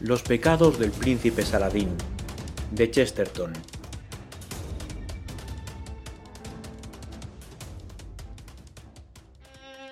Los 0.00 0.22
pecados 0.22 0.78
del 0.78 0.92
príncipe 0.92 1.42
Saladín, 1.42 1.90
de 2.70 2.90
Chesterton. 2.90 3.52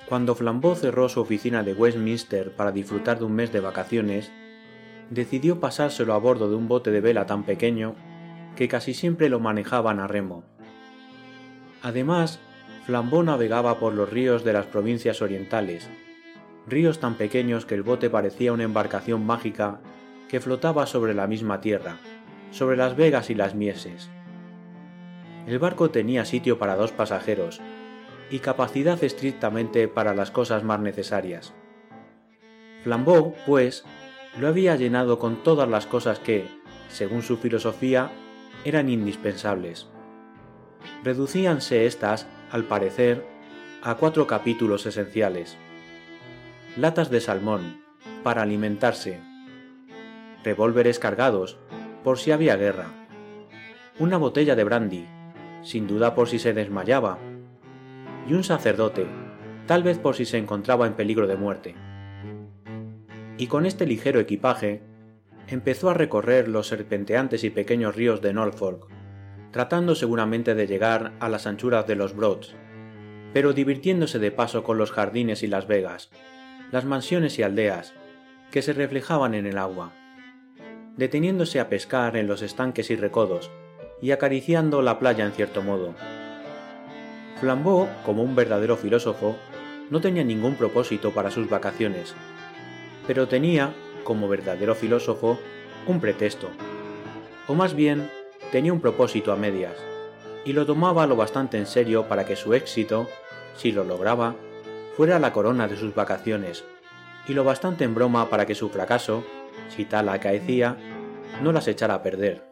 Cuando 0.08 0.34
Flambeau 0.34 0.74
cerró 0.76 1.10
su 1.10 1.20
oficina 1.20 1.62
de 1.62 1.74
Westminster 1.74 2.56
para 2.56 2.72
disfrutar 2.72 3.18
de 3.18 3.26
un 3.26 3.34
mes 3.34 3.52
de 3.52 3.60
vacaciones, 3.60 4.32
decidió 5.10 5.60
pasárselo 5.60 6.14
a 6.14 6.18
bordo 6.18 6.48
de 6.48 6.56
un 6.56 6.68
bote 6.68 6.90
de 6.90 7.02
vela 7.02 7.26
tan 7.26 7.44
pequeño 7.44 7.94
que 8.56 8.66
casi 8.66 8.94
siempre 8.94 9.28
lo 9.28 9.40
manejaban 9.40 10.00
a 10.00 10.06
remo. 10.06 10.42
Además, 11.82 12.40
Flambeau 12.86 13.22
navegaba 13.22 13.78
por 13.78 13.92
los 13.92 14.08
ríos 14.08 14.42
de 14.42 14.54
las 14.54 14.64
provincias 14.64 15.20
orientales, 15.20 15.86
ríos 16.66 16.98
tan 16.98 17.16
pequeños 17.16 17.66
que 17.66 17.74
el 17.74 17.82
bote 17.82 18.08
parecía 18.08 18.54
una 18.54 18.64
embarcación 18.64 19.26
mágica 19.26 19.82
que 20.28 20.40
flotaba 20.40 20.86
sobre 20.86 21.14
la 21.14 21.26
misma 21.26 21.60
tierra, 21.60 21.98
sobre 22.50 22.76
las 22.76 22.96
vegas 22.96 23.30
y 23.30 23.34
las 23.34 23.54
mieses. 23.54 24.10
El 25.46 25.58
barco 25.58 25.90
tenía 25.90 26.24
sitio 26.24 26.58
para 26.58 26.76
dos 26.76 26.92
pasajeros 26.92 27.60
y 28.30 28.40
capacidad 28.40 29.02
estrictamente 29.02 29.88
para 29.88 30.14
las 30.14 30.30
cosas 30.30 30.62
más 30.62 30.80
necesarias. 30.80 31.54
Flambeau, 32.82 33.34
pues, 33.46 33.84
lo 34.38 34.48
había 34.48 34.76
llenado 34.76 35.18
con 35.18 35.42
todas 35.42 35.68
las 35.68 35.86
cosas 35.86 36.18
que, 36.18 36.46
según 36.88 37.22
su 37.22 37.38
filosofía, 37.38 38.10
eran 38.64 38.88
indispensables. 38.88 39.88
Reducíanse 41.02 41.86
éstas, 41.86 42.26
al 42.50 42.64
parecer, 42.64 43.24
a 43.82 43.94
cuatro 43.94 44.26
capítulos 44.26 44.86
esenciales. 44.86 45.56
Latas 46.76 47.10
de 47.10 47.20
salmón, 47.20 47.82
para 48.22 48.42
alimentarse. 48.42 49.20
Revólveres 50.44 50.98
cargados, 50.98 51.58
por 52.04 52.18
si 52.18 52.30
había 52.30 52.56
guerra. 52.56 52.86
Una 53.98 54.16
botella 54.16 54.54
de 54.54 54.64
brandy, 54.64 55.06
sin 55.62 55.86
duda 55.86 56.14
por 56.14 56.28
si 56.28 56.38
se 56.38 56.52
desmayaba. 56.52 57.18
Y 58.28 58.34
un 58.34 58.44
sacerdote, 58.44 59.06
tal 59.66 59.82
vez 59.82 59.98
por 59.98 60.14
si 60.14 60.24
se 60.24 60.38
encontraba 60.38 60.86
en 60.86 60.94
peligro 60.94 61.26
de 61.26 61.36
muerte 61.36 61.74
y 63.38 63.46
con 63.46 63.64
este 63.64 63.86
ligero 63.86 64.20
equipaje 64.20 64.82
empezó 65.46 65.88
a 65.88 65.94
recorrer 65.94 66.48
los 66.48 66.66
serpenteantes 66.66 67.44
y 67.44 67.50
pequeños 67.50 67.94
ríos 67.94 68.20
de 68.20 68.34
Norfolk, 68.34 68.88
tratando 69.52 69.94
seguramente 69.94 70.54
de 70.54 70.66
llegar 70.66 71.12
a 71.20 71.28
las 71.28 71.46
anchuras 71.46 71.86
de 71.86 71.94
los 71.94 72.14
Broads, 72.14 72.54
pero 73.32 73.52
divirtiéndose 73.52 74.18
de 74.18 74.32
paso 74.32 74.64
con 74.64 74.76
los 74.76 74.90
jardines 74.90 75.42
y 75.42 75.46
las 75.46 75.66
vegas, 75.68 76.10
las 76.72 76.84
mansiones 76.84 77.38
y 77.38 77.44
aldeas 77.44 77.94
que 78.50 78.60
se 78.60 78.72
reflejaban 78.72 79.34
en 79.34 79.46
el 79.46 79.56
agua, 79.56 79.92
deteniéndose 80.98 81.60
a 81.60 81.68
pescar 81.68 82.16
en 82.16 82.26
los 82.26 82.42
estanques 82.42 82.90
y 82.90 82.96
recodos 82.96 83.50
y 84.02 84.10
acariciando 84.10 84.82
la 84.82 84.98
playa 84.98 85.24
en 85.24 85.32
cierto 85.32 85.62
modo. 85.62 85.94
Flambeau, 87.40 87.88
como 88.04 88.24
un 88.24 88.34
verdadero 88.34 88.76
filósofo, 88.76 89.36
no 89.90 90.00
tenía 90.00 90.24
ningún 90.24 90.56
propósito 90.56 91.12
para 91.12 91.30
sus 91.30 91.48
vacaciones, 91.48 92.14
pero 93.06 93.28
tenía, 93.28 93.72
como 94.02 94.28
verdadero 94.28 94.74
filósofo, 94.74 95.38
un 95.86 96.00
pretexto, 96.00 96.50
o 97.46 97.54
más 97.54 97.74
bien 97.74 98.10
tenía 98.50 98.72
un 98.72 98.80
propósito 98.80 99.32
a 99.32 99.36
medias, 99.36 99.74
y 100.44 100.52
lo 100.52 100.66
tomaba 100.66 101.06
lo 101.06 101.14
bastante 101.14 101.58
en 101.58 101.66
serio 101.66 102.08
para 102.08 102.26
que 102.26 102.34
su 102.34 102.54
éxito, 102.54 103.08
si 103.56 103.70
lo 103.70 103.84
lograba, 103.84 104.34
fuera 104.96 105.20
la 105.20 105.32
corona 105.32 105.68
de 105.68 105.76
sus 105.76 105.94
vacaciones, 105.94 106.64
y 107.28 107.34
lo 107.34 107.44
bastante 107.44 107.84
en 107.84 107.94
broma 107.94 108.28
para 108.30 108.46
que 108.46 108.56
su 108.56 108.68
fracaso, 108.68 109.24
si 109.68 109.84
tal 109.84 110.08
acaecía, 110.08 110.76
no 111.42 111.52
las 111.52 111.68
echara 111.68 111.94
a 111.94 112.02
perder. 112.02 112.44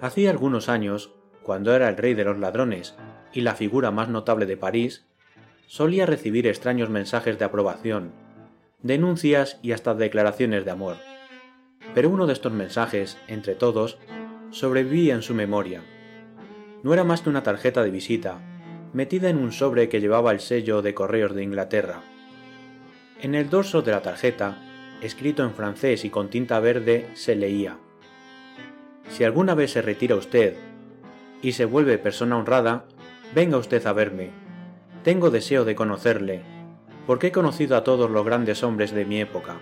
Hacía 0.00 0.30
algunos 0.30 0.68
años, 0.68 1.14
cuando 1.42 1.74
era 1.74 1.88
el 1.88 1.96
rey 1.96 2.14
de 2.14 2.24
los 2.24 2.38
ladrones 2.38 2.96
y 3.32 3.42
la 3.42 3.54
figura 3.54 3.90
más 3.90 4.08
notable 4.08 4.46
de 4.46 4.56
París, 4.56 5.06
solía 5.66 6.06
recibir 6.06 6.46
extraños 6.46 6.90
mensajes 6.90 7.38
de 7.38 7.44
aprobación 7.44 8.12
denuncias 8.82 9.58
y 9.62 9.72
hasta 9.72 9.94
declaraciones 9.94 10.64
de 10.64 10.70
amor. 10.70 10.96
Pero 11.94 12.10
uno 12.10 12.26
de 12.26 12.32
estos 12.32 12.52
mensajes, 12.52 13.16
entre 13.28 13.54
todos, 13.54 13.98
sobrevivía 14.50 15.14
en 15.14 15.22
su 15.22 15.34
memoria. 15.34 15.82
No 16.82 16.92
era 16.92 17.04
más 17.04 17.22
que 17.22 17.30
una 17.30 17.42
tarjeta 17.42 17.82
de 17.84 17.90
visita, 17.90 18.40
metida 18.92 19.30
en 19.30 19.38
un 19.38 19.52
sobre 19.52 19.88
que 19.88 20.00
llevaba 20.00 20.32
el 20.32 20.40
sello 20.40 20.82
de 20.82 20.94
correos 20.94 21.34
de 21.34 21.44
Inglaterra. 21.44 22.02
En 23.20 23.34
el 23.34 23.50
dorso 23.50 23.82
de 23.82 23.92
la 23.92 24.02
tarjeta, 24.02 24.58
escrito 25.02 25.42
en 25.42 25.52
francés 25.52 26.04
y 26.04 26.10
con 26.10 26.30
tinta 26.30 26.60
verde, 26.60 27.08
se 27.14 27.34
leía 27.34 27.76
Si 29.08 29.24
alguna 29.24 29.54
vez 29.54 29.72
se 29.72 29.82
retira 29.82 30.16
usted 30.16 30.56
y 31.42 31.52
se 31.52 31.64
vuelve 31.64 31.98
persona 31.98 32.38
honrada, 32.38 32.84
venga 33.34 33.58
usted 33.58 33.84
a 33.86 33.92
verme. 33.92 34.30
Tengo 35.02 35.30
deseo 35.30 35.64
de 35.64 35.74
conocerle 35.74 36.42
porque 37.06 37.28
he 37.28 37.32
conocido 37.32 37.76
a 37.76 37.84
todos 37.84 38.10
los 38.10 38.24
grandes 38.24 38.62
hombres 38.62 38.92
de 38.92 39.04
mi 39.04 39.20
época. 39.20 39.56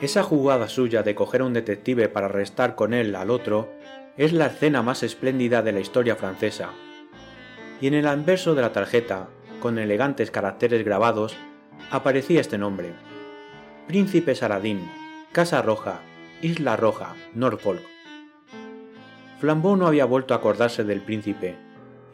Esa 0.00 0.22
jugada 0.22 0.68
suya 0.68 1.02
de 1.02 1.14
coger 1.14 1.40
a 1.40 1.44
un 1.44 1.52
detective 1.52 2.08
para 2.08 2.26
arrestar 2.26 2.74
con 2.74 2.94
él 2.94 3.14
al 3.16 3.30
otro 3.30 3.68
es 4.16 4.32
la 4.32 4.46
escena 4.46 4.82
más 4.82 5.02
espléndida 5.02 5.62
de 5.62 5.72
la 5.72 5.80
historia 5.80 6.16
francesa. 6.16 6.70
Y 7.80 7.88
en 7.88 7.94
el 7.94 8.06
anverso 8.06 8.54
de 8.54 8.62
la 8.62 8.72
tarjeta, 8.72 9.28
con 9.60 9.78
elegantes 9.78 10.30
caracteres 10.30 10.84
grabados, 10.84 11.36
aparecía 11.90 12.40
este 12.40 12.58
nombre. 12.58 13.09
Príncipe 13.90 14.36
Saladín, 14.36 14.88
Casa 15.32 15.62
Roja, 15.62 15.98
Isla 16.42 16.76
Roja, 16.76 17.16
Norfolk. 17.34 17.82
Flambeau 19.40 19.74
no 19.74 19.88
había 19.88 20.04
vuelto 20.04 20.32
a 20.32 20.36
acordarse 20.36 20.84
del 20.84 21.00
príncipe, 21.00 21.56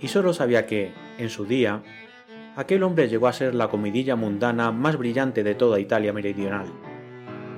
y 0.00 0.09
solo 0.09 0.32
sabía 0.32 0.65
que, 0.65 0.94
en 1.19 1.28
su 1.28 1.44
día, 1.44 1.82
aquel 2.56 2.82
hombre 2.82 3.10
llegó 3.10 3.28
a 3.28 3.34
ser 3.34 3.54
la 3.54 3.69
comidilla 3.69 4.16
mundana 4.16 4.72
más 4.72 4.97
brillante 4.97 5.44
de 5.44 5.54
toda 5.54 5.78
Italia 5.78 6.15
meridional. 6.15 6.65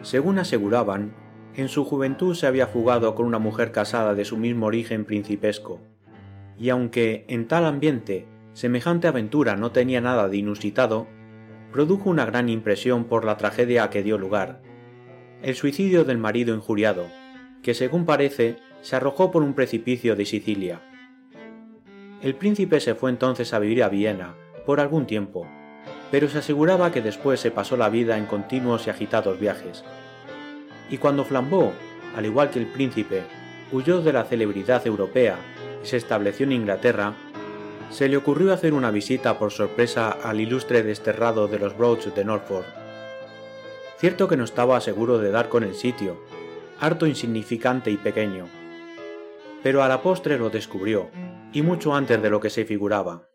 Según 0.02 0.40
aseguraban, 0.40 1.14
en 1.54 1.68
su 1.68 1.84
juventud 1.84 2.34
se 2.34 2.48
había 2.48 2.66
fugado 2.66 3.14
con 3.14 3.24
una 3.24 3.38
mujer 3.38 3.70
casada 3.70 4.14
de 4.14 4.24
su 4.24 4.36
mismo 4.36 4.66
origen 4.66 5.04
principesco, 5.04 5.78
y 6.58 6.70
aunque 6.70 7.24
en 7.28 7.46
tal 7.46 7.66
ambiente 7.66 8.26
semejante 8.52 9.06
aventura 9.06 9.54
no 9.54 9.70
tenía 9.70 10.00
nada 10.00 10.26
de 10.26 10.38
inusitado, 10.38 11.06
produjo 11.72 12.10
una 12.10 12.24
gran 12.24 12.48
impresión 12.48 13.04
por 13.04 13.24
la 13.24 13.36
tragedia 13.36 13.90
que 13.90 14.02
dio 14.02 14.18
lugar, 14.18 14.62
el 15.42 15.54
suicidio 15.54 16.04
del 16.04 16.18
marido 16.18 16.54
injuriado, 16.54 17.06
que 17.62 17.74
según 17.74 18.04
parece 18.04 18.56
se 18.80 18.96
arrojó 18.96 19.30
por 19.30 19.42
un 19.42 19.54
precipicio 19.54 20.16
de 20.16 20.24
Sicilia. 20.24 20.80
El 22.22 22.34
príncipe 22.34 22.80
se 22.80 22.94
fue 22.94 23.10
entonces 23.10 23.52
a 23.54 23.58
vivir 23.58 23.82
a 23.82 23.88
Viena, 23.88 24.34
por 24.66 24.80
algún 24.80 25.06
tiempo, 25.06 25.46
pero 26.10 26.28
se 26.28 26.38
aseguraba 26.38 26.90
que 26.90 27.02
después 27.02 27.40
se 27.40 27.50
pasó 27.50 27.76
la 27.76 27.88
vida 27.88 28.18
en 28.18 28.26
continuos 28.26 28.86
y 28.86 28.90
agitados 28.90 29.38
viajes. 29.38 29.84
Y 30.90 30.98
cuando 30.98 31.24
Flambeau, 31.24 31.72
al 32.16 32.26
igual 32.26 32.50
que 32.50 32.58
el 32.58 32.66
príncipe, 32.66 33.22
huyó 33.72 34.00
de 34.00 34.12
la 34.12 34.24
celebridad 34.24 34.86
europea 34.86 35.36
y 35.82 35.86
se 35.86 35.96
estableció 35.96 36.44
en 36.46 36.52
Inglaterra, 36.52 37.14
se 37.90 38.08
le 38.08 38.16
ocurrió 38.16 38.52
hacer 38.52 38.74
una 38.74 38.90
visita 38.90 39.38
por 39.38 39.50
sorpresa 39.50 40.10
al 40.10 40.40
ilustre 40.40 40.82
desterrado 40.82 41.48
de 41.48 41.58
los 41.58 41.76
Broads 41.76 42.14
de 42.14 42.24
Norfolk. 42.24 42.66
Cierto 43.98 44.28
que 44.28 44.36
no 44.36 44.44
estaba 44.44 44.80
seguro 44.80 45.18
de 45.18 45.30
dar 45.30 45.48
con 45.48 45.64
el 45.64 45.74
sitio, 45.74 46.22
harto 46.80 47.06
insignificante 47.06 47.90
y 47.90 47.96
pequeño, 47.96 48.46
pero 49.62 49.82
a 49.82 49.88
la 49.88 50.02
postre 50.02 50.38
lo 50.38 50.50
descubrió, 50.50 51.10
y 51.52 51.62
mucho 51.62 51.94
antes 51.94 52.22
de 52.22 52.30
lo 52.30 52.40
que 52.40 52.50
se 52.50 52.64
figuraba. 52.64 53.28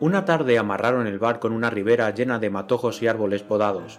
Una 0.00 0.24
tarde 0.24 0.58
amarraron 0.58 1.06
el 1.08 1.18
barco 1.18 1.48
en 1.48 1.54
una 1.54 1.70
ribera 1.70 2.10
llena 2.10 2.38
de 2.38 2.50
matojos 2.50 3.02
y 3.02 3.08
árboles 3.08 3.42
podados. 3.42 3.98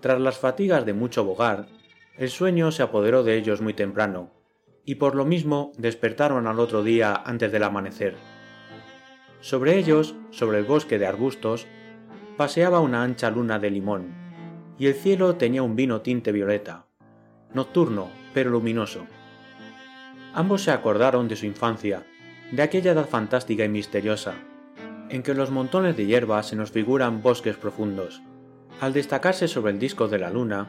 Tras 0.00 0.20
las 0.20 0.38
fatigas 0.38 0.84
de 0.84 0.94
mucho 0.94 1.24
bogar, 1.24 1.66
el 2.16 2.30
sueño 2.30 2.72
se 2.72 2.82
apoderó 2.82 3.22
de 3.22 3.36
ellos 3.36 3.60
muy 3.60 3.74
temprano, 3.74 4.32
y 4.90 4.96
por 4.96 5.14
lo 5.14 5.24
mismo 5.24 5.70
despertaron 5.78 6.48
al 6.48 6.58
otro 6.58 6.82
día 6.82 7.14
antes 7.24 7.52
del 7.52 7.62
amanecer. 7.62 8.16
Sobre 9.40 9.78
ellos, 9.78 10.16
sobre 10.30 10.58
el 10.58 10.64
bosque 10.64 10.98
de 10.98 11.06
arbustos, 11.06 11.68
paseaba 12.36 12.80
una 12.80 13.04
ancha 13.04 13.30
luna 13.30 13.60
de 13.60 13.70
limón, 13.70 14.08
y 14.80 14.88
el 14.88 14.94
cielo 14.94 15.36
tenía 15.36 15.62
un 15.62 15.76
vino 15.76 16.00
tinte 16.00 16.32
violeta, 16.32 16.86
nocturno, 17.54 18.08
pero 18.34 18.50
luminoso. 18.50 19.06
Ambos 20.34 20.64
se 20.64 20.72
acordaron 20.72 21.28
de 21.28 21.36
su 21.36 21.46
infancia, 21.46 22.02
de 22.50 22.62
aquella 22.62 22.90
edad 22.90 23.08
fantástica 23.08 23.64
y 23.64 23.68
misteriosa, 23.68 24.34
en 25.08 25.22
que 25.22 25.34
los 25.34 25.52
montones 25.52 25.96
de 25.96 26.06
hierba 26.06 26.42
se 26.42 26.56
nos 26.56 26.72
figuran 26.72 27.22
bosques 27.22 27.56
profundos. 27.56 28.22
Al 28.80 28.92
destacarse 28.92 29.46
sobre 29.46 29.70
el 29.70 29.78
disco 29.78 30.08
de 30.08 30.18
la 30.18 30.30
luna, 30.30 30.66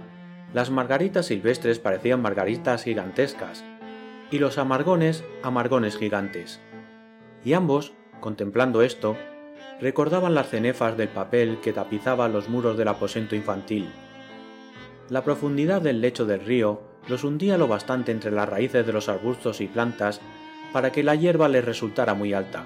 las 0.54 0.70
margaritas 0.70 1.26
silvestres 1.26 1.80
parecían 1.80 2.22
margaritas 2.22 2.84
gigantescas, 2.84 3.66
y 4.32 4.40
los 4.40 4.58
amargones 4.58 5.24
amargones 5.44 5.98
gigantes. 5.98 6.60
Y 7.44 7.54
ambos, 7.54 7.94
contemplando 8.22 8.82
esto, 8.82 9.18
recordaban 9.80 10.34
las 10.34 10.50
cenefas 10.50 10.98
del 10.98 11.10
papel 11.10 11.60
que 11.62 11.74
tapizaba 11.74 12.30
los 12.30 12.50
muros 12.50 12.78
del 12.78 12.88
aposento 12.88 13.36
infantil. 13.36 13.92
La 15.10 15.24
profundidad 15.24 15.82
del 15.82 16.02
lecho 16.02 16.26
del 16.26 16.40
río 16.40 16.82
los 17.10 17.24
hundía 17.24 17.58
lo 17.58 17.68
bastante 17.68 18.12
entre 18.12 18.32
las 18.32 18.48
raíces 18.48 18.86
de 18.86 18.94
los 18.94 19.10
arbustos 19.10 19.60
y 19.60 19.68
plantas 19.68 20.22
para 20.72 20.92
que 20.92 21.04
la 21.04 21.16
hierba 21.16 21.50
les 21.50 21.66
resultara 21.66 22.14
muy 22.14 22.34
alta. 22.34 22.66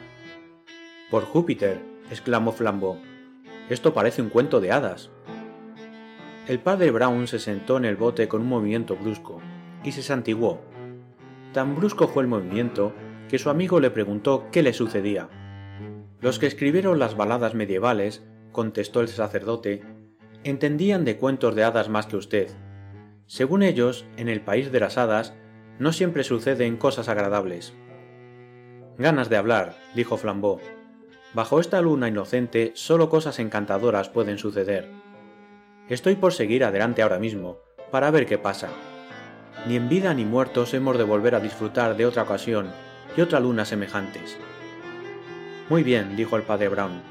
Por 1.09 1.23
Júpiter, 1.23 1.81
exclamó 2.11 2.51
Flambeau, 2.51 2.99
esto 3.69 3.95
parece 3.95 4.21
un 4.21 4.29
cuento 4.29 4.61
de 4.61 4.71
hadas. 4.71 5.09
El 6.47 6.59
padre 6.59 6.91
Brown 6.91 7.27
se 7.27 7.39
sentó 7.39 7.77
en 7.77 7.85
el 7.85 7.95
bote 7.95 8.27
con 8.27 8.41
un 8.41 8.49
movimiento 8.49 8.95
brusco 8.95 9.41
y 9.83 9.91
se 9.91 10.03
santiguó. 10.03 10.61
Tan 11.55 11.73
brusco 11.73 12.09
fue 12.09 12.21
el 12.21 12.27
movimiento 12.27 12.91
que 13.29 13.39
su 13.39 13.49
amigo 13.49 13.79
le 13.79 13.89
preguntó 13.89 14.49
qué 14.51 14.61
le 14.61 14.73
sucedía. 14.73 15.29
Los 16.19 16.37
que 16.37 16.47
escribieron 16.47 16.99
las 16.99 17.15
baladas 17.15 17.53
medievales, 17.53 18.25
contestó 18.51 18.99
el 18.99 19.07
sacerdote, 19.07 19.81
entendían 20.43 21.05
de 21.05 21.15
cuentos 21.15 21.55
de 21.55 21.63
hadas 21.63 21.87
más 21.87 22.07
que 22.07 22.17
usted. 22.17 22.49
Según 23.25 23.63
ellos, 23.63 24.05
en 24.17 24.27
el 24.27 24.41
país 24.41 24.69
de 24.73 24.81
las 24.81 24.97
hadas, 24.97 25.33
no 25.79 25.93
siempre 25.93 26.25
suceden 26.25 26.75
cosas 26.75 27.07
agradables. 27.07 27.73
Ganas 28.97 29.29
de 29.29 29.37
hablar, 29.37 29.77
dijo 29.95 30.17
Flambeau. 30.17 30.59
Bajo 31.33 31.61
esta 31.61 31.79
luna 31.79 32.09
inocente 32.09 32.73
solo 32.75 33.07
cosas 33.07 33.39
encantadoras 33.39 34.09
pueden 34.09 34.39
suceder. 34.39 34.91
Estoy 35.87 36.15
por 36.15 36.33
seguir 36.33 36.65
adelante 36.65 37.01
ahora 37.01 37.17
mismo, 37.17 37.59
para 37.91 38.11
ver 38.11 38.25
qué 38.25 38.37
pasa. 38.37 38.67
Ni 39.67 39.75
en 39.75 39.89
vida 39.89 40.13
ni 40.13 40.25
muertos 40.25 40.73
hemos 40.73 40.97
de 40.97 41.03
volver 41.03 41.33
a 41.33 41.39
disfrutar 41.39 41.97
de 41.97 42.05
otra 42.05 42.23
ocasión 42.23 42.71
y 43.17 43.21
otra 43.21 43.39
luna 43.39 43.65
semejantes. 43.65 44.37
Muy 45.69 45.81
bien, 45.81 46.15
dijo 46.15 46.35
el 46.35 46.43
padre 46.43 46.69
Brown. 46.69 47.01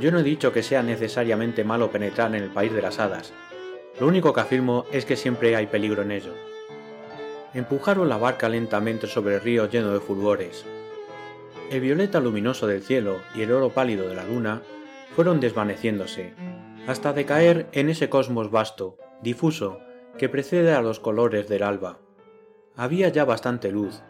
Yo 0.00 0.10
no 0.10 0.20
he 0.20 0.22
dicho 0.22 0.52
que 0.52 0.62
sea 0.62 0.82
necesariamente 0.82 1.64
malo 1.64 1.90
penetrar 1.90 2.34
en 2.34 2.42
el 2.42 2.50
país 2.50 2.72
de 2.72 2.80
las 2.80 2.98
hadas. 2.98 3.34
Lo 4.00 4.06
único 4.06 4.32
que 4.32 4.40
afirmo 4.40 4.86
es 4.92 5.04
que 5.04 5.16
siempre 5.16 5.54
hay 5.56 5.66
peligro 5.66 6.02
en 6.02 6.12
ello. 6.12 6.32
Empujaron 7.52 8.08
la 8.08 8.16
barca 8.16 8.48
lentamente 8.48 9.06
sobre 9.06 9.34
el 9.34 9.40
río 9.42 9.68
lleno 9.68 9.92
de 9.92 10.00
fulgores. 10.00 10.64
El 11.70 11.80
violeta 11.80 12.20
luminoso 12.20 12.66
del 12.66 12.82
cielo 12.82 13.18
y 13.34 13.42
el 13.42 13.52
oro 13.52 13.70
pálido 13.70 14.08
de 14.08 14.14
la 14.14 14.24
luna 14.24 14.62
fueron 15.14 15.40
desvaneciéndose, 15.40 16.32
hasta 16.86 17.12
decaer 17.12 17.68
en 17.72 17.90
ese 17.90 18.08
cosmos 18.08 18.50
vasto, 18.50 18.96
difuso, 19.20 19.80
que 20.18 20.28
precede 20.28 20.74
a 20.74 20.82
los 20.82 21.00
colores 21.00 21.48
del 21.48 21.62
alba. 21.62 21.98
Había 22.76 23.08
ya 23.08 23.24
bastante 23.24 23.72
luz, 23.72 24.02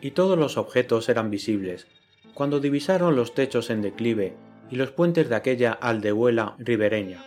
y 0.00 0.10
todos 0.10 0.38
los 0.38 0.56
objetos 0.56 1.08
eran 1.08 1.30
visibles, 1.30 1.86
cuando 2.34 2.58
divisaron 2.58 3.14
los 3.14 3.34
techos 3.34 3.70
en 3.70 3.82
declive 3.82 4.36
y 4.70 4.76
los 4.76 4.90
puentes 4.90 5.28
de 5.28 5.36
aquella 5.36 5.72
aldehuela 5.72 6.56
ribereña. 6.58 7.24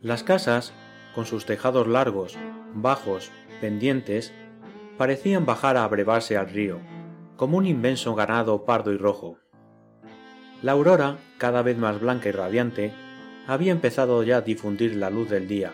Las 0.00 0.22
casas, 0.22 0.72
con 1.14 1.26
sus 1.26 1.44
tejados 1.44 1.86
largos, 1.88 2.36
bajos, 2.74 3.30
pendientes, 3.60 4.32
parecían 4.96 5.46
bajar 5.46 5.76
a 5.76 5.84
abrevarse 5.84 6.36
al 6.36 6.50
río, 6.50 6.78
como 7.36 7.56
un 7.58 7.66
inmenso 7.66 8.14
ganado 8.14 8.64
pardo 8.64 8.92
y 8.92 8.96
rojo. 8.96 9.38
La 10.62 10.72
aurora, 10.72 11.18
cada 11.38 11.62
vez 11.62 11.76
más 11.78 12.00
blanca 12.00 12.28
y 12.28 12.32
radiante, 12.32 12.92
había 13.46 13.72
empezado 13.72 14.22
ya 14.22 14.38
a 14.38 14.40
difundir 14.42 14.96
la 14.96 15.08
luz 15.08 15.30
del 15.30 15.48
día, 15.48 15.72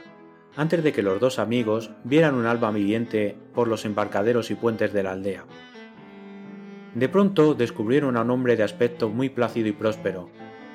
antes 0.57 0.85
de 0.85 0.93
que 0.93 1.03
los 1.03 1.21
dos 1.21 1.39
amigos 1.39 1.91
vieran 2.05 2.35
un 2.35 2.47
alba 2.47 2.71
viviente 2.71 3.37
por 3.55 3.69
los 3.69 3.85
embarcaderos 3.85 4.51
y 4.51 4.55
puentes 4.55 4.93
de 4.93 5.03
la 5.03 5.13
aldea. 5.13 5.45
De 6.95 7.09
pronto 7.09 7.55
descubrieron 7.55 8.17
a 8.17 8.23
un 8.23 8.31
hombre 8.31 8.57
de 8.57 8.63
aspecto 8.63 9.09
muy 9.09 9.29
plácido 9.29 9.69
y 9.69 9.73
próspero, 9.73 10.31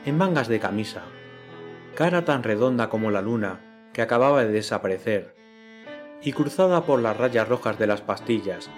en 0.06 0.18
mangas 0.18 0.50
de 0.50 0.60
camisa, 0.60 1.04
cara 1.96 2.26
tan 2.26 2.44
redonda 2.44 2.90
como 2.90 3.10
la 3.10 3.22
luna, 3.22 3.62
que 3.94 4.02
acababa 4.02 4.44
de 4.44 4.52
desaparecer, 4.52 5.36
y 6.22 6.34
cruzada 6.34 6.86
por 6.86 7.02
las 7.02 7.16
rayas 7.16 7.48
rojas 7.48 7.80
de 7.80 7.88
las 7.88 8.02
pastillas, 8.02 8.70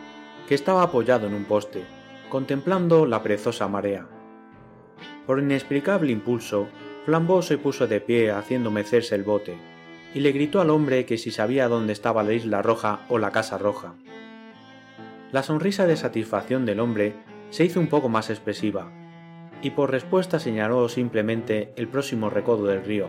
que 0.47 0.55
estaba 0.55 0.83
apoyado 0.83 1.27
en 1.27 1.33
un 1.33 1.45
poste, 1.45 1.83
contemplando 2.29 3.05
la 3.07 3.23
perezosa 3.23 3.67
marea. 3.67 4.07
Por 5.25 5.39
inexplicable 5.39 6.11
impulso, 6.11 6.67
Flambeau 7.05 7.41
se 7.41 7.57
puso 7.57 7.87
de 7.87 8.01
pie 8.01 8.31
haciendo 8.31 8.69
mecerse 8.69 9.15
el 9.15 9.23
bote, 9.23 9.57
y 10.13 10.19
le 10.19 10.31
gritó 10.31 10.59
al 10.59 10.69
hombre 10.69 11.05
que 11.05 11.17
si 11.17 11.31
sabía 11.31 11.67
dónde 11.67 11.93
estaba 11.93 12.23
la 12.23 12.33
isla 12.33 12.61
roja 12.61 13.01
o 13.09 13.17
la 13.17 13.31
casa 13.31 13.57
roja. 13.57 13.93
La 15.31 15.43
sonrisa 15.43 15.87
de 15.87 15.95
satisfacción 15.95 16.65
del 16.65 16.81
hombre 16.81 17.15
se 17.49 17.63
hizo 17.63 17.79
un 17.79 17.87
poco 17.87 18.09
más 18.09 18.29
expresiva, 18.29 18.91
y 19.61 19.71
por 19.71 19.91
respuesta 19.91 20.39
señaló 20.39 20.89
simplemente 20.89 21.73
el 21.77 21.87
próximo 21.87 22.29
recodo 22.29 22.65
del 22.65 22.83
río. 22.83 23.07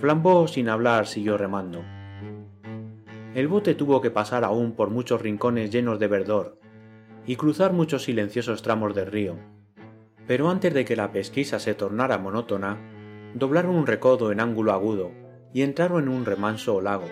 Flambeau 0.00 0.48
sin 0.48 0.68
hablar 0.68 1.06
siguió 1.06 1.36
remando. 1.36 1.84
El 3.34 3.48
bote 3.48 3.74
tuvo 3.74 4.00
que 4.00 4.10
pasar 4.10 4.44
aún 4.44 4.72
por 4.72 4.90
muchos 4.90 5.20
rincones 5.20 5.70
llenos 5.70 5.98
de 5.98 6.06
verdor, 6.06 6.58
y 7.26 7.36
cruzar 7.36 7.72
muchos 7.72 8.04
silenciosos 8.04 8.62
tramos 8.62 8.94
del 8.94 9.06
río. 9.06 9.36
Pero 10.26 10.48
antes 10.50 10.72
de 10.72 10.84
que 10.84 10.96
la 10.96 11.12
pesquisa 11.12 11.58
se 11.58 11.74
tornara 11.74 12.18
monótona, 12.18 12.78
doblaron 13.34 13.74
un 13.74 13.86
recodo 13.86 14.32
en 14.32 14.40
ángulo 14.40 14.72
agudo 14.72 15.21
y 15.52 15.62
entraron 15.62 16.04
en 16.04 16.08
un 16.08 16.24
remanso 16.24 16.76
o 16.76 16.80
lago, 16.80 17.08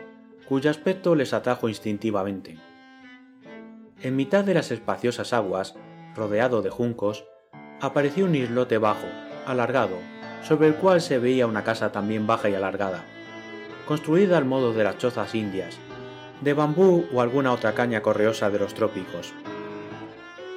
cuyo 0.49 0.71
aspecto 0.71 1.15
les 1.15 1.33
atrajo 1.33 1.69
instintivamente. 1.69 2.59
En 4.03 4.17
mitad 4.17 4.45
de 4.45 4.55
las 4.55 4.71
espaciosas 4.71 5.33
aguas, 5.33 5.75
rodeado 6.15 6.63
de 6.63 6.71
juncos, 6.71 7.25
apareció 7.81 8.25
un 8.25 8.35
islote 8.35 8.79
bajo, 8.79 9.07
alargado, 9.47 9.97
sobre 10.43 10.69
el 10.69 10.75
cual 10.75 11.01
se 11.01 11.19
veía 11.19 11.47
una 11.47 11.65
casa 11.65 11.93
también 11.93 12.27
baja 12.27 12.49
y 12.49 12.55
alargada, 12.55 13.05
construida 13.87 14.39
al 14.39 14.45
modo 14.45 14.73
de 14.73 14.85
las 14.85 14.99
chozas 14.99 15.35
indias, 15.35 15.79
de 16.41 16.55
bambú 16.55 17.05
o 17.13 17.21
alguna 17.21 17.53
otra 17.53 17.75
caña 17.75 18.01
correosa 18.03 18.51
de 18.51 18.59
los 18.59 18.75
trópicos. 18.75 19.35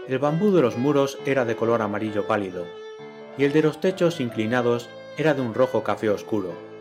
El 0.07 0.19
bambú 0.19 0.51
de 0.51 0.61
los 0.61 0.77
muros 0.77 1.17
era 1.25 1.45
de 1.45 1.55
color 1.55 1.81
amarillo 1.81 2.25
pálido, 2.27 2.65
y 3.37 3.43
el 3.43 3.51
de 3.51 3.61
los 3.61 3.81
techos 3.81 4.19
inclinados 4.19 4.89
era 5.17 5.33
de 5.33 5.41
un 5.41 5.53
rojo 5.53 5.83
café 5.83 6.09
oscuro. 6.09 6.72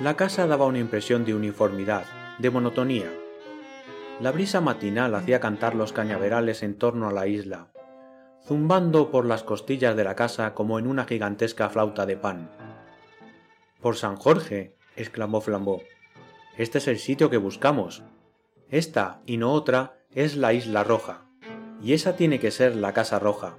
La 0.00 0.16
casa 0.16 0.46
daba 0.46 0.64
una 0.64 0.78
impresión 0.78 1.26
de 1.26 1.34
uniformidad, 1.34 2.04
de 2.38 2.48
monotonía. 2.48 3.12
La 4.18 4.32
brisa 4.32 4.62
matinal 4.62 5.14
hacía 5.14 5.40
cantar 5.40 5.74
los 5.74 5.92
cañaverales 5.92 6.62
en 6.62 6.78
torno 6.78 7.06
a 7.06 7.12
la 7.12 7.26
isla, 7.26 7.68
zumbando 8.42 9.10
por 9.10 9.26
las 9.26 9.42
costillas 9.42 9.94
de 9.96 10.04
la 10.04 10.16
casa 10.16 10.54
como 10.54 10.78
en 10.78 10.86
una 10.86 11.04
gigantesca 11.04 11.68
flauta 11.68 12.06
de 12.06 12.16
pan. 12.16 12.50
Por 13.82 13.96
San 13.96 14.16
Jorge, 14.16 14.74
exclamó 14.96 15.42
Flambeau, 15.42 15.82
este 16.56 16.78
es 16.78 16.88
el 16.88 16.98
sitio 16.98 17.28
que 17.28 17.36
buscamos. 17.36 18.02
Esta 18.70 19.20
y 19.26 19.36
no 19.36 19.52
otra 19.52 19.98
es 20.14 20.34
la 20.34 20.54
Isla 20.54 20.82
Roja 20.82 21.26
y 21.82 21.92
esa 21.92 22.16
tiene 22.16 22.40
que 22.40 22.50
ser 22.50 22.74
la 22.74 22.94
Casa 22.94 23.18
Roja. 23.18 23.58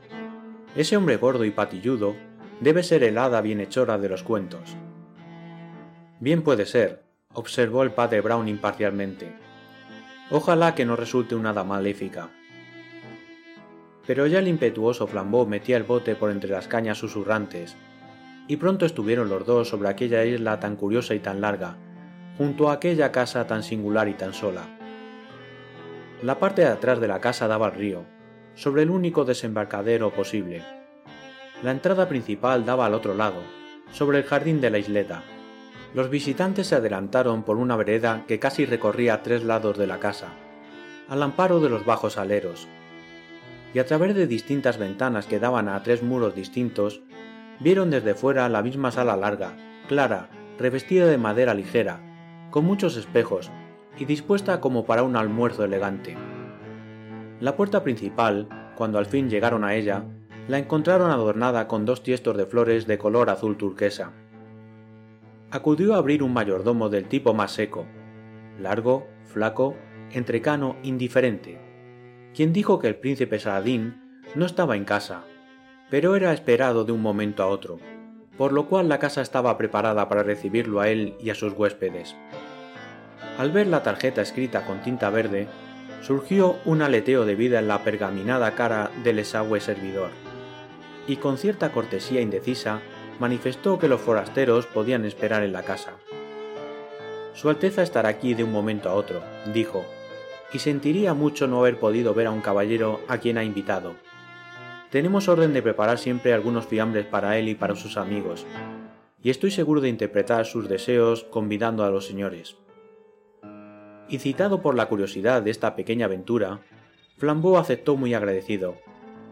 Ese 0.75 0.98
hombre 0.98 1.18
gordo 1.18 1.46
y 1.46 1.51
patilludo 1.51 2.15
debe 2.62 2.82
ser 2.82 3.04
el 3.04 3.20
hada 3.20 3.42
bienhechora 3.42 4.00
de 4.00 4.10
los 4.10 4.24
cuentos. 4.24 4.75
Bien 6.22 6.44
puede 6.44 6.68
ser, 6.68 7.01
observó 7.34 7.82
el 7.82 7.94
padre 7.94 8.22
Brown 8.22 8.48
imparcialmente. 8.48 9.34
Ojalá 10.30 10.75
que 10.75 10.86
no 10.86 10.96
resulte 10.96 11.34
una 11.34 11.50
hada 11.50 11.63
maléfica. 11.63 12.30
Pero 14.06 14.28
ya 14.28 14.38
el 14.38 14.48
impetuoso 14.48 15.08
Flambeau 15.08 15.48
metía 15.48 15.78
el 15.78 15.84
bote 15.84 16.16
por 16.16 16.30
entre 16.30 16.51
las 16.51 16.68
cañas 16.68 17.00
susurrantes, 17.00 17.75
y 18.48 18.58
pronto 18.58 18.86
estuvieron 18.86 19.30
los 19.30 19.48
dos 19.48 19.70
sobre 19.70 19.90
aquella 19.90 20.24
isla 20.24 20.60
tan 20.60 20.75
curiosa 20.75 21.16
y 21.16 21.20
tan 21.20 21.42
larga, 21.42 21.78
junto 22.38 22.70
a 22.70 22.74
aquella 22.74 23.12
casa 23.12 23.48
tan 23.48 23.63
singular 23.63 24.08
y 24.08 24.13
tan 24.13 24.36
sola. 24.36 24.68
La 26.22 26.38
parte 26.38 26.62
de 26.62 26.68
atrás 26.68 27.00
de 27.00 27.08
la 27.08 27.20
casa 27.20 27.48
daba 27.48 27.66
al 27.66 27.74
río, 27.74 28.06
sobre 28.54 28.84
el 28.84 28.92
único 28.92 29.25
desembarcadero 29.25 30.13
posible. 30.13 30.63
La 31.63 31.72
entrada 31.72 32.08
principal 32.08 32.63
daba 32.63 32.86
al 32.86 32.94
otro 32.94 33.16
lado, 33.16 33.42
sobre 33.92 34.20
el 34.20 34.24
jardín 34.24 34.62
de 34.62 34.70
la 34.70 34.78
isleta. 34.78 35.24
Los 35.93 36.10
visitantes 36.10 36.67
se 36.67 36.75
adelantaron 36.75 37.43
por 37.43 37.57
una 37.57 37.75
vereda 37.75 38.24
que 38.27 38.39
casi 38.39 38.65
recorría 38.65 39.24
tres 39.24 39.43
lados 39.43 39.77
de 39.77 39.88
la 39.88 40.00
casa, 40.00 40.29
al 41.10 41.21
amparo 41.21 41.60
de 41.60 41.69
los 41.69 41.86
bajos 41.86 42.17
aleros, 42.17 42.69
y 43.74 43.79
a 43.79 43.86
través 43.86 44.15
de 44.15 44.27
distintas 44.27 44.77
ventanas 44.77 45.25
que 45.25 45.39
daban 45.39 45.67
a 45.67 45.83
tres 45.83 46.01
muros 46.01 46.33
distintos, 46.33 47.01
vieron 47.60 47.89
desde 47.89 48.15
fuera 48.15 48.48
la 48.48 48.62
misma 48.62 48.91
sala 48.91 49.17
larga, 49.17 49.53
clara, 49.89 50.29
revestida 50.57 51.07
de 51.07 51.17
madera 51.17 51.53
ligera, 51.53 52.00
con 52.51 52.63
muchos 52.63 52.95
espejos 52.95 53.51
y 53.98 54.05
dispuesta 54.05 54.62
como 54.62 54.86
para 54.86 55.03
un 55.03 55.17
almuerzo 55.17 55.65
elegante. 55.65 56.15
La 57.41 57.57
puerta 57.57 57.83
principal, 57.83 58.48
cuando 58.75 58.98
al 58.98 59.05
fin 59.07 59.29
llegaron 59.29 59.65
a 59.65 59.75
ella, 59.75 60.05
la 60.48 60.57
encontraron 60.57 61.12
adornada 61.12 61.67
con 61.67 61.86
dos 61.86 62.01
tiestos 62.01 62.38
de 62.38 62.45
flores 62.45 62.88
de 62.88 62.98
color 62.98 63.29
azul 63.29 63.57
turquesa. 63.57 64.12
Acudió 65.53 65.96
a 65.96 65.98
abrir 65.98 66.24
un 66.24 66.31
mayordomo 66.31 66.88
del 66.88 67.10
tipo 67.10 67.34
más 67.34 67.51
seco, 67.51 67.86
largo, 68.58 69.05
flaco, 69.25 69.75
entrecano, 70.12 70.77
indiferente, 70.81 71.60
quien 72.34 72.53
dijo 72.53 72.79
que 72.79 72.88
el 72.88 72.96
príncipe 72.96 73.38
Saladín 73.38 74.22
no 74.34 74.46
estaba 74.46 74.77
en 74.77 74.86
casa, 74.86 75.25
pero 75.89 76.15
era 76.15 76.31
esperado 76.31 76.86
de 76.86 76.93
un 76.93 77.01
momento 77.01 77.43
a 77.43 77.48
otro, 77.48 77.79
por 78.38 78.53
lo 78.53 78.67
cual 78.67 78.88
la 78.88 79.00
casa 79.00 79.22
estaba 79.22 79.58
preparada 79.58 80.08
para 80.08 80.24
recibirlo 80.24 80.79
a 80.79 80.88
él 80.88 81.15
y 81.20 81.31
a 81.31 81.36
sus 81.36 81.51
huéspedes. 81.51 82.15
Al 83.38 83.51
ver 83.51 83.67
la 83.67 83.84
tarjeta 83.84 84.22
escrita 84.22 84.65
con 84.65 84.81
tinta 84.81 85.10
verde, 85.10 85.50
surgió 86.01 86.60
un 86.63 86.81
aleteo 86.81 87.25
de 87.25 87.36
vida 87.36 87.60
en 87.60 87.67
la 87.67 87.84
pergaminada 87.84 88.55
cara 88.55 88.89
del 89.03 89.20
exagüe 89.20 89.60
servidor, 89.60 90.12
y 91.08 91.17
con 91.17 91.38
cierta 91.38 91.74
cortesía 91.74 92.22
indecisa 92.22 92.79
manifestó 93.22 93.78
que 93.78 93.88
los 93.88 94.01
forasteros 94.01 94.66
podían 94.66 95.06
esperar 95.06 95.44
en 95.44 95.54
la 95.54 95.62
casa. 95.62 95.92
Su 97.36 97.50
Alteza 97.50 97.84
estará 97.84 98.10
aquí 98.10 98.34
de 98.34 98.44
un 98.44 98.51
momento 98.51 98.90
a 98.90 98.96
otro, 98.96 99.22
dijo, 99.54 99.86
y 100.51 100.58
sentiría 100.58 101.13
mucho 101.13 101.46
no 101.46 101.60
haber 101.60 101.80
podido 101.80 102.16
ver 102.16 102.25
a 102.25 102.32
un 102.32 102.42
caballero 102.42 103.00
a 103.08 103.20
quien 103.20 103.38
ha 103.38 103.44
invitado. 103.44 103.94
Tenemos 104.90 105.30
orden 105.30 105.54
de 105.54 105.62
preparar 105.62 106.00
siempre 106.00 106.34
algunos 106.34 106.66
fiambres 106.66 107.06
para 107.06 107.38
él 107.38 107.48
y 107.48 107.54
para 107.54 107.75
sus 107.75 107.96
amigos, 107.96 108.48
y 109.22 109.30
estoy 109.30 109.51
seguro 109.51 109.82
de 109.82 109.90
interpretar 109.90 110.48
sus 110.48 110.68
deseos 110.68 111.24
convidando 111.25 111.84
a 111.84 111.92
los 111.92 112.08
señores. 112.08 112.58
Y 114.10 114.18
citado 114.18 114.63
por 114.63 114.74
la 114.74 114.88
curiosidad 114.88 115.44
de 115.44 115.51
esta 115.51 115.75
pequeña 115.75 116.08
aventura, 116.08 116.62
Flambeau 117.18 117.58
aceptó 117.58 117.96
muy 117.96 118.16
agradecido, 118.16 118.78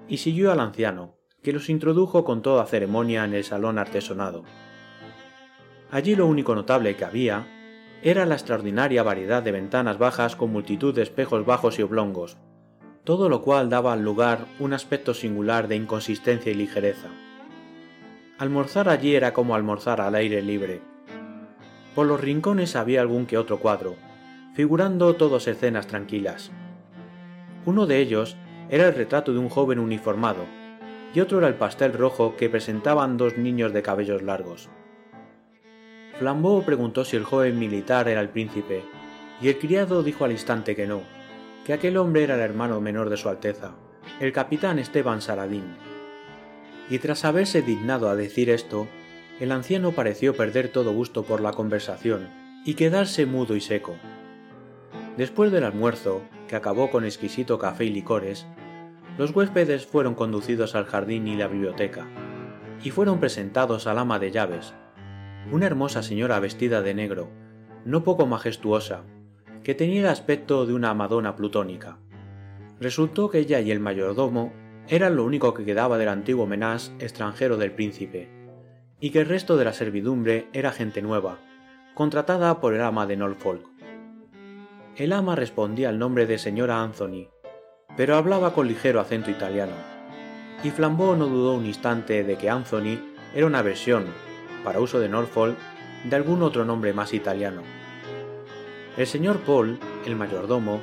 y 0.08 0.18
siguió 0.18 0.52
al 0.52 0.60
anciano, 0.60 1.16
que 1.42 1.54
los 1.54 1.70
introdujo 1.70 2.24
con 2.24 2.42
toda 2.42 2.66
ceremonia 2.66 3.24
en 3.24 3.34
el 3.34 3.44
salón 3.44 3.78
artesonado. 3.78 4.44
Allí 5.92 6.16
lo 6.16 6.28
único 6.28 6.54
notable 6.56 6.96
que 6.96 7.06
había 7.06 7.48
era 8.02 8.26
la 8.26 8.36
extraordinaria 8.36 9.04
variedad 9.04 9.44
de 9.44 9.52
ventanas 9.52 9.98
bajas 9.98 10.36
con 10.36 10.52
multitud 10.52 10.94
de 10.94 11.02
espejos 11.02 11.46
bajos 11.46 11.80
y 11.80 11.82
oblongos, 11.82 12.38
todo 13.04 13.28
lo 13.28 13.42
cual 13.42 13.70
daba 13.70 13.94
al 13.94 14.04
lugar 14.04 14.46
un 14.60 14.74
aspecto 14.74 15.14
singular 15.14 15.68
de 15.68 15.76
inconsistencia 15.76 16.52
y 16.52 16.56
ligereza. 16.56 17.10
Almorzar 18.38 18.88
allí 18.88 19.16
era 19.16 19.34
como 19.34 19.56
almorzar 19.56 20.00
al 20.00 20.16
aire 20.16 20.42
libre. 20.42 20.82
Por 21.96 22.08
los 22.08 22.22
rincones 22.22 22.76
había 22.76 23.02
algún 23.02 23.26
que 23.26 23.38
otro 23.38 23.60
cuadro, 23.60 23.96
figurando 24.54 25.16
todos 25.16 25.48
escenas 25.48 25.88
tranquilas. 25.88 26.52
Uno 27.66 27.86
de 27.86 28.00
ellos 28.00 28.38
era 28.70 28.88
el 28.88 28.96
retrato 28.96 29.34
de 29.34 29.40
un 29.40 29.50
joven 29.50 29.80
uniformado, 29.80 30.46
y 31.14 31.20
otro 31.20 31.40
era 31.40 31.48
el 31.48 31.56
pastel 31.56 31.94
rojo 31.94 32.36
que 32.38 32.50
presentaban 32.50 33.18
dos 33.18 33.38
niños 33.38 33.74
de 33.74 33.82
cabellos 33.82 34.22
largos. 34.22 34.70
Flambeau 36.18 36.64
preguntó 36.64 37.06
si 37.06 37.16
el 37.16 37.24
joven 37.24 37.58
militar 37.58 38.08
era 38.10 38.22
el 38.22 38.30
príncipe, 38.30 38.84
y 39.42 39.48
el 39.48 39.58
criado 39.58 40.04
dijo 40.04 40.26
al 40.26 40.32
instante 40.32 40.76
que 40.76 40.86
no, 40.86 41.02
que 41.66 41.74
aquel 41.74 41.98
hombre 41.98 42.24
era 42.24 42.36
el 42.36 42.42
hermano 42.42 42.82
menor 42.82 43.10
de 43.10 43.18
su 43.18 43.30
Alteza, 43.30 43.76
el 44.20 44.34
capitán 44.34 44.80
Esteban 44.80 45.22
Saladín. 45.22 45.76
Y 46.90 47.00
tras 47.00 47.24
haberse 47.26 47.62
dignado 47.62 48.10
a 48.10 48.16
decir 48.16 48.50
esto, 48.50 48.88
el 49.40 49.52
anciano 49.52 49.94
pareció 49.94 50.36
perder 50.36 50.70
todo 50.70 50.92
gusto 50.92 51.24
por 51.24 51.40
la 51.40 51.52
conversación 51.52 52.28
y 52.66 52.74
quedarse 52.74 53.26
mudo 53.26 53.56
y 53.56 53.62
seco. 53.62 53.96
Después 55.16 55.52
del 55.52 55.64
almuerzo, 55.64 56.22
que 56.48 56.56
acabó 56.56 56.92
con 56.92 57.06
exquisito 57.06 57.58
café 57.60 57.86
y 57.86 57.90
licores, 57.90 58.46
los 59.20 59.36
huéspedes 59.36 59.86
fueron 59.86 60.16
conducidos 60.16 60.76
al 60.76 60.86
jardín 60.86 61.28
y 61.28 61.36
la 61.36 61.50
biblioteca, 61.50 62.08
y 62.82 62.90
fueron 62.92 63.20
presentados 63.20 63.86
al 63.86 63.98
ama 63.98 64.18
de 64.18 64.32
llaves, 64.32 64.74
una 65.52 65.66
hermosa 65.66 66.04
señora 66.04 66.40
vestida 66.40 66.82
de 66.82 66.94
negro, 66.94 67.30
no 67.84 68.06
poco 68.06 68.26
majestuosa, 68.28 69.04
que 69.62 69.76
tenía 69.76 70.00
el 70.00 70.08
aspecto 70.08 70.66
de 70.66 70.74
una 70.74 70.94
Madonna 70.94 71.36
plutónica. 71.36 71.98
Resultó 72.80 73.30
que 73.30 73.40
ella 73.40 73.60
y 73.60 73.72
el 73.72 73.82
mayordomo 73.82 74.54
eran 74.88 75.18
lo 75.18 75.26
único 75.26 75.54
que 75.54 75.66
quedaba 75.66 75.98
del 75.98 76.08
antiguo 76.08 76.48
menás 76.48 76.94
extranjero 77.00 77.58
del 77.58 77.74
príncipe, 77.74 78.30
y 79.02 79.10
que 79.10 79.20
el 79.20 79.26
resto 79.26 79.58
de 79.58 79.66
la 79.66 79.74
servidumbre 79.74 80.48
era 80.54 80.72
gente 80.72 81.02
nueva, 81.02 81.40
contratada 81.94 82.62
por 82.62 82.74
el 82.74 82.82
ama 82.82 83.06
de 83.06 83.18
Norfolk. 83.18 83.68
El 84.96 85.12
ama 85.12 85.36
respondía 85.36 85.90
al 85.90 86.00
nombre 86.00 86.26
de 86.26 86.38
señora 86.38 86.82
Anthony, 86.82 87.28
pero 88.00 88.16
hablaba 88.16 88.54
con 88.54 88.66
ligero 88.66 89.02
acento 89.02 89.30
italiano, 89.30 89.74
y 90.64 90.70
Flambeau 90.70 91.18
no 91.18 91.26
dudó 91.26 91.56
un 91.56 91.66
instante 91.66 92.24
de 92.24 92.38
que 92.38 92.50
Anthony 92.50 92.98
era 93.36 93.46
una 93.46 93.62
versión, 93.62 94.06
para 94.64 94.80
uso 94.80 95.02
de 95.02 95.10
Norfolk, 95.10 95.58
de 96.06 96.16
algún 96.16 96.42
otro 96.42 96.64
nombre 96.64 96.94
más 96.94 97.14
italiano. 97.14 97.62
El 98.96 99.06
señor 99.06 99.40
Paul, 99.40 99.82
el 100.06 100.16
mayordomo, 100.16 100.80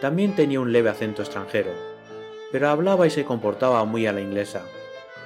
también 0.00 0.36
tenía 0.36 0.60
un 0.60 0.70
leve 0.70 0.88
acento 0.88 1.22
extranjero, 1.22 1.72
pero 2.52 2.68
hablaba 2.68 3.08
y 3.08 3.10
se 3.10 3.24
comportaba 3.24 3.84
muy 3.84 4.06
a 4.06 4.12
la 4.12 4.20
inglesa, 4.20 4.62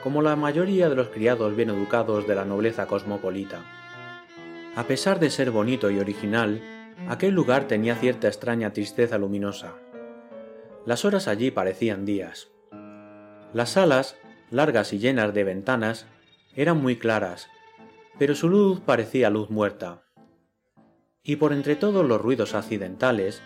como 0.03 0.23
la 0.23 0.37
mayoría 0.37 0.89
de 0.89 0.97
los 0.97 1.11
criados 1.11 1.55
bien 1.55 1.69
educados 1.69 2.27
de 2.27 2.35
la 2.35 2.47
nobleza 2.47 2.87
cosmopolita. 2.87 3.61
A 4.75 4.85
pesar 4.85 5.21
de 5.21 5.29
ser 5.29 5.51
bonito 5.51 5.91
y 5.91 5.99
original, 5.99 6.63
aquel 7.11 7.35
lugar 7.35 7.69
tenía 7.69 7.95
cierta 7.95 8.27
extraña 8.27 8.73
tristeza 8.73 9.19
luminosa. 9.19 9.75
Las 10.87 11.05
horas 11.05 11.29
allí 11.29 11.51
parecían 11.51 12.07
días. 12.07 12.49
Las 13.53 13.71
salas, 13.71 14.17
largas 14.51 14.93
y 14.93 14.99
llenas 14.99 15.35
de 15.35 15.45
ventanas, 15.45 16.07
eran 16.55 16.81
muy 16.81 16.97
claras 16.97 17.49
pero 18.19 18.35
su 18.35 18.49
luz 18.49 18.81
parecía 18.81 19.31
luz 19.31 19.51
muerta. 19.51 20.03
Y 21.23 21.37
por 21.37 21.53
entre 21.53 21.77
todos 21.77 22.07
los 22.07 22.21
ruidos 22.21 22.55
accidentales, 22.55 23.43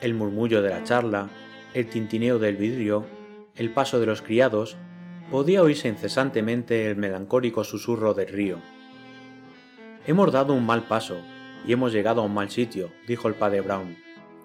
el 0.00 0.14
murmullo 0.14 0.62
de 0.62 0.70
la 0.70 0.84
charla, 0.84 1.30
el 1.72 1.88
tintineo 1.88 2.38
del 2.38 2.56
vidrio, 2.56 3.06
el 3.56 3.72
paso 3.72 3.98
de 3.98 4.06
los 4.06 4.22
criados, 4.22 4.76
podía 5.30 5.62
oírse 5.62 5.88
incesantemente 5.88 6.90
el 6.90 6.96
melancólico 6.96 7.64
susurro 7.64 8.14
del 8.14 8.28
río. 8.28 8.58
Hemos 10.06 10.32
dado 10.32 10.52
un 10.52 10.66
mal 10.66 10.82
paso 10.82 11.16
y 11.66 11.72
hemos 11.72 11.92
llegado 11.92 12.20
a 12.20 12.24
un 12.24 12.34
mal 12.34 12.50
sitio, 12.50 12.92
dijo 13.08 13.26
el 13.26 13.34
padre 13.34 13.62
Brown, 13.62 13.96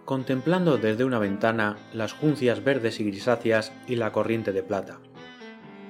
contemplando 0.09 0.79
desde 0.79 1.05
una 1.05 1.19
ventana 1.19 1.77
las 1.93 2.13
juncias 2.13 2.63
verdes 2.63 2.99
y 2.99 3.03
grisáceas 3.03 3.71
y 3.85 3.95
la 3.95 4.11
corriente 4.11 4.51
de 4.51 4.63
plata. 4.63 4.97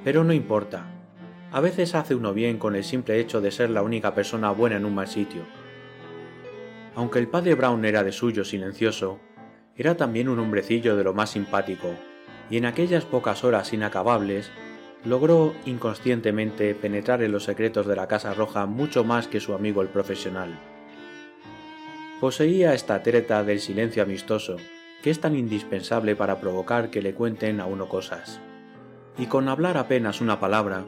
Pero 0.04 0.26
no 0.26 0.34
importa, 0.34 0.88
a 1.54 1.62
veces 1.62 1.96
hace 1.96 2.16
uno 2.16 2.34
bien 2.34 2.58
con 2.58 2.76
el 2.76 2.84
simple 2.84 3.18
hecho 3.22 3.40
de 3.40 3.50
ser 3.50 3.70
la 3.70 3.82
única 3.82 4.14
persona 4.14 4.52
buena 4.52 4.76
en 4.76 4.84
un 4.84 4.94
mal 4.94 5.08
sitio. 5.08 5.44
Aunque 6.96 7.20
el 7.20 7.30
padre 7.30 7.56
Brown 7.56 7.86
era 7.86 8.04
de 8.04 8.12
suyo 8.12 8.44
silencioso, 8.44 9.22
era 9.78 9.96
también 9.96 10.28
un 10.28 10.40
hombrecillo 10.40 10.98
de 10.98 11.06
lo 11.06 11.14
más 11.14 11.30
simpático, 11.30 11.88
y 12.50 12.58
en 12.58 12.66
aquellas 12.66 13.06
pocas 13.06 13.46
horas 13.46 13.72
inacabables 13.72 14.52
logró 15.06 15.54
inconscientemente 15.66 16.76
penetrar 16.76 17.24
en 17.24 17.32
los 17.32 17.46
secretos 17.46 17.88
de 17.88 17.96
la 17.96 18.10
Casa 18.10 18.34
Roja 18.34 18.66
mucho 18.66 19.06
más 19.06 19.30
que 19.30 19.40
su 19.40 19.54
amigo 19.54 19.82
el 19.82 19.88
profesional. 19.88 20.60
Poseía 22.20 22.74
esta 22.74 23.02
treta 23.02 23.46
del 23.46 23.62
silencio 23.62 24.04
amistoso, 24.04 24.58
que 25.02 25.10
es 25.10 25.22
tan 25.22 25.38
indispensable 25.38 26.18
para 26.18 26.42
provocar 26.42 26.90
que 26.90 27.02
le 27.02 27.14
cuenten 27.14 27.62
a 27.62 27.66
uno 27.66 27.88
cosas. 27.88 28.42
Y 29.18 29.28
con 29.28 29.48
hablar 29.48 29.78
apenas 29.78 30.20
una 30.20 30.38
palabra, 30.38 30.84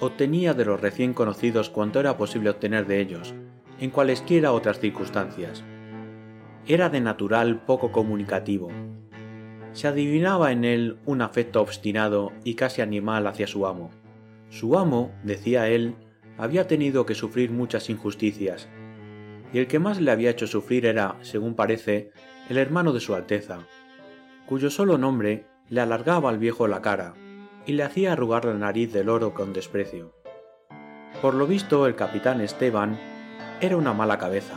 obtenía 0.00 0.52
de 0.52 0.66
los 0.66 0.78
recién 0.78 1.14
conocidos 1.14 1.70
cuanto 1.70 1.98
era 1.98 2.18
posible 2.18 2.50
obtener 2.50 2.86
de 2.86 3.00
ellos, 3.00 3.34
en 3.80 3.88
cualesquiera 3.88 4.52
otras 4.52 4.78
circunstancias. 4.78 5.64
Era 6.66 6.90
de 6.90 7.00
natural 7.00 7.62
poco 7.64 7.90
comunicativo. 7.90 8.70
Se 9.72 9.88
adivinaba 9.88 10.52
en 10.52 10.66
él 10.66 10.98
un 11.06 11.22
afecto 11.22 11.62
obstinado 11.62 12.32
y 12.44 12.54
casi 12.54 12.82
animal 12.82 13.26
hacia 13.26 13.46
su 13.46 13.66
amo. 13.66 13.92
Su 14.50 14.78
amo, 14.78 15.10
decía 15.22 15.68
él, 15.68 15.94
había 16.36 16.66
tenido 16.66 17.06
que 17.06 17.14
sufrir 17.14 17.50
muchas 17.50 17.88
injusticias, 17.88 18.68
y 19.52 19.58
el 19.58 19.66
que 19.66 19.78
más 19.78 20.00
le 20.00 20.10
había 20.10 20.30
hecho 20.30 20.46
sufrir 20.46 20.86
era, 20.86 21.16
según 21.22 21.54
parece, 21.54 22.10
el 22.48 22.58
hermano 22.58 22.92
de 22.92 23.00
su 23.00 23.14
Alteza, 23.14 23.60
cuyo 24.46 24.70
solo 24.70 24.98
nombre 24.98 25.46
le 25.68 25.80
alargaba 25.80 26.30
al 26.30 26.38
viejo 26.38 26.68
la 26.68 26.82
cara, 26.82 27.14
y 27.66 27.72
le 27.72 27.82
hacía 27.82 28.12
arrugar 28.12 28.44
la 28.44 28.54
nariz 28.54 28.92
del 28.92 29.08
oro 29.08 29.34
con 29.34 29.52
desprecio. 29.52 30.14
Por 31.20 31.34
lo 31.34 31.46
visto, 31.46 31.86
el 31.86 31.96
capitán 31.96 32.40
Esteban 32.40 32.98
era 33.60 33.76
una 33.76 33.92
mala 33.92 34.18
cabeza, 34.18 34.54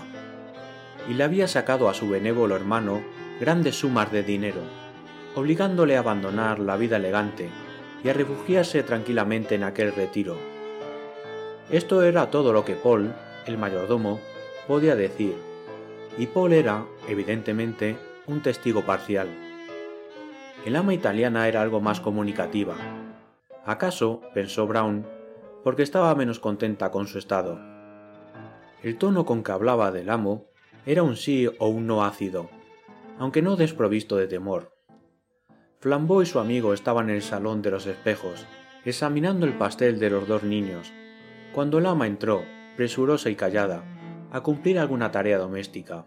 y 1.10 1.14
le 1.14 1.24
había 1.24 1.48
sacado 1.48 1.90
a 1.90 1.94
su 1.94 2.10
benévolo 2.10 2.56
hermano 2.56 3.02
grandes 3.40 3.80
sumas 3.80 4.12
de 4.12 4.24
dinero, 4.24 4.62
obligándole 5.36 5.96
a 5.96 6.00
abandonar 6.00 6.60
la 6.60 6.78
vida 6.78 6.98
elegante 6.98 7.50
y 8.04 8.10
a 8.10 8.14
refugiarse 8.14 8.84
tranquilamente 8.84 9.56
en 9.56 9.64
aquel 9.64 9.94
retiro. 9.94 10.38
Esto 11.72 12.04
era 12.04 12.30
todo 12.30 12.52
lo 12.54 12.66
que 12.66 12.76
Paul, 12.76 13.14
el 13.46 13.58
mayordomo, 13.58 14.20
podía 14.70 14.96
decir, 14.96 15.34
y 16.16 16.28
Paul 16.28 16.54
era, 16.54 16.86
evidentemente, 17.08 17.98
un 18.28 18.44
testigo 18.44 18.86
parcial. 18.86 19.28
El 20.64 20.76
ama 20.76 20.94
italiana 20.94 21.48
era 21.48 21.64
algo 21.64 21.82
más 21.82 22.00
comunicativa. 22.00 22.76
¿Acaso, 23.66 24.22
pensó 24.36 24.68
Brown, 24.68 25.08
porque 25.64 25.82
estaba 25.82 26.14
menos 26.14 26.38
contenta 26.38 26.92
con 26.92 27.08
su 27.08 27.18
estado? 27.18 27.60
El 28.84 29.00
tono 29.00 29.26
con 29.26 29.42
que 29.42 29.52
hablaba 29.52 29.92
del 29.92 30.12
amo 30.12 30.52
era 30.86 31.02
un 31.02 31.16
sí 31.16 31.50
o 31.58 31.68
un 31.68 31.88
no 31.88 32.06
ácido, 32.06 32.52
aunque 33.18 33.42
no 33.42 33.56
desprovisto 33.56 34.18
de 34.18 34.28
temor. 34.28 34.78
Flambeau 35.80 36.22
y 36.22 36.28
su 36.28 36.38
amigo 36.38 36.76
estaban 36.76 37.10
en 37.10 37.16
el 37.16 37.24
salón 37.24 37.64
de 37.64 37.72
los 37.72 37.88
espejos, 37.88 38.46
examinando 38.86 39.48
el 39.48 39.58
pastel 39.58 39.98
de 39.98 40.12
los 40.12 40.28
dos 40.28 40.44
niños, 40.44 40.94
cuando 41.56 41.80
el 41.80 41.88
ama 41.88 42.06
entró, 42.06 42.44
presurosa 42.78 43.32
y 43.32 43.36
callada, 43.36 43.84
a 44.32 44.42
cumplir 44.42 44.80
alguna 44.80 45.12
tarea 45.12 45.38
doméstica. 45.38 46.06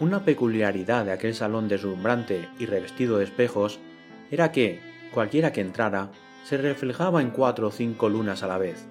Una 0.00 0.24
peculiaridad 0.24 1.04
de 1.04 1.12
aquel 1.12 1.34
salón 1.34 1.68
deslumbrante 1.68 2.48
y 2.58 2.66
revestido 2.66 3.18
de 3.18 3.24
espejos 3.24 3.78
era 4.30 4.50
que, 4.50 4.80
cualquiera 5.12 5.52
que 5.52 5.60
entrara, 5.60 6.10
se 6.44 6.56
reflejaba 6.56 7.22
en 7.22 7.30
cuatro 7.30 7.68
o 7.68 7.70
cinco 7.70 8.08
lunas 8.08 8.42
a 8.42 8.48
la 8.48 8.58
vez. 8.58 8.86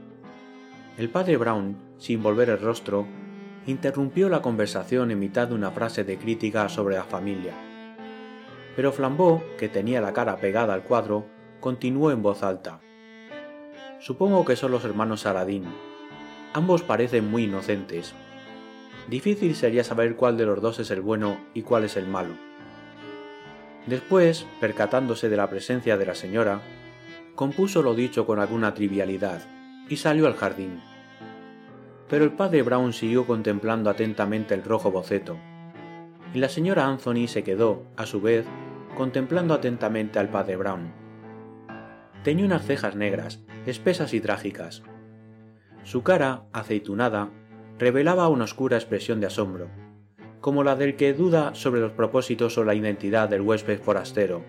El 0.98 1.10
padre 1.10 1.38
Brown, 1.38 1.78
sin 1.98 2.24
volver 2.24 2.50
el 2.50 2.60
rostro, 2.60 3.06
interrumpió 3.66 4.30
la 4.30 4.42
conversación 4.42 5.12
en 5.12 5.20
mitad 5.20 5.48
de 5.48 5.56
una 5.56 5.72
frase 5.72 6.04
de 6.04 6.18
crítica 6.18 6.70
sobre 6.70 6.96
la 6.96 7.04
familia. 7.04 7.54
Pero 8.76 8.92
Flambeau, 8.92 9.42
que 9.58 9.70
tenía 9.70 10.02
la 10.02 10.14
cara 10.14 10.38
pegada 10.38 10.74
al 10.74 10.84
cuadro, 10.84 11.26
continuó 11.60 12.12
en 12.12 12.22
voz 12.22 12.44
alta. 12.44 12.80
Supongo 14.00 14.46
que 14.46 14.56
son 14.56 14.72
los 14.72 14.84
hermanos 14.84 15.22
Saradín. 15.22 15.66
Ambos 16.54 16.84
parecen 16.84 17.30
muy 17.30 17.46
inocentes. 17.46 18.14
Difícil 19.10 19.56
sería 19.56 19.84
saber 19.84 20.16
cuál 20.16 20.38
de 20.38 20.46
los 20.46 20.62
dos 20.62 20.80
es 20.80 20.92
el 20.92 21.02
bueno 21.02 21.38
y 21.54 21.64
cuál 21.64 21.84
es 21.84 21.98
el 21.98 22.08
malo. 22.08 22.36
Después, 23.88 24.46
percatándose 24.62 25.30
de 25.30 25.38
la 25.38 25.50
presencia 25.50 25.98
de 25.98 26.06
la 26.06 26.16
señora, 26.16 26.62
compuso 27.36 27.82
lo 27.82 27.96
dicho 27.96 28.26
con 28.26 28.40
alguna 28.40 28.74
trivialidad 28.74 29.42
y 29.90 29.98
salió 29.98 30.28
al 30.28 30.36
jardín. 30.36 30.80
Pero 32.08 32.24
el 32.24 32.32
padre 32.32 32.62
Brown 32.62 32.94
siguió 32.94 33.26
contemplando 33.26 33.90
atentamente 33.90 34.54
el 34.54 34.64
rojo 34.64 34.92
boceto, 34.92 35.38
y 36.34 36.40
la 36.40 36.50
señora 36.50 36.88
Anthony 36.88 37.28
se 37.28 37.44
quedó, 37.44 37.86
a 37.98 38.06
su 38.06 38.22
vez, 38.22 38.46
contemplando 38.96 39.54
atentamente 39.54 40.20
al 40.20 40.30
padre 40.30 40.56
Brown. 40.56 40.94
Tenía 42.24 42.46
unas 42.46 42.66
cejas 42.66 42.96
negras, 42.96 43.42
espesas 43.66 44.14
y 44.14 44.22
trágicas. 44.22 44.84
Su 45.84 46.02
cara, 46.02 46.46
aceitunada, 46.54 47.30
revelaba 47.78 48.30
una 48.30 48.46
oscura 48.46 48.78
expresión 48.78 49.20
de 49.20 49.28
asombro, 49.28 49.68
como 50.40 50.64
la 50.64 50.78
del 50.78 50.96
que 50.96 51.14
duda 51.14 51.54
sobre 51.56 51.82
los 51.82 51.92
propósitos 51.92 52.58
o 52.58 52.64
la 52.64 52.74
identidad 52.74 53.28
del 53.28 53.42
huésped 53.42 53.82
forastero. 53.82 54.46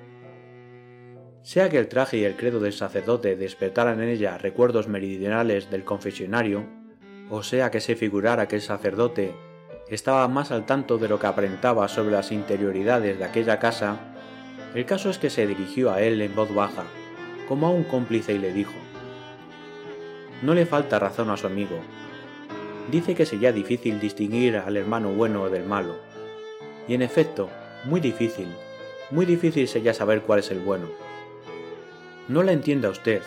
Sea 1.43 1.69
que 1.69 1.79
el 1.79 1.88
traje 1.88 2.19
y 2.19 2.25
el 2.25 2.37
credo 2.37 2.61
del 2.61 2.73
sacerdote 2.73 3.35
despertaran 3.35 4.00
en 4.00 4.11
ella 4.11 4.38
recuerdos 4.38 4.87
meridionales 4.87 5.71
del 5.71 5.85
confesionario, 5.85 6.67
o 7.29 7.43
sea 7.43 7.73
que 7.73 7.81
se 7.81 7.97
figurara 7.97 8.47
que 8.47 8.57
el 8.57 8.62
sacerdote 8.62 9.35
estaba 9.88 10.29
más 10.29 10.53
al 10.53 10.67
tanto 10.67 10.99
de 10.99 11.09
lo 11.09 11.19
que 11.19 11.26
aparentaba 11.26 11.88
sobre 11.88 12.12
las 12.12 12.31
interioridades 12.31 13.19
de 13.19 13.25
aquella 13.25 13.59
casa, 13.59 13.99
el 14.75 14.87
caso 14.87 15.11
es 15.11 15.19
que 15.19 15.31
se 15.31 15.49
dirigió 15.49 15.93
a 15.93 16.00
él 16.00 16.23
en 16.23 16.35
voz 16.35 16.55
baja, 16.55 16.85
como 17.49 17.67
a 17.67 17.71
un 17.71 17.85
cómplice 17.85 18.33
y 18.35 18.38
le 18.38 18.53
dijo, 18.53 18.73
No 20.43 20.55
le 20.55 20.67
falta 20.67 20.99
razón 20.99 21.31
a 21.31 21.37
su 21.37 21.47
amigo. 21.47 21.79
Dice 22.91 23.14
que 23.14 23.26
sería 23.26 23.53
difícil 23.53 24.00
distinguir 24.00 24.57
al 24.57 24.76
hermano 24.76 25.12
bueno 25.12 25.49
del 25.49 25.64
malo. 25.64 25.97
Y 26.87 26.95
en 26.95 27.03
efecto, 27.03 27.49
muy 27.85 28.00
difícil, 28.00 28.49
muy 29.11 29.26
difícil 29.26 29.69
sería 29.69 29.95
saber 29.95 30.23
cuál 30.23 30.41
es 30.41 30.50
el 30.50 30.61
bueno. 30.61 30.88
No 32.29 32.43
la 32.43 32.53
entienda 32.53 32.88
usted, 32.88 33.23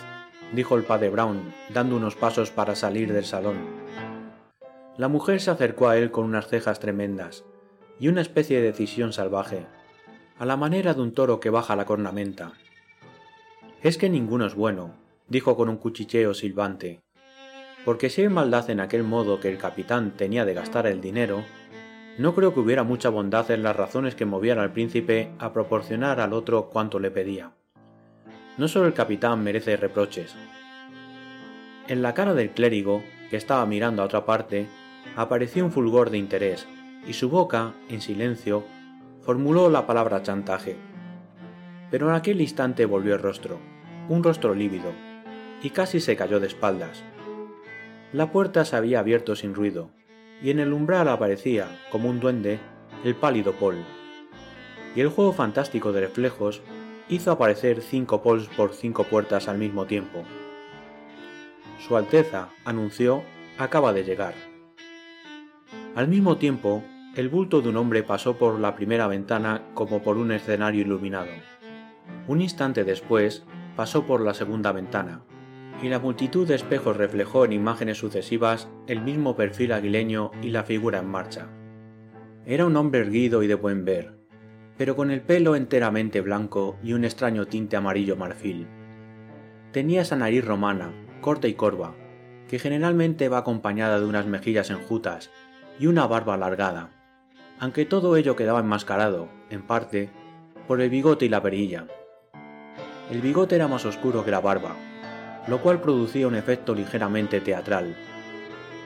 dijo 0.54 0.76
el 0.76 0.84
padre 0.84 1.10
Brown, 1.10 1.54
dando 1.74 1.96
unos 1.96 2.16
pasos 2.16 2.52
para 2.52 2.76
salir 2.76 3.14
del 3.14 3.26
salón. 3.26 3.58
La 4.98 5.08
mujer 5.08 5.40
se 5.40 5.52
acercó 5.52 5.90
a 5.90 5.98
él 5.98 6.10
con 6.10 6.26
unas 6.26 6.48
cejas 6.48 6.80
tremendas 6.80 7.44
y 8.00 8.08
una 8.08 8.22
especie 8.22 8.58
de 8.58 8.72
decisión 8.72 9.14
salvaje, 9.14 9.66
a 10.40 10.46
la 10.46 10.58
manera 10.58 10.94
de 10.94 11.02
un 11.02 11.14
toro 11.14 11.40
que 11.40 11.50
baja 11.50 11.76
la 11.76 11.86
cornamenta. 11.86 12.54
Es 13.84 13.98
que 13.98 14.10
ninguno 14.10 14.46
es 14.46 14.56
bueno, 14.56 14.94
dijo 15.30 15.56
con 15.56 15.70
un 15.70 15.78
cuchicheo 15.78 16.34
silbante, 16.34 17.02
porque 17.88 18.10
si 18.10 18.22
hay 18.22 18.28
maldad 18.30 18.70
en 18.70 18.82
aquel 18.82 19.04
modo 19.04 19.40
que 19.40 19.50
el 19.50 19.58
capitán 19.58 20.12
tenía 20.12 20.44
de 20.44 20.54
gastar 20.54 20.88
el 20.88 21.00
dinero, 21.00 21.44
no 22.18 22.36
creo 22.36 22.54
que 22.54 22.60
hubiera 22.60 22.84
mucha 22.84 23.08
bondad 23.08 23.50
en 23.52 23.64
las 23.64 23.78
razones 23.78 24.14
que 24.14 24.26
movían 24.26 24.60
al 24.60 24.74
príncipe 24.74 25.32
a 25.40 25.54
proporcionar 25.54 26.20
al 26.20 26.34
otro 26.34 26.70
cuanto 26.70 27.00
le 27.00 27.12
pedía. 27.12 27.52
No 28.58 28.68
solo 28.68 28.88
el 28.88 28.94
capitán 28.94 29.44
merece 29.44 29.78
reproches. 29.78 30.36
En 31.88 32.02
la 32.02 32.14
cara 32.14 32.34
del 32.34 32.50
clérigo, 32.50 33.04
que 33.30 33.38
estaba 33.38 33.66
mirando 33.66 34.02
a 34.02 34.06
otra 34.06 34.26
parte, 34.26 34.68
apareció 35.16 35.64
un 35.64 35.72
fulgor 35.72 36.10
de 36.10 36.18
interés, 36.18 36.68
y 37.08 37.14
su 37.14 37.30
boca, 37.30 37.74
en 37.88 38.02
silencio, 38.02 38.66
formuló 39.22 39.70
la 39.70 39.88
palabra 39.88 40.24
chantaje. 40.24 40.76
Pero 41.90 42.10
en 42.10 42.16
aquel 42.16 42.42
instante 42.42 42.86
volvió 42.86 43.14
el 43.14 43.22
rostro, 43.22 43.60
un 44.10 44.24
rostro 44.24 44.54
lívido, 44.54 44.92
y 45.62 45.72
casi 45.72 46.00
se 46.00 46.16
cayó 46.16 46.40
de 46.40 46.48
espaldas. 46.48 47.04
La 48.14 48.32
puerta 48.32 48.66
se 48.66 48.76
había 48.76 49.00
abierto 49.00 49.36
sin 49.36 49.54
ruido, 49.54 49.90
y 50.42 50.52
en 50.52 50.60
el 50.60 50.74
umbral 50.74 51.10
aparecía, 51.10 51.68
como 51.92 52.10
un 52.10 52.20
duende, 52.20 52.60
el 53.04 53.16
pálido 53.16 53.54
Paul. 53.54 53.84
Y 54.96 55.02
el 55.02 55.10
juego 55.10 55.34
fantástico 55.34 55.92
de 55.92 56.02
reflejos 56.02 56.62
hizo 57.10 57.32
aparecer 57.32 57.82
cinco 57.82 58.22
pols 58.22 58.48
por 58.50 58.74
cinco 58.74 59.04
puertas 59.04 59.48
al 59.48 59.58
mismo 59.58 59.86
tiempo. 59.86 60.24
Su 61.80 61.96
Alteza, 61.96 62.50
anunció, 62.66 63.24
acaba 63.58 63.94
de 63.94 64.04
llegar. 64.04 64.34
Al 65.96 66.08
mismo 66.08 66.38
tiempo, 66.38 66.84
el 67.16 67.30
bulto 67.30 67.62
de 67.62 67.70
un 67.70 67.78
hombre 67.78 68.04
pasó 68.04 68.38
por 68.38 68.60
la 68.60 68.76
primera 68.76 69.08
ventana 69.08 69.64
como 69.74 70.04
por 70.04 70.18
un 70.18 70.32
escenario 70.32 70.82
iluminado. 70.82 71.32
Un 72.28 72.42
instante 72.42 72.84
después, 72.84 73.44
pasó 73.76 74.06
por 74.06 74.22
la 74.22 74.34
segunda 74.34 74.72
ventana, 74.72 75.22
y 75.82 75.90
la 75.90 76.00
multitud 76.00 76.48
de 76.48 76.56
espejos 76.56 76.98
reflejó 76.98 77.46
en 77.46 77.54
imágenes 77.54 77.98
sucesivas 77.98 78.68
el 78.88 79.02
mismo 79.02 79.36
perfil 79.36 79.72
aguileño 79.72 80.32
y 80.42 80.50
la 80.50 80.64
figura 80.64 81.00
en 81.00 81.08
marcha. 81.08 81.50
Era 82.46 82.66
un 82.66 82.76
hombre 82.76 83.02
erguido 83.02 83.44
y 83.44 83.48
de 83.48 83.56
buen 83.56 83.86
ver, 83.86 84.18
pero 84.78 84.96
con 84.96 85.12
el 85.12 85.22
pelo 85.22 85.56
enteramente 85.56 86.22
blanco 86.22 86.78
y 86.84 86.94
un 86.94 87.04
extraño 87.04 87.46
tinte 87.46 87.76
amarillo 87.76 88.16
marfil. 88.16 88.68
Tenía 89.72 90.02
esa 90.02 90.16
nariz 90.16 90.46
romana, 90.46 90.92
corta 91.22 91.48
y 91.48 91.54
corva, 91.54 91.96
que 92.48 92.60
generalmente 92.60 93.30
va 93.30 93.40
acompañada 93.40 94.00
de 94.00 94.06
unas 94.06 94.26
mejillas 94.26 94.70
enjutas 94.70 95.30
y 95.80 95.88
una 95.88 96.08
barba 96.08 96.36
alargada, 96.36 96.92
aunque 97.60 97.86
todo 97.86 98.16
ello 98.18 98.36
quedaba 98.36 98.62
enmascarado, 98.62 99.30
en 99.50 99.62
parte, 99.62 100.10
por 100.68 100.82
el 100.82 100.90
bigote 100.90 101.26
y 101.26 101.30
la 101.30 101.42
perilla. 101.42 101.88
El 103.12 103.22
bigote 103.22 103.56
era 103.56 103.68
más 103.68 103.86
oscuro 103.86 104.24
que 104.24 104.32
la 104.32 104.40
barba, 104.40 104.76
lo 105.48 105.62
cual 105.62 105.82
producía 105.82 106.28
un 106.28 106.36
efecto 106.36 106.76
ligeramente 106.76 107.42
teatral, 107.42 107.96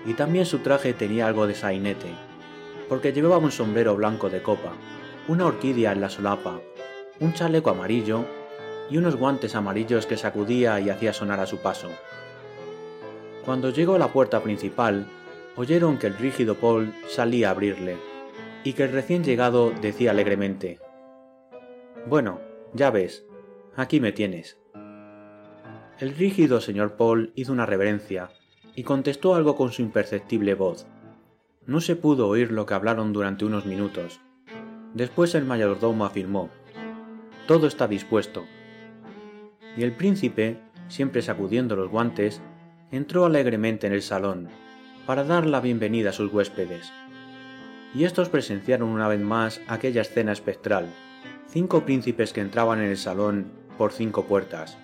y 0.06 0.14
también 0.14 0.46
su 0.46 0.60
traje 0.60 0.94
tenía 0.94 1.28
algo 1.28 1.48
de 1.48 1.56
sainete, 1.56 2.08
porque 2.90 3.14
llevaba 3.14 3.38
un 3.38 3.52
sombrero 3.52 3.96
blanco 3.96 4.30
de 4.30 4.42
copa, 4.42 4.74
una 5.28 5.46
orquídea 5.46 5.92
en 5.92 6.02
la 6.02 6.10
solapa, 6.10 6.60
un 7.20 7.34
chaleco 7.34 7.70
amarillo 7.70 8.26
y 8.90 8.98
unos 8.98 9.16
guantes 9.16 9.56
amarillos 9.56 10.06
que 10.06 10.18
sacudía 10.18 10.80
y 10.80 10.90
hacía 10.90 11.14
sonar 11.14 11.40
a 11.40 11.46
su 11.46 11.58
paso. 11.60 11.90
Cuando 13.46 13.70
llegó 13.70 13.96
a 13.96 14.00
la 14.00 14.10
puerta 14.10 14.42
principal, 14.42 15.08
oyeron 15.56 15.98
que 15.98 16.08
el 16.08 16.18
rígido 16.18 16.56
Paul 16.56 16.94
salía 17.08 17.50
a 17.50 17.52
abrirle, 17.52 17.98
y 18.64 18.74
que 18.74 18.84
el 18.84 18.92
recién 18.92 19.24
llegado 19.24 19.72
decía 19.82 20.12
alegremente, 20.12 20.80
Bueno, 22.08 22.40
ya 22.74 22.92
ves, 22.92 23.26
aquí 23.76 24.00
me 24.00 24.12
tienes. 24.12 24.61
El 26.02 26.16
rígido 26.16 26.60
señor 26.62 26.98
Paul 26.98 27.32
hizo 27.36 27.54
una 27.54 27.68
reverencia 27.68 28.32
y 28.76 28.82
contestó 28.82 29.36
algo 29.36 29.56
con 29.56 29.72
su 29.72 29.84
imperceptible 29.84 30.56
voz. 30.56 30.88
No 31.68 31.80
se 31.80 31.96
pudo 31.96 32.28
oír 32.28 32.52
lo 32.52 32.66
que 32.66 32.74
hablaron 32.74 33.14
durante 33.14 33.46
unos 33.46 33.66
minutos, 33.68 34.20
Después 34.94 35.36
el 35.36 35.46
mayordomo 35.46 36.06
afirmó, 36.06 36.50
Todo 37.48 37.68
está 37.68 37.88
dispuesto. 37.88 38.46
Y 39.78 39.84
el 39.84 39.94
príncipe, 39.94 40.58
siempre 40.90 41.22
sacudiendo 41.22 41.78
los 41.78 41.90
guantes, 41.90 42.42
entró 42.92 43.26
alegremente 43.26 43.88
en 43.88 43.94
el 43.94 44.02
salón, 44.02 44.50
para 45.06 45.24
dar 45.24 45.46
la 45.46 45.62
bienvenida 45.62 46.10
a 46.10 46.14
sus 46.14 46.34
huéspedes. 46.34 46.92
Y 47.94 48.04
estos 48.04 48.28
presenciaron 48.28 48.90
una 48.90 49.08
vez 49.08 49.22
más 49.22 49.62
aquella 49.68 50.02
escena 50.02 50.34
espectral, 50.34 50.88
cinco 51.48 51.86
príncipes 51.86 52.34
que 52.34 52.42
entraban 52.42 52.82
en 52.82 52.90
el 52.90 52.98
salón 52.98 53.52
por 53.78 53.94
cinco 53.94 54.26
puertas. 54.26 54.78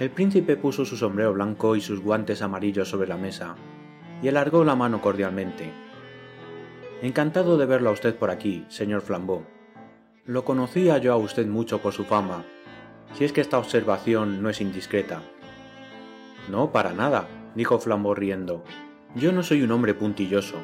El 0.00 0.08
príncipe 0.08 0.56
puso 0.56 0.86
su 0.86 0.96
sombrero 0.96 1.34
blanco 1.34 1.76
y 1.76 1.82
sus 1.82 2.00
guantes 2.00 2.40
amarillos 2.40 2.88
sobre 2.88 3.06
la 3.06 3.18
mesa, 3.18 3.56
y 4.22 4.28
alargó 4.28 4.64
la 4.64 4.74
mano 4.74 5.02
cordialmente. 5.02 5.70
Encantado 7.02 7.58
de 7.58 7.66
verlo 7.66 7.90
a 7.90 7.92
usted 7.92 8.16
por 8.16 8.30
aquí, 8.30 8.64
señor 8.68 9.02
Flambeau. 9.02 9.44
Lo 10.24 10.46
conocía 10.46 10.96
yo 10.96 11.12
a 11.12 11.18
usted 11.18 11.46
mucho 11.46 11.82
por 11.82 11.92
su 11.92 12.04
fama, 12.04 12.46
si 13.12 13.26
es 13.26 13.34
que 13.34 13.42
esta 13.42 13.58
observación 13.58 14.42
no 14.42 14.48
es 14.48 14.62
indiscreta. 14.62 15.20
No, 16.48 16.72
para 16.72 16.94
nada, 16.94 17.28
dijo 17.54 17.78
Flambeau 17.78 18.14
riendo. 18.14 18.64
Yo 19.14 19.32
no 19.32 19.42
soy 19.42 19.60
un 19.60 19.70
hombre 19.70 19.92
puntilloso. 19.92 20.56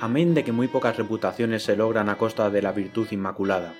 Amén 0.00 0.32
de 0.32 0.42
que 0.42 0.52
muy 0.52 0.68
pocas 0.68 0.96
reputaciones 0.96 1.64
se 1.64 1.76
logran 1.76 2.08
a 2.08 2.16
costa 2.16 2.48
de 2.48 2.62
la 2.62 2.72
virtud 2.72 3.08
inmaculada. 3.10 3.74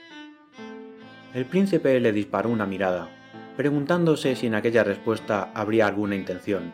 El 1.32 1.46
príncipe 1.46 1.98
le 2.00 2.12
disparó 2.12 2.50
una 2.50 2.66
mirada, 2.66 3.08
preguntándose 3.58 4.36
si 4.36 4.46
en 4.46 4.54
aquella 4.54 4.84
respuesta 4.84 5.50
habría 5.52 5.88
alguna 5.88 6.14
intención. 6.14 6.72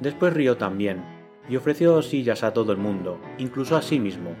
Después 0.00 0.34
rió 0.34 0.56
también, 0.56 1.04
y 1.48 1.54
ofreció 1.54 2.02
sillas 2.02 2.42
a 2.42 2.52
todo 2.52 2.72
el 2.72 2.78
mundo, 2.78 3.20
incluso 3.38 3.76
a 3.76 3.82
sí 3.82 4.00
mismo. 4.00 4.34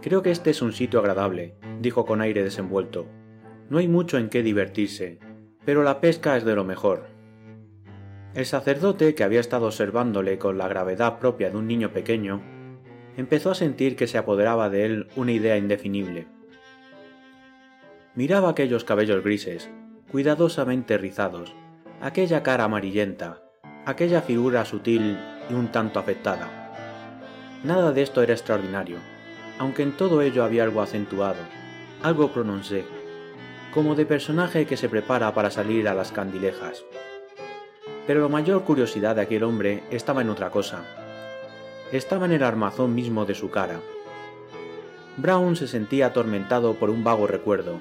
Creo 0.00 0.20
que 0.20 0.32
este 0.32 0.50
es 0.50 0.60
un 0.60 0.72
sitio 0.72 0.98
agradable, 0.98 1.54
dijo 1.80 2.04
con 2.04 2.20
aire 2.20 2.42
desenvuelto. 2.42 3.06
No 3.70 3.78
hay 3.78 3.86
mucho 3.86 4.18
en 4.18 4.28
qué 4.28 4.42
divertirse, 4.42 5.20
pero 5.64 5.84
la 5.84 6.00
pesca 6.00 6.36
es 6.36 6.44
de 6.44 6.56
lo 6.56 6.64
mejor. 6.64 7.06
El 8.34 8.44
sacerdote, 8.44 9.14
que 9.14 9.22
había 9.22 9.38
estado 9.38 9.66
observándole 9.66 10.36
con 10.36 10.58
la 10.58 10.66
gravedad 10.66 11.20
propia 11.20 11.48
de 11.48 11.58
un 11.58 11.68
niño 11.68 11.92
pequeño, 11.92 12.42
empezó 13.16 13.52
a 13.52 13.54
sentir 13.54 13.94
que 13.94 14.08
se 14.08 14.18
apoderaba 14.18 14.68
de 14.68 14.84
él 14.84 15.06
una 15.14 15.30
idea 15.30 15.56
indefinible. 15.56 16.26
Miraba 18.16 18.50
aquellos 18.50 18.82
cabellos 18.82 19.22
grises, 19.22 19.70
cuidadosamente 20.12 20.98
rizados, 20.98 21.54
aquella 22.02 22.42
cara 22.42 22.64
amarillenta, 22.64 23.42
aquella 23.86 24.20
figura 24.20 24.66
sutil 24.66 25.18
y 25.48 25.54
un 25.54 25.72
tanto 25.72 25.98
afectada. 25.98 26.68
Nada 27.64 27.92
de 27.92 28.02
esto 28.02 28.22
era 28.22 28.34
extraordinario, 28.34 28.98
aunque 29.58 29.82
en 29.82 29.92
todo 29.92 30.20
ello 30.20 30.44
había 30.44 30.64
algo 30.64 30.82
acentuado, 30.82 31.40
algo 32.02 32.30
pronuncié, 32.30 32.84
como 33.72 33.94
de 33.94 34.04
personaje 34.04 34.66
que 34.66 34.76
se 34.76 34.90
prepara 34.90 35.32
para 35.32 35.50
salir 35.50 35.88
a 35.88 35.94
las 35.94 36.12
candilejas. 36.12 36.84
Pero 38.06 38.20
la 38.20 38.28
mayor 38.28 38.64
curiosidad 38.64 39.16
de 39.16 39.22
aquel 39.22 39.44
hombre 39.44 39.82
estaba 39.90 40.20
en 40.20 40.28
otra 40.28 40.50
cosa. 40.50 40.84
Estaba 41.90 42.26
en 42.26 42.32
el 42.32 42.42
armazón 42.42 42.94
mismo 42.94 43.24
de 43.24 43.34
su 43.34 43.50
cara. 43.50 43.80
Brown 45.16 45.56
se 45.56 45.68
sentía 45.68 46.06
atormentado 46.06 46.74
por 46.74 46.90
un 46.90 47.02
vago 47.02 47.26
recuerdo, 47.26 47.80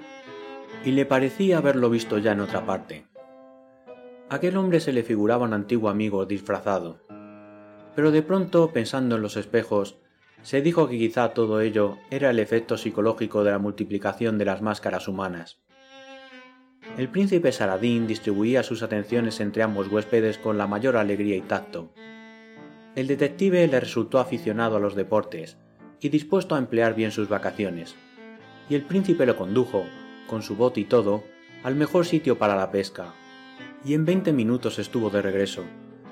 y 0.83 0.91
le 0.91 1.05
parecía 1.05 1.57
haberlo 1.57 1.89
visto 1.89 2.17
ya 2.17 2.31
en 2.31 2.39
otra 2.39 2.65
parte. 2.65 3.05
Aquel 4.29 4.57
hombre 4.57 4.79
se 4.79 4.93
le 4.93 5.03
figuraba 5.03 5.45
un 5.45 5.53
antiguo 5.53 5.89
amigo 5.89 6.25
disfrazado. 6.25 7.01
Pero 7.95 8.11
de 8.11 8.21
pronto, 8.21 8.71
pensando 8.71 9.17
en 9.17 9.21
los 9.21 9.35
espejos, 9.35 9.97
se 10.41 10.61
dijo 10.61 10.87
que 10.87 10.97
quizá 10.97 11.33
todo 11.33 11.61
ello 11.61 11.97
era 12.09 12.29
el 12.29 12.39
efecto 12.39 12.77
psicológico 12.77 13.43
de 13.43 13.51
la 13.51 13.59
multiplicación 13.59 14.37
de 14.37 14.45
las 14.45 14.61
máscaras 14.61 15.07
humanas. 15.07 15.59
El 16.97 17.09
príncipe 17.09 17.51
Saladín 17.51 18.07
distribuía 18.07 18.63
sus 18.63 18.83
atenciones 18.83 19.39
entre 19.39 19.63
ambos 19.63 19.87
huéspedes 19.91 20.37
con 20.37 20.57
la 20.57 20.67
mayor 20.67 20.97
alegría 20.97 21.35
y 21.35 21.41
tacto. 21.41 21.93
El 22.95 23.07
detective 23.07 23.67
le 23.67 23.79
resultó 23.79 24.19
aficionado 24.19 24.77
a 24.77 24.79
los 24.79 24.95
deportes 24.95 25.57
y 25.99 26.09
dispuesto 26.09 26.55
a 26.55 26.57
emplear 26.57 26.95
bien 26.95 27.11
sus 27.11 27.29
vacaciones, 27.29 27.95
y 28.69 28.75
el 28.75 28.81
príncipe 28.81 29.25
lo 29.25 29.37
condujo, 29.37 29.85
con 30.31 30.43
su 30.43 30.55
bote 30.55 30.79
y 30.79 30.85
todo, 30.85 31.25
al 31.61 31.75
mejor 31.75 32.05
sitio 32.05 32.37
para 32.37 32.55
la 32.55 32.71
pesca, 32.71 33.13
y 33.83 33.95
en 33.95 34.05
veinte 34.05 34.31
minutos 34.31 34.79
estuvo 34.79 35.09
de 35.09 35.21
regreso, 35.21 35.65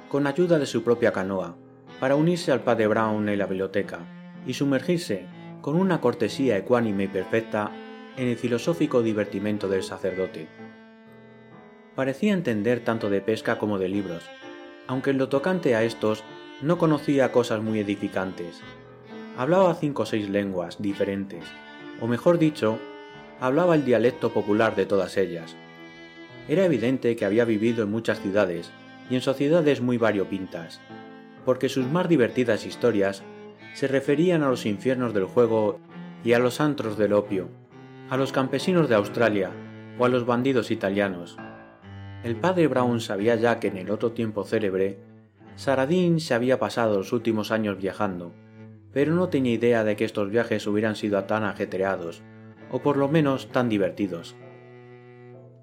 con 0.10 0.28
ayuda 0.28 0.60
de 0.60 0.66
su 0.66 0.84
propia 0.84 1.14
canoa, 1.14 1.56
para 2.02 2.18
unirse 2.18 2.52
al 2.52 2.60
padre 2.60 2.88
Brown 2.88 3.30
en 3.30 3.40
la 3.40 3.46
biblioteca 3.46 4.00
y 4.46 4.56
sumergirse, 4.56 5.26
con 5.62 5.78
una 5.78 6.02
cortesía 6.02 6.58
ecuánime 6.58 7.06
y 7.06 7.08
perfecta, 7.08 7.72
en 8.18 8.28
el 8.28 8.36
filosófico 8.36 9.02
divertimento 9.02 9.70
del 9.70 9.84
sacerdote. 9.84 10.50
Parecía 11.96 12.34
entender 12.34 12.82
tanto 12.84 13.10
de 13.10 13.22
pesca 13.22 13.58
como 13.58 13.80
de 13.80 13.88
libros, 13.88 14.24
aunque 14.88 15.12
en 15.12 15.18
lo 15.18 15.30
tocante 15.30 15.76
a 15.76 15.84
estos 15.84 16.26
no 16.62 16.78
conocía 16.78 17.32
cosas 17.32 17.62
muy 17.62 17.80
edificantes. 17.80 18.60
Hablaba 19.38 19.74
cinco 19.76 20.04
o 20.04 20.06
seis 20.06 20.28
lenguas 20.28 20.82
diferentes, 20.82 21.46
o 22.02 22.08
mejor 22.08 22.38
dicho, 22.38 22.80
hablaba 23.40 23.76
el 23.76 23.86
dialecto 23.86 24.32
popular 24.32 24.76
de 24.76 24.86
todas 24.86 25.18
ellas. 25.18 25.56
Era 26.48 26.66
evidente 26.66 27.16
que 27.16 27.26
había 27.26 27.46
vivido 27.46 27.84
en 27.84 27.92
muchas 27.92 28.20
ciudades 28.22 28.72
y 29.10 29.16
en 29.16 29.22
sociedades 29.22 29.82
muy 29.82 29.98
variopintas, 29.98 30.80
porque 31.46 31.70
sus 31.70 31.86
más 31.86 32.10
divertidas 32.10 32.66
historias 32.66 33.24
se 33.74 33.88
referían 33.88 34.44
a 34.44 34.50
los 34.50 34.66
infiernos 34.66 35.14
del 35.14 35.26
juego 35.26 35.80
y 36.24 36.34
a 36.34 36.40
los 36.40 36.60
antros 36.60 36.98
del 36.98 37.14
opio, 37.14 37.50
a 38.10 38.18
los 38.18 38.32
campesinos 38.32 38.90
de 38.90 38.96
Australia 38.96 39.52
o 39.98 40.06
a 40.06 40.10
los 40.10 40.26
bandidos 40.26 40.72
italianos. 40.72 41.38
El 42.24 42.36
padre 42.36 42.68
Brown 42.68 43.00
sabía 43.00 43.36
ya 43.36 43.60
que 43.60 43.68
en 43.68 43.78
el 43.78 43.90
otro 43.92 44.12
tiempo 44.12 44.44
célebre, 44.44 44.98
Saradín 45.56 46.20
se 46.20 46.34
había 46.34 46.60
pasado 46.60 46.98
los 46.98 47.14
últimos 47.14 47.52
años 47.52 47.78
viajando, 47.78 48.34
pero 48.92 49.14
no 49.14 49.30
tenía 49.30 49.54
idea 49.54 49.84
de 49.84 49.96
que 49.96 50.06
estos 50.06 50.30
viajes 50.30 50.66
hubieran 50.68 50.96
sido 50.96 51.24
tan 51.26 51.44
ajetreados, 51.44 52.24
o 52.72 52.80
por 52.80 52.98
lo 52.98 53.08
menos 53.08 53.50
tan 53.50 53.70
divertidos. 53.70 54.36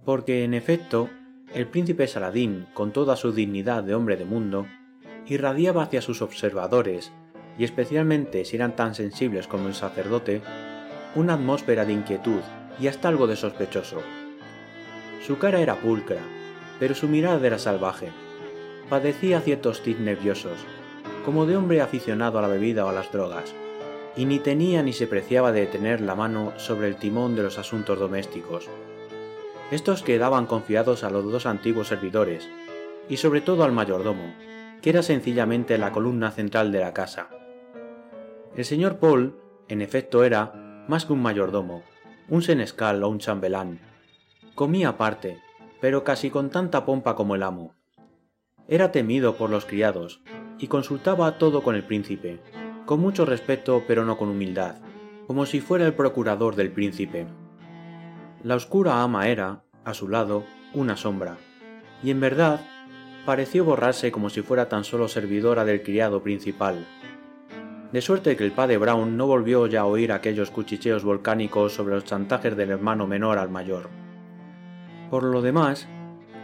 Porque, 0.04 0.44
en 0.44 0.54
efecto, 0.54 1.10
el 1.54 1.66
príncipe 1.66 2.06
Saladín, 2.06 2.66
con 2.74 2.92
toda 2.92 3.16
su 3.16 3.32
dignidad 3.32 3.82
de 3.82 3.94
hombre 3.94 4.16
de 4.16 4.24
mundo, 4.24 4.66
irradiaba 5.26 5.82
hacia 5.82 6.02
sus 6.02 6.22
observadores, 6.22 7.12
y 7.58 7.64
especialmente 7.64 8.44
si 8.44 8.56
eran 8.56 8.76
tan 8.76 8.94
sensibles 8.94 9.46
como 9.46 9.68
el 9.68 9.74
sacerdote, 9.74 10.42
una 11.14 11.34
atmósfera 11.34 11.84
de 11.84 11.92
inquietud 11.92 12.40
y 12.78 12.88
hasta 12.88 13.08
algo 13.08 13.26
de 13.26 13.36
sospechoso. 13.36 14.02
Su 15.26 15.38
cara 15.38 15.60
era 15.60 15.76
pulcra, 15.76 16.20
pero 16.78 16.94
su 16.94 17.08
mirada 17.08 17.44
era 17.46 17.58
salvaje. 17.58 18.10
Padecía 18.90 19.40
ciertos 19.40 19.82
tics 19.82 19.98
nerviosos, 19.98 20.58
como 21.24 21.46
de 21.46 21.56
hombre 21.56 21.80
aficionado 21.80 22.38
a 22.38 22.42
la 22.42 22.48
bebida 22.48 22.84
o 22.84 22.88
a 22.88 22.92
las 22.92 23.10
drogas, 23.10 23.54
y 24.16 24.24
ni 24.24 24.38
tenía 24.38 24.82
ni 24.82 24.92
se 24.92 25.06
preciaba 25.06 25.52
de 25.52 25.66
tener 25.66 26.00
la 26.00 26.14
mano 26.14 26.52
sobre 26.56 26.88
el 26.88 26.96
timón 26.96 27.36
de 27.36 27.42
los 27.42 27.58
asuntos 27.58 27.98
domésticos. 27.98 28.68
Estos 29.70 30.02
quedaban 30.02 30.46
confiados 30.46 31.04
a 31.04 31.10
los 31.10 31.30
dos 31.30 31.44
antiguos 31.44 31.88
servidores, 31.88 32.48
y 33.08 33.18
sobre 33.18 33.40
todo 33.40 33.64
al 33.64 33.72
mayordomo, 33.72 34.34
que 34.80 34.90
era 34.90 35.02
sencillamente 35.02 35.76
la 35.78 35.92
columna 35.92 36.30
central 36.30 36.72
de 36.72 36.80
la 36.80 36.94
casa. 36.94 37.28
El 38.56 38.64
señor 38.64 38.98
Paul, 38.98 39.36
en 39.68 39.82
efecto, 39.82 40.24
era, 40.24 40.84
más 40.88 41.04
que 41.04 41.12
un 41.12 41.20
mayordomo, 41.20 41.82
un 42.28 42.42
senescal 42.42 43.02
o 43.02 43.08
un 43.08 43.18
chambelán. 43.18 43.80
Comía 44.54 44.90
aparte, 44.90 45.42
pero 45.80 46.04
casi 46.04 46.30
con 46.30 46.50
tanta 46.50 46.86
pompa 46.86 47.14
como 47.14 47.34
el 47.34 47.42
amo. 47.42 47.74
Era 48.68 48.92
temido 48.92 49.36
por 49.36 49.50
los 49.50 49.66
criados, 49.66 50.22
y 50.58 50.68
consultaba 50.68 51.38
todo 51.38 51.62
con 51.62 51.74
el 51.74 51.84
príncipe, 51.84 52.40
con 52.86 53.00
mucho 53.00 53.26
respeto 53.26 53.82
pero 53.86 54.04
no 54.04 54.16
con 54.16 54.28
humildad, 54.28 54.76
como 55.26 55.44
si 55.44 55.60
fuera 55.60 55.84
el 55.84 55.94
procurador 55.94 56.54
del 56.54 56.70
príncipe. 56.70 57.26
La 58.42 58.54
oscura 58.54 59.02
ama 59.02 59.28
era, 59.28 59.64
a 59.84 59.92
su 59.92 60.08
lado, 60.08 60.44
una 60.72 60.96
sombra, 60.96 61.36
y 62.02 62.10
en 62.10 62.20
verdad 62.20 62.60
pareció 63.26 63.64
borrarse 63.64 64.12
como 64.12 64.30
si 64.30 64.40
fuera 64.42 64.68
tan 64.68 64.84
solo 64.84 65.08
servidora 65.08 65.64
del 65.64 65.82
criado 65.82 66.22
principal. 66.22 66.86
De 67.92 68.00
suerte 68.00 68.36
que 68.36 68.44
el 68.44 68.52
padre 68.52 68.78
Brown 68.78 69.16
no 69.16 69.26
volvió 69.26 69.66
ya 69.66 69.80
a 69.80 69.86
oír 69.86 70.12
aquellos 70.12 70.50
cuchicheos 70.50 71.02
volcánicos 71.02 71.72
sobre 71.72 71.94
los 71.94 72.04
chantajes 72.04 72.56
del 72.56 72.70
hermano 72.70 73.06
menor 73.06 73.38
al 73.38 73.50
mayor. 73.50 73.88
Por 75.10 75.24
lo 75.24 75.42
demás, 75.42 75.88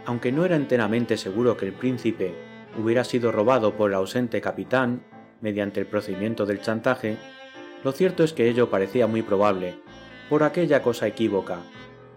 aunque 0.05 0.31
no 0.31 0.43
era 0.43 0.57
enteramente 0.57 1.15
seguro 1.15 1.55
que 1.55 1.67
el 1.67 1.73
príncipe 1.73 2.35
hubiera 2.77 3.03
sido 3.03 3.31
robado 3.31 3.75
por 3.75 3.91
el 3.91 3.95
ausente 3.95 4.41
capitán 4.41 5.03
mediante 5.43 5.81
el 5.81 5.85
procedimiento 5.85 6.45
del 6.45 6.61
chantaje, 6.61 7.17
lo 7.83 7.91
cierto 7.91 8.23
es 8.23 8.31
que 8.31 8.47
ello 8.47 8.69
parecía 8.69 9.07
muy 9.07 9.21
probable, 9.21 9.75
por 10.29 10.41
aquella 10.41 10.81
cosa 10.81 11.05
equívoca, 11.05 11.59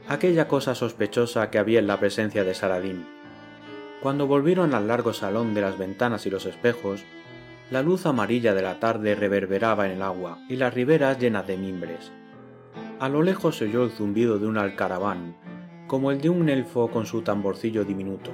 aquella 0.08 0.46
cosa 0.46 0.76
sospechosa 0.76 1.50
que 1.50 1.58
había 1.58 1.80
en 1.80 1.88
la 1.88 1.98
presencia 1.98 2.44
de 2.44 2.54
Saradín. 2.54 3.04
Cuando 4.00 4.28
volvieron 4.28 4.74
al 4.74 4.86
largo 4.86 5.12
salón 5.12 5.54
de 5.54 5.60
las 5.60 5.76
ventanas 5.76 6.24
y 6.24 6.30
los 6.30 6.46
espejos, 6.46 7.04
la 7.72 7.82
luz 7.82 8.06
amarilla 8.06 8.54
de 8.54 8.62
la 8.62 8.78
tarde 8.78 9.16
reverberaba 9.16 9.86
en 9.86 9.92
el 9.92 10.02
agua 10.02 10.38
y 10.48 10.54
las 10.54 10.72
riberas 10.72 11.18
llenas 11.18 11.48
de 11.48 11.56
mimbres. 11.56 12.12
A 13.00 13.08
lo 13.08 13.22
lejos 13.22 13.56
se 13.56 13.64
oyó 13.64 13.82
el 13.82 13.90
zumbido 13.90 14.38
de 14.38 14.46
un 14.46 14.56
alcaraván, 14.56 15.36
como 15.88 16.12
el 16.12 16.20
de 16.20 16.28
un 16.28 16.48
elfo 16.48 16.88
con 16.92 17.06
su 17.06 17.22
tamborcillo 17.22 17.84
diminuto. 17.84 18.30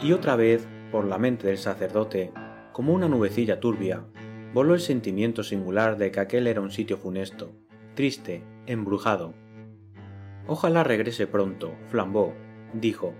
Y 0.00 0.12
otra 0.12 0.34
vez, 0.34 0.66
por 0.90 1.04
la 1.04 1.18
mente 1.18 1.48
del 1.48 1.58
sacerdote, 1.58 2.32
como 2.78 2.92
una 2.92 3.08
nubecilla 3.08 3.58
turbia, 3.58 4.04
voló 4.54 4.72
el 4.72 4.80
sentimiento 4.80 5.42
singular 5.42 5.98
de 5.98 6.12
que 6.12 6.20
aquel 6.20 6.46
era 6.46 6.60
un 6.60 6.70
sitio 6.70 6.96
funesto, 6.96 7.50
triste, 7.96 8.44
embrujado. 8.66 9.34
Ojalá 10.46 10.84
regrese 10.84 11.26
pronto, 11.26 11.72
flambó, 11.88 12.34
dijo. 12.72 13.14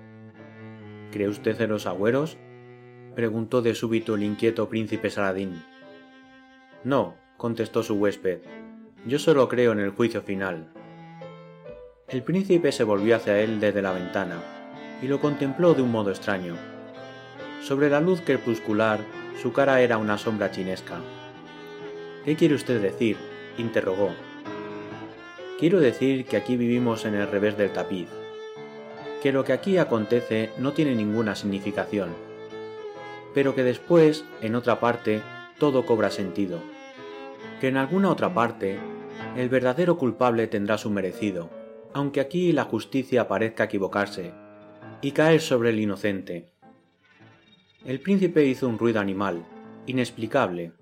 ¿Cree 1.10 1.26
usted 1.26 1.60
en 1.60 1.70
los 1.70 1.88
agüeros? 1.88 2.38
preguntó 3.16 3.60
de 3.60 3.74
súbito 3.74 4.14
el 4.14 4.22
inquieto 4.22 4.68
príncipe 4.68 5.10
Saladín. 5.10 5.60
No, 6.84 7.16
contestó 7.36 7.82
su 7.82 7.96
huésped, 7.96 8.38
yo 9.08 9.18
solo 9.18 9.48
creo 9.48 9.72
en 9.72 9.80
el 9.80 9.90
juicio 9.90 10.22
final. 10.22 10.68
El 12.06 12.22
príncipe 12.22 12.70
se 12.70 12.84
volvió 12.84 13.16
hacia 13.16 13.40
él 13.40 13.58
desde 13.58 13.82
la 13.82 13.90
ventana 13.90 14.40
y 15.02 15.08
lo 15.08 15.18
contempló 15.18 15.74
de 15.74 15.82
un 15.82 15.90
modo 15.90 16.10
extraño. 16.10 16.54
Sobre 17.60 17.90
la 17.90 18.00
luz 18.00 18.20
crepuscular, 18.20 19.00
su 19.40 19.52
cara 19.52 19.80
era 19.80 19.98
una 19.98 20.18
sombra 20.18 20.50
chinesca. 20.50 21.00
¿Qué 22.24 22.36
quiere 22.36 22.54
usted 22.54 22.80
decir? 22.80 23.16
interrogó. 23.56 24.10
Quiero 25.58 25.80
decir 25.80 26.24
que 26.26 26.36
aquí 26.36 26.56
vivimos 26.56 27.04
en 27.04 27.14
el 27.14 27.28
revés 27.28 27.56
del 27.56 27.72
tapiz, 27.72 28.08
que 29.22 29.32
lo 29.32 29.44
que 29.44 29.52
aquí 29.52 29.78
acontece 29.78 30.50
no 30.58 30.72
tiene 30.72 30.94
ninguna 30.94 31.34
significación, 31.34 32.10
pero 33.34 33.54
que 33.54 33.64
después, 33.64 34.24
en 34.40 34.54
otra 34.54 34.80
parte, 34.80 35.22
todo 35.58 35.86
cobra 35.86 36.10
sentido. 36.10 36.60
que 37.60 37.68
en 37.68 37.76
alguna 37.76 38.10
otra 38.10 38.32
parte 38.32 38.78
el 39.36 39.48
verdadero 39.48 39.98
culpable 39.98 40.46
tendrá 40.46 40.78
su 40.78 40.90
merecido, 40.90 41.50
aunque 41.92 42.20
aquí 42.20 42.52
la 42.52 42.64
justicia 42.64 43.26
parezca 43.26 43.64
equivocarse 43.64 44.32
y 45.00 45.10
caer 45.10 45.40
sobre 45.40 45.70
el 45.70 45.80
inocente. 45.80 46.57
El 47.84 48.00
príncipe 48.00 48.44
hizo 48.44 48.68
un 48.68 48.76
ruido 48.76 48.98
animal, 48.98 49.44
inexplicable. 49.86 50.72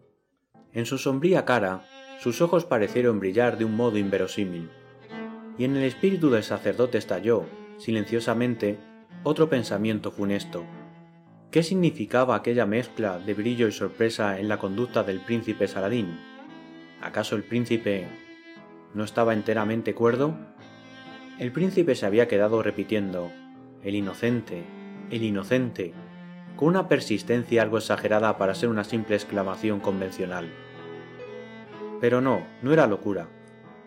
En 0.73 0.87
su 0.87 0.97
sombría 0.97 1.45
cara, 1.45 1.85
sus 2.19 2.41
ojos 2.41 2.65
parecieron 2.65 3.21
brillar 3.21 3.59
de 3.59 3.67
un 3.67 3.77
modo 3.77 3.99
inverosímil, 3.99 4.71
y 5.59 5.65
en 5.65 5.77
el 5.77 5.83
espíritu 5.83 6.31
del 6.31 6.43
sacerdote 6.43 6.97
estalló, 6.97 7.45
silenciosamente, 7.77 8.79
otro 9.25 9.51
pensamiento 9.51 10.11
funesto. 10.11 10.65
¿Qué 11.51 11.63
significaba 11.63 12.35
aquella 12.35 12.65
mezcla 12.65 13.19
de 13.19 13.35
brillo 13.35 13.69
y 13.69 13.73
sorpresa 13.73 14.41
en 14.41 14.49
la 14.49 14.59
conducta 14.59 15.03
del 15.03 15.21
príncipe 15.21 15.69
Saladín? 15.69 16.19
¿Acaso 17.03 17.37
el 17.37 17.45
príncipe 17.45 18.09
no 18.95 19.05
estaba 19.05 19.35
enteramente 19.35 19.95
cuerdo? 19.95 20.35
El 21.39 21.53
príncipe 21.53 21.95
se 21.95 22.07
había 22.07 22.27
quedado 22.27 22.63
repitiendo 22.63 23.31
el 23.83 23.95
inocente, 23.95 24.65
el 25.11 25.23
inocente, 25.23 25.93
con 26.57 26.69
una 26.69 26.89
persistencia 26.89 27.63
algo 27.63 27.79
exagerada 27.79 28.39
para 28.39 28.55
ser 28.55 28.69
una 28.69 28.85
simple 28.85 29.15
exclamación 29.15 29.81
convencional. 29.81 30.49
Pero 32.01 32.21
no, 32.21 32.47
no 32.63 32.73
era 32.73 32.87
locura. 32.87 33.29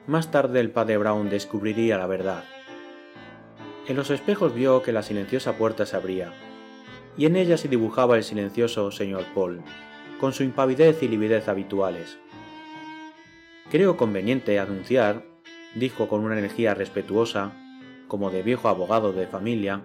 Más 0.07 0.31
tarde 0.31 0.59
el 0.59 0.71
padre 0.71 0.97
Brown 0.97 1.29
descubriría 1.29 1.97
la 1.97 2.07
verdad. 2.07 2.43
En 3.87 3.95
los 3.95 4.11
espejos 4.11 4.53
vio 4.53 4.81
que 4.83 4.91
la 4.91 5.03
silenciosa 5.03 5.57
puerta 5.57 5.85
se 5.85 5.95
abría, 5.95 6.31
y 7.17 7.25
en 7.25 7.35
ella 7.35 7.57
se 7.57 7.67
dibujaba 7.67 8.17
el 8.17 8.23
silencioso 8.23 8.91
señor 8.91 9.25
Paul, 9.33 9.61
con 10.19 10.33
su 10.33 10.43
impavidez 10.43 11.01
y 11.01 11.07
lividez 11.07 11.47
habituales. 11.47 12.19
Creo 13.71 13.97
conveniente 13.97 14.59
anunciar, 14.59 15.25
dijo 15.75 16.07
con 16.07 16.23
una 16.23 16.37
energía 16.37 16.73
respetuosa, 16.75 17.51
como 18.07 18.31
de 18.31 18.41
viejo 18.41 18.69
abogado 18.69 19.11
de 19.11 19.27
familia, 19.27 19.83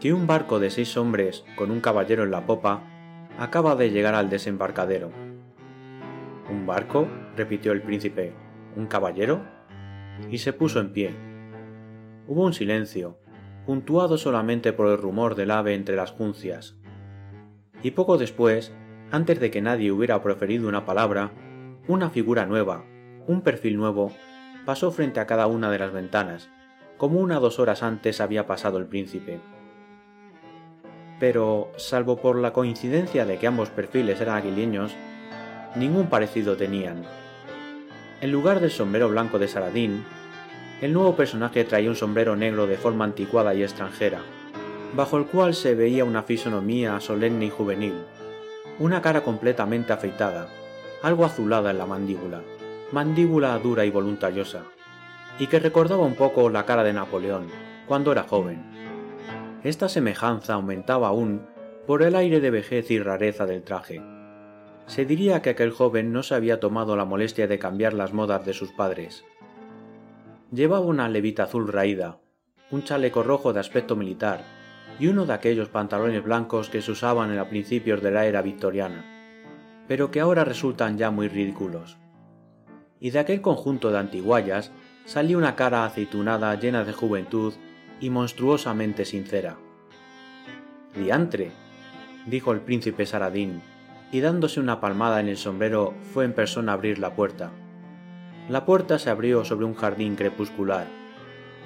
que 0.00 0.14
un 0.14 0.26
barco 0.26 0.58
de 0.58 0.70
seis 0.70 0.96
hombres 0.96 1.44
con 1.56 1.70
un 1.70 1.80
caballero 1.80 2.24
en 2.24 2.30
la 2.30 2.46
popa 2.46 2.82
acaba 3.38 3.76
de 3.76 3.90
llegar 3.90 4.14
al 4.14 4.30
desembarcadero. 4.30 5.10
¿Un 6.50 6.66
barco? 6.66 7.06
repitió 7.36 7.72
el 7.72 7.82
príncipe. 7.82 8.32
¿Un 8.76 8.86
caballero? 8.86 9.44
Y 10.30 10.38
se 10.38 10.54
puso 10.54 10.80
en 10.80 10.92
pie. 10.94 11.10
Hubo 12.26 12.44
un 12.44 12.54
silencio, 12.54 13.18
puntuado 13.66 14.16
solamente 14.16 14.72
por 14.72 14.88
el 14.88 14.96
rumor 14.96 15.34
del 15.34 15.50
ave 15.50 15.74
entre 15.74 15.96
las 15.96 16.12
juncias. 16.12 16.76
Y 17.82 17.90
poco 17.90 18.16
después, 18.16 18.72
antes 19.10 19.38
de 19.38 19.50
que 19.50 19.60
nadie 19.60 19.92
hubiera 19.92 20.22
proferido 20.22 20.66
una 20.66 20.86
palabra, 20.86 21.30
una 21.88 22.08
figura 22.08 22.46
nueva, 22.46 22.84
un 23.26 23.42
perfil 23.42 23.76
nuevo, 23.76 24.12
pasó 24.64 24.90
frente 24.92 25.20
a 25.20 25.26
cada 25.26 25.46
una 25.46 25.70
de 25.70 25.78
las 25.78 25.92
ventanas, 25.92 26.48
como 26.96 27.20
una 27.20 27.38
dos 27.38 27.58
horas 27.58 27.82
antes 27.82 28.20
había 28.20 28.46
pasado 28.46 28.78
el 28.78 28.86
príncipe. 28.86 29.40
Pero, 31.20 31.70
salvo 31.76 32.16
por 32.16 32.36
la 32.36 32.52
coincidencia 32.52 33.26
de 33.26 33.38
que 33.38 33.46
ambos 33.46 33.68
perfiles 33.68 34.20
eran 34.20 34.38
aguileños, 34.38 34.96
ningún 35.76 36.06
parecido 36.06 36.56
tenían. 36.56 37.04
En 38.20 38.32
lugar 38.32 38.60
del 38.60 38.70
sombrero 38.70 39.08
blanco 39.10 39.38
de 39.38 39.46
Saladín, 39.46 40.04
el 40.80 40.94
nuevo 40.94 41.14
personaje 41.14 41.64
traía 41.64 41.90
un 41.90 41.96
sombrero 41.96 42.36
negro 42.36 42.66
de 42.66 42.78
forma 42.78 43.04
anticuada 43.04 43.54
y 43.54 43.62
extranjera, 43.62 44.20
bajo 44.94 45.18
el 45.18 45.26
cual 45.26 45.54
se 45.54 45.74
veía 45.74 46.04
una 46.04 46.22
fisonomía 46.22 46.98
solemne 47.00 47.46
y 47.46 47.50
juvenil, 47.50 47.94
una 48.78 49.02
cara 49.02 49.22
completamente 49.22 49.92
afeitada, 49.92 50.48
algo 51.02 51.26
azulada 51.26 51.70
en 51.70 51.78
la 51.78 51.86
mandíbula, 51.86 52.40
mandíbula 52.92 53.58
dura 53.58 53.84
y 53.84 53.90
voluntariosa, 53.90 54.62
y 55.38 55.48
que 55.48 55.60
recordaba 55.60 56.02
un 56.02 56.14
poco 56.14 56.48
la 56.48 56.64
cara 56.64 56.82
de 56.82 56.94
Napoleón 56.94 57.48
cuando 57.86 58.12
era 58.12 58.22
joven. 58.22 58.79
Esta 59.62 59.90
semejanza 59.90 60.54
aumentaba 60.54 61.08
aún 61.08 61.42
por 61.86 62.02
el 62.02 62.16
aire 62.16 62.40
de 62.40 62.50
vejez 62.50 62.90
y 62.90 62.98
rareza 62.98 63.44
del 63.44 63.62
traje. 63.62 64.02
Se 64.86 65.04
diría 65.04 65.42
que 65.42 65.50
aquel 65.50 65.70
joven 65.70 66.12
no 66.12 66.22
se 66.22 66.34
había 66.34 66.60
tomado 66.60 66.96
la 66.96 67.04
molestia 67.04 67.46
de 67.46 67.58
cambiar 67.58 67.92
las 67.92 68.14
modas 68.14 68.44
de 68.46 68.54
sus 68.54 68.72
padres. 68.72 69.24
Llevaba 70.50 70.86
una 70.86 71.08
levita 71.08 71.44
azul 71.44 71.68
raída, 71.68 72.18
un 72.70 72.84
chaleco 72.84 73.22
rojo 73.22 73.52
de 73.52 73.60
aspecto 73.60 73.96
militar 73.96 74.44
y 74.98 75.08
uno 75.08 75.26
de 75.26 75.34
aquellos 75.34 75.68
pantalones 75.68 76.24
blancos 76.24 76.70
que 76.70 76.82
se 76.82 76.92
usaban 76.92 77.38
a 77.38 77.48
principios 77.48 78.02
de 78.02 78.10
la 78.10 78.26
era 78.26 78.42
victoriana, 78.42 79.04
pero 79.86 80.10
que 80.10 80.20
ahora 80.20 80.44
resultan 80.44 80.96
ya 80.96 81.10
muy 81.10 81.28
ridículos. 81.28 81.98
Y 82.98 83.10
de 83.10 83.18
aquel 83.18 83.42
conjunto 83.42 83.90
de 83.90 83.98
antiguallas 83.98 84.72
salió 85.04 85.38
una 85.38 85.54
cara 85.54 85.84
aceitunada 85.84 86.54
llena 86.54 86.84
de 86.84 86.92
juventud 86.92 87.54
y 88.00 88.10
monstruosamente 88.10 89.04
sincera. 89.04 89.56
Diantre, 90.94 91.52
dijo 92.26 92.52
el 92.52 92.60
príncipe 92.60 93.06
Saradín, 93.06 93.62
y 94.12 94.20
dándose 94.20 94.58
una 94.58 94.80
palmada 94.80 95.20
en 95.20 95.28
el 95.28 95.36
sombrero 95.36 95.94
fue 96.12 96.24
en 96.24 96.32
persona 96.32 96.72
a 96.72 96.74
abrir 96.74 96.98
la 96.98 97.14
puerta. 97.14 97.52
La 98.48 98.64
puerta 98.64 98.98
se 98.98 99.10
abrió 99.10 99.44
sobre 99.44 99.66
un 99.66 99.74
jardín 99.74 100.16
crepuscular. 100.16 100.86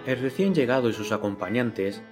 El 0.07 0.18
recién 0.18 0.55
llegado 0.55 0.90
y 0.90 0.92
sus 0.92 1.12
acompañantes 1.12 2.03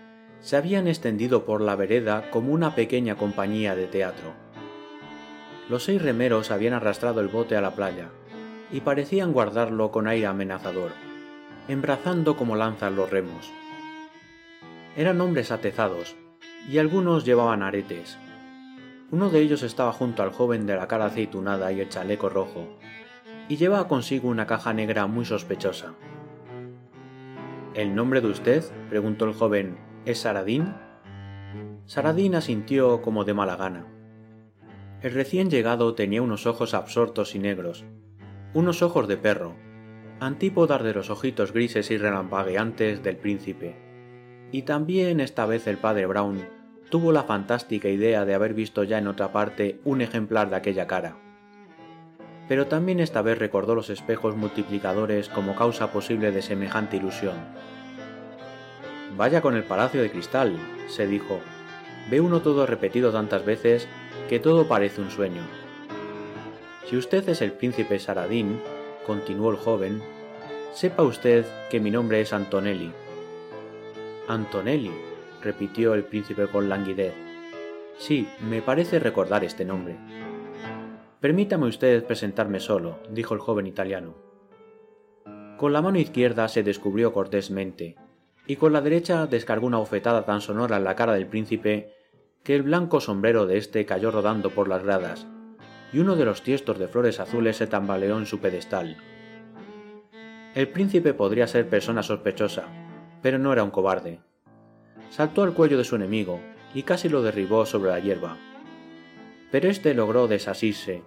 se 0.40 0.56
habían 0.56 0.88
extendido 0.88 1.44
por 1.44 1.60
la 1.60 1.76
vereda 1.76 2.30
como 2.30 2.52
una 2.52 2.74
pequeña 2.74 3.16
compañía 3.16 3.76
de 3.76 3.86
teatro. 3.86 4.32
Los 5.68 5.84
seis 5.84 6.00
remeros 6.00 6.50
habían 6.50 6.72
arrastrado 6.72 7.20
el 7.20 7.28
bote 7.28 7.56
a 7.56 7.60
la 7.60 7.74
playa 7.74 8.08
y 8.72 8.80
parecían 8.80 9.32
guardarlo 9.32 9.90
con 9.90 10.06
aire 10.06 10.26
amenazador 10.26 10.92
embrazando 11.68 12.36
como 12.36 12.56
lanzan 12.56 12.96
los 12.96 13.10
remos. 13.10 13.50
Eran 14.94 15.22
hombres 15.22 15.50
atezados, 15.50 16.16
y 16.68 16.76
algunos 16.76 17.24
llevaban 17.24 17.62
aretes. 17.62 18.18
Uno 19.10 19.30
de 19.30 19.40
ellos 19.40 19.62
estaba 19.62 19.92
junto 19.92 20.22
al 20.22 20.32
joven 20.32 20.66
de 20.66 20.76
la 20.76 20.86
cara 20.86 21.06
aceitunada 21.06 21.72
y 21.72 21.80
el 21.80 21.88
chaleco 21.88 22.28
rojo, 22.28 22.68
y 23.48 23.56
llevaba 23.56 23.88
consigo 23.88 24.28
una 24.28 24.46
caja 24.46 24.74
negra 24.74 25.06
muy 25.06 25.24
sospechosa. 25.24 25.94
¿El 27.74 27.94
nombre 27.94 28.20
de 28.20 28.28
usted? 28.28 28.64
preguntó 28.90 29.24
el 29.24 29.32
joven. 29.32 29.78
¿Es 30.04 30.18
Saradín? 30.18 30.74
Saradín 31.86 32.34
asintió 32.34 33.00
como 33.00 33.24
de 33.24 33.32
mala 33.32 33.56
gana. 33.56 33.86
El 35.00 35.14
recién 35.14 35.48
llegado 35.48 35.94
tenía 35.94 36.20
unos 36.20 36.46
ojos 36.46 36.74
absortos 36.74 37.34
y 37.34 37.38
negros, 37.38 37.86
unos 38.52 38.82
ojos 38.82 39.08
de 39.08 39.16
perro, 39.16 39.56
antípodas 40.20 40.82
de 40.82 40.92
los 40.92 41.08
ojitos 41.08 41.52
grises 41.52 41.90
y 41.90 41.96
relampagueantes 41.96 43.02
del 43.02 43.16
príncipe. 43.16 43.91
Y 44.52 44.62
también 44.62 45.20
esta 45.20 45.46
vez 45.46 45.66
el 45.66 45.78
padre 45.78 46.04
Brown 46.06 46.46
tuvo 46.90 47.10
la 47.10 47.22
fantástica 47.22 47.88
idea 47.88 48.26
de 48.26 48.34
haber 48.34 48.52
visto 48.52 48.84
ya 48.84 48.98
en 48.98 49.06
otra 49.06 49.32
parte 49.32 49.80
un 49.82 50.02
ejemplar 50.02 50.50
de 50.50 50.56
aquella 50.56 50.86
cara. 50.86 51.16
Pero 52.48 52.66
también 52.66 53.00
esta 53.00 53.22
vez 53.22 53.38
recordó 53.38 53.74
los 53.74 53.88
espejos 53.88 54.36
multiplicadores 54.36 55.30
como 55.30 55.56
causa 55.56 55.90
posible 55.90 56.32
de 56.32 56.42
semejante 56.42 56.98
ilusión. 56.98 57.36
Vaya 59.16 59.40
con 59.40 59.56
el 59.56 59.64
palacio 59.64 60.02
de 60.02 60.10
cristal, 60.10 60.58
se 60.86 61.06
dijo. 61.06 61.40
Ve 62.10 62.20
uno 62.20 62.42
todo 62.42 62.66
repetido 62.66 63.10
tantas 63.10 63.46
veces 63.46 63.88
que 64.28 64.38
todo 64.38 64.68
parece 64.68 65.00
un 65.00 65.10
sueño. 65.10 65.42
Si 66.90 66.98
usted 66.98 67.26
es 67.26 67.40
el 67.40 67.52
príncipe 67.52 67.98
Saradín, 67.98 68.60
continuó 69.06 69.50
el 69.50 69.56
joven, 69.56 70.02
sepa 70.74 71.02
usted 71.04 71.46
que 71.70 71.80
mi 71.80 71.90
nombre 71.90 72.20
es 72.20 72.34
Antonelli. 72.34 72.92
Antonelli, 74.28 74.92
repitió 75.42 75.94
el 75.94 76.04
príncipe 76.04 76.46
con 76.46 76.68
languidez. 76.68 77.14
Sí, 77.98 78.28
me 78.48 78.62
parece 78.62 78.98
recordar 78.98 79.44
este 79.44 79.64
nombre. 79.64 79.96
Permítame 81.20 81.66
usted 81.66 82.04
presentarme 82.04 82.60
solo, 82.60 82.98
dijo 83.10 83.34
el 83.34 83.40
joven 83.40 83.66
italiano. 83.66 84.14
Con 85.56 85.72
la 85.72 85.82
mano 85.82 85.98
izquierda 85.98 86.48
se 86.48 86.62
descubrió 86.62 87.12
cortésmente, 87.12 87.96
y 88.46 88.56
con 88.56 88.72
la 88.72 88.80
derecha 88.80 89.26
descargó 89.26 89.66
una 89.66 89.78
bofetada 89.78 90.24
tan 90.24 90.40
sonora 90.40 90.76
en 90.76 90.84
la 90.84 90.96
cara 90.96 91.14
del 91.14 91.26
príncipe 91.26 91.92
que 92.42 92.56
el 92.56 92.62
blanco 92.62 93.00
sombrero 93.00 93.46
de 93.46 93.58
éste 93.58 93.86
cayó 93.86 94.10
rodando 94.10 94.50
por 94.50 94.68
las 94.68 94.82
gradas, 94.82 95.26
y 95.92 95.98
uno 95.98 96.16
de 96.16 96.24
los 96.24 96.42
tiestos 96.42 96.78
de 96.78 96.88
flores 96.88 97.20
azules 97.20 97.56
se 97.56 97.66
tambaleó 97.66 98.18
en 98.18 98.26
su 98.26 98.40
pedestal. 98.40 98.96
El 100.54 100.68
príncipe 100.68 101.14
podría 101.14 101.46
ser 101.46 101.68
persona 101.68 102.02
sospechosa, 102.02 102.66
pero 103.22 103.38
no 103.38 103.52
era 103.52 103.64
un 103.64 103.70
cobarde. 103.70 104.20
Saltó 105.10 105.42
al 105.42 105.54
cuello 105.54 105.78
de 105.78 105.84
su 105.84 105.96
enemigo 105.96 106.40
y 106.74 106.82
casi 106.82 107.08
lo 107.08 107.22
derribó 107.22 107.64
sobre 107.64 107.90
la 107.90 108.00
hierba. 108.00 108.36
Pero 109.50 109.68
éste 109.68 109.94
logró 109.94 110.28
desasirse, 110.28 111.02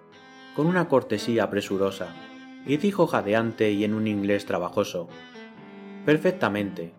con 0.55 0.67
una 0.67 0.87
cortesía 0.87 1.49
presurosa, 1.49 2.07
y 2.65 2.77
dijo 2.77 3.07
jadeante 3.07 3.71
y 3.71 3.83
en 3.83 3.93
un 3.93 4.07
inglés 4.07 4.45
trabajoso: 4.45 5.07
Perfectamente. 6.05 6.93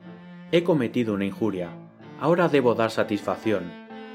He 0.52 0.62
cometido 0.62 1.14
una 1.14 1.24
injuria. 1.24 1.70
Ahora 2.20 2.48
debo 2.48 2.74
dar 2.74 2.90
satisfacción. 2.92 3.64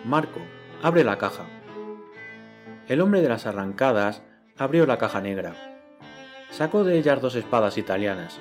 Marco, 0.05 0.39
abre 0.81 1.03
la 1.03 1.17
caja. 1.17 1.45
El 2.87 3.01
hombre 3.01 3.21
de 3.21 3.29
las 3.29 3.45
arrancadas 3.45 4.23
abrió 4.57 4.85
la 4.85 4.97
caja 4.97 5.21
negra. 5.21 5.55
Sacó 6.49 6.83
de 6.83 6.97
ellas 6.97 7.21
dos 7.21 7.35
espadas 7.35 7.77
italianas, 7.77 8.39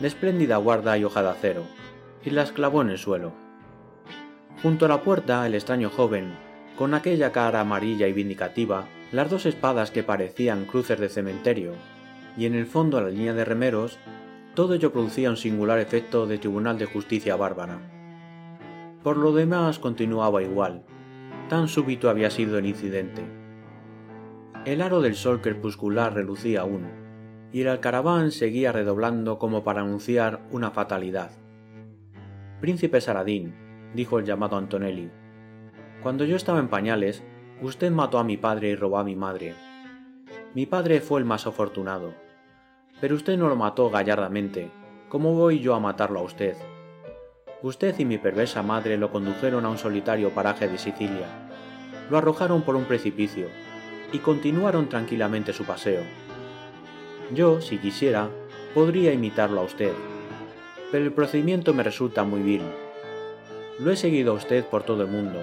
de 0.00 0.08
espléndida 0.08 0.56
guarda 0.56 0.96
y 0.96 1.04
hoja 1.04 1.22
de 1.22 1.28
acero, 1.28 1.64
y 2.24 2.30
las 2.30 2.52
clavó 2.52 2.82
en 2.82 2.90
el 2.90 2.98
suelo. 2.98 3.32
Junto 4.62 4.84
a 4.84 4.88
la 4.88 5.02
puerta, 5.02 5.46
el 5.46 5.54
extraño 5.54 5.88
joven, 5.90 6.34
con 6.76 6.94
aquella 6.94 7.32
cara 7.32 7.60
amarilla 7.60 8.06
y 8.08 8.12
vindicativa, 8.12 8.86
las 9.12 9.30
dos 9.30 9.46
espadas 9.46 9.90
que 9.90 10.02
parecían 10.02 10.66
cruces 10.66 10.98
de 11.00 11.08
cementerio, 11.08 11.72
y 12.36 12.46
en 12.46 12.54
el 12.54 12.66
fondo 12.66 13.00
la 13.00 13.08
línea 13.08 13.32
de 13.32 13.44
remeros, 13.44 13.98
todo 14.54 14.74
ello 14.74 14.92
producía 14.92 15.30
un 15.30 15.36
singular 15.36 15.78
efecto 15.78 16.26
de 16.26 16.38
tribunal 16.38 16.78
de 16.78 16.86
justicia 16.86 17.36
bárbara. 17.36 17.78
Por 19.02 19.16
lo 19.16 19.32
demás 19.32 19.78
continuaba 19.78 20.42
igual, 20.42 20.84
tan 21.48 21.68
súbito 21.68 22.10
había 22.10 22.30
sido 22.30 22.58
el 22.58 22.66
incidente. 22.66 23.22
El 24.66 24.82
aro 24.82 25.00
del 25.00 25.14
sol 25.14 25.40
crepuscular 25.40 26.14
relucía 26.14 26.60
aún, 26.60 26.86
y 27.52 27.62
el 27.62 27.68
alcaraván 27.68 28.30
seguía 28.30 28.72
redoblando 28.72 29.38
como 29.38 29.64
para 29.64 29.80
anunciar 29.80 30.40
una 30.50 30.70
fatalidad. 30.70 31.30
Príncipe 32.60 33.00
Saradín, 33.00 33.54
dijo 33.94 34.18
el 34.18 34.26
llamado 34.26 34.58
Antonelli, 34.58 35.10
cuando 36.02 36.26
yo 36.26 36.36
estaba 36.36 36.58
en 36.58 36.68
pañales, 36.68 37.22
usted 37.62 37.90
mató 37.90 38.18
a 38.18 38.24
mi 38.24 38.36
padre 38.36 38.68
y 38.68 38.74
robó 38.74 38.98
a 38.98 39.04
mi 39.04 39.16
madre. 39.16 39.54
Mi 40.54 40.66
padre 40.66 41.00
fue 41.00 41.20
el 41.20 41.24
más 41.24 41.46
afortunado, 41.46 42.12
pero 43.00 43.14
usted 43.14 43.38
no 43.38 43.48
lo 43.48 43.56
mató 43.56 43.88
gallardamente, 43.88 44.70
como 45.08 45.32
voy 45.32 45.60
yo 45.60 45.74
a 45.74 45.80
matarlo 45.80 46.20
a 46.20 46.22
usted. 46.22 46.54
Usted 47.62 47.98
y 47.98 48.04
mi 48.04 48.18
perversa 48.18 48.62
madre 48.62 48.98
lo 48.98 49.10
condujeron 49.10 49.64
a 49.64 49.70
un 49.70 49.78
solitario 49.78 50.28
paraje 50.34 50.68
de 50.68 50.76
Sicilia, 50.76 51.28
lo 52.10 52.18
arrojaron 52.18 52.60
por 52.60 52.76
un 52.76 52.84
precipicio 52.84 53.46
y 54.12 54.18
continuaron 54.18 54.90
tranquilamente 54.90 55.54
su 55.54 55.64
paseo. 55.64 56.02
Yo, 57.32 57.62
si 57.62 57.78
quisiera, 57.78 58.28
podría 58.74 59.14
imitarlo 59.14 59.62
a 59.62 59.64
usted, 59.64 59.92
pero 60.90 61.04
el 61.04 61.12
procedimiento 61.12 61.74
me 61.74 61.82
resulta 61.82 62.24
muy 62.24 62.40
vil. 62.42 62.62
Lo 63.78 63.90
he 63.90 63.96
seguido 63.96 64.32
a 64.32 64.36
usted 64.36 64.64
por 64.64 64.82
todo 64.82 65.02
el 65.02 65.08
mundo. 65.08 65.40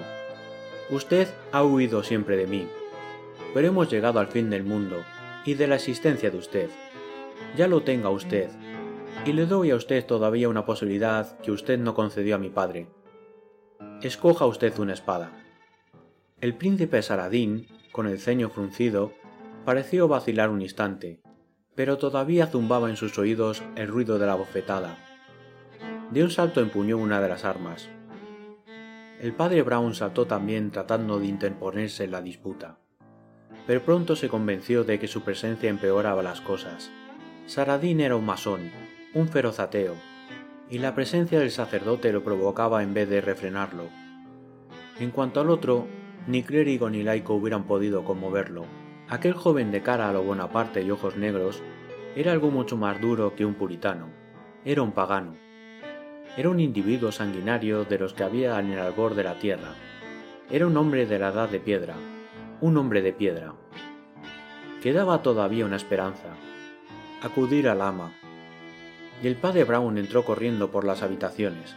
Usted 0.90 1.28
ha 1.52 1.64
huido 1.64 2.02
siempre 2.02 2.36
de 2.36 2.46
mí, 2.46 2.66
pero 3.54 3.68
hemos 3.68 3.90
llegado 3.90 4.20
al 4.20 4.28
fin 4.28 4.50
del 4.50 4.64
mundo 4.64 5.02
y 5.44 5.54
de 5.54 5.66
la 5.66 5.76
existencia 5.76 6.30
de 6.30 6.38
usted. 6.38 6.70
Ya 7.56 7.66
lo 7.66 7.82
tenga 7.82 8.10
usted, 8.10 8.50
y 9.24 9.32
le 9.32 9.46
doy 9.46 9.70
a 9.70 9.76
usted 9.76 10.04
todavía 10.06 10.48
una 10.48 10.64
posibilidad 10.64 11.38
que 11.40 11.50
usted 11.50 11.78
no 11.78 11.94
concedió 11.94 12.36
a 12.36 12.38
mi 12.38 12.50
padre. 12.50 12.86
Escoja 14.02 14.46
usted 14.46 14.78
una 14.78 14.94
espada. 14.94 15.32
El 16.40 16.54
príncipe 16.54 17.02
Saladín, 17.02 17.66
con 17.90 18.06
el 18.06 18.20
ceño 18.20 18.48
fruncido, 18.48 19.12
pareció 19.64 20.06
vacilar 20.06 20.50
un 20.50 20.62
instante, 20.62 21.20
pero 21.74 21.98
todavía 21.98 22.46
zumbaba 22.46 22.90
en 22.90 22.96
sus 22.96 23.18
oídos 23.18 23.62
el 23.76 23.88
ruido 23.88 24.18
de 24.18 24.26
la 24.26 24.34
bofetada. 24.34 25.07
De 26.10 26.22
un 26.22 26.30
salto 26.30 26.62
empuñó 26.62 26.96
una 26.96 27.20
de 27.20 27.28
las 27.28 27.44
armas. 27.44 27.90
El 29.20 29.34
padre 29.34 29.62
Brown 29.62 29.94
saltó 29.94 30.26
también 30.26 30.70
tratando 30.70 31.18
de 31.18 31.26
interponerse 31.26 32.04
en 32.04 32.12
la 32.12 32.22
disputa, 32.22 32.78
pero 33.66 33.82
pronto 33.82 34.16
se 34.16 34.30
convenció 34.30 34.84
de 34.84 34.98
que 34.98 35.06
su 35.06 35.20
presencia 35.20 35.68
empeoraba 35.68 36.22
las 36.22 36.40
cosas. 36.40 36.90
Saradín 37.46 38.00
era 38.00 38.16
un 38.16 38.24
masón, 38.24 38.70
un 39.12 39.28
feroz 39.28 39.60
ateo, 39.60 39.96
y 40.70 40.78
la 40.78 40.94
presencia 40.94 41.40
del 41.40 41.50
sacerdote 41.50 42.10
lo 42.12 42.24
provocaba 42.24 42.82
en 42.82 42.94
vez 42.94 43.10
de 43.10 43.20
refrenarlo. 43.20 43.84
En 44.98 45.10
cuanto 45.10 45.40
al 45.40 45.50
otro, 45.50 45.86
ni 46.26 46.42
clérigo 46.42 46.88
ni 46.88 47.02
laico 47.02 47.34
hubieran 47.34 47.64
podido 47.64 48.04
conmoverlo. 48.04 48.64
Aquel 49.08 49.34
joven 49.34 49.70
de 49.70 49.82
cara 49.82 50.08
a 50.08 50.12
lo 50.12 50.22
Bonaparte 50.22 50.82
y 50.82 50.90
ojos 50.90 51.16
negros 51.16 51.62
era 52.16 52.32
algo 52.32 52.50
mucho 52.50 52.78
más 52.78 52.98
duro 53.00 53.34
que 53.34 53.44
un 53.44 53.54
puritano. 53.54 54.08
Era 54.64 54.82
un 54.82 54.92
pagano. 54.92 55.47
Era 56.38 56.50
un 56.50 56.60
individuo 56.60 57.10
sanguinario 57.10 57.84
de 57.84 57.98
los 57.98 58.14
que 58.14 58.22
había 58.22 58.60
en 58.60 58.70
el 58.70 58.78
albor 58.78 59.16
de 59.16 59.24
la 59.24 59.40
tierra. 59.40 59.74
Era 60.48 60.68
un 60.68 60.76
hombre 60.76 61.04
de 61.04 61.18
la 61.18 61.30
edad 61.30 61.48
de 61.48 61.58
piedra. 61.58 61.96
Un 62.60 62.76
hombre 62.76 63.02
de 63.02 63.12
piedra. 63.12 63.54
Quedaba 64.80 65.20
todavía 65.20 65.66
una 65.66 65.74
esperanza. 65.74 66.28
Acudir 67.22 67.68
al 67.68 67.82
ama, 67.82 68.12
y 69.20 69.26
el 69.26 69.34
padre 69.34 69.64
Brown 69.64 69.98
entró 69.98 70.24
corriendo 70.24 70.70
por 70.70 70.84
las 70.84 71.02
habitaciones, 71.02 71.74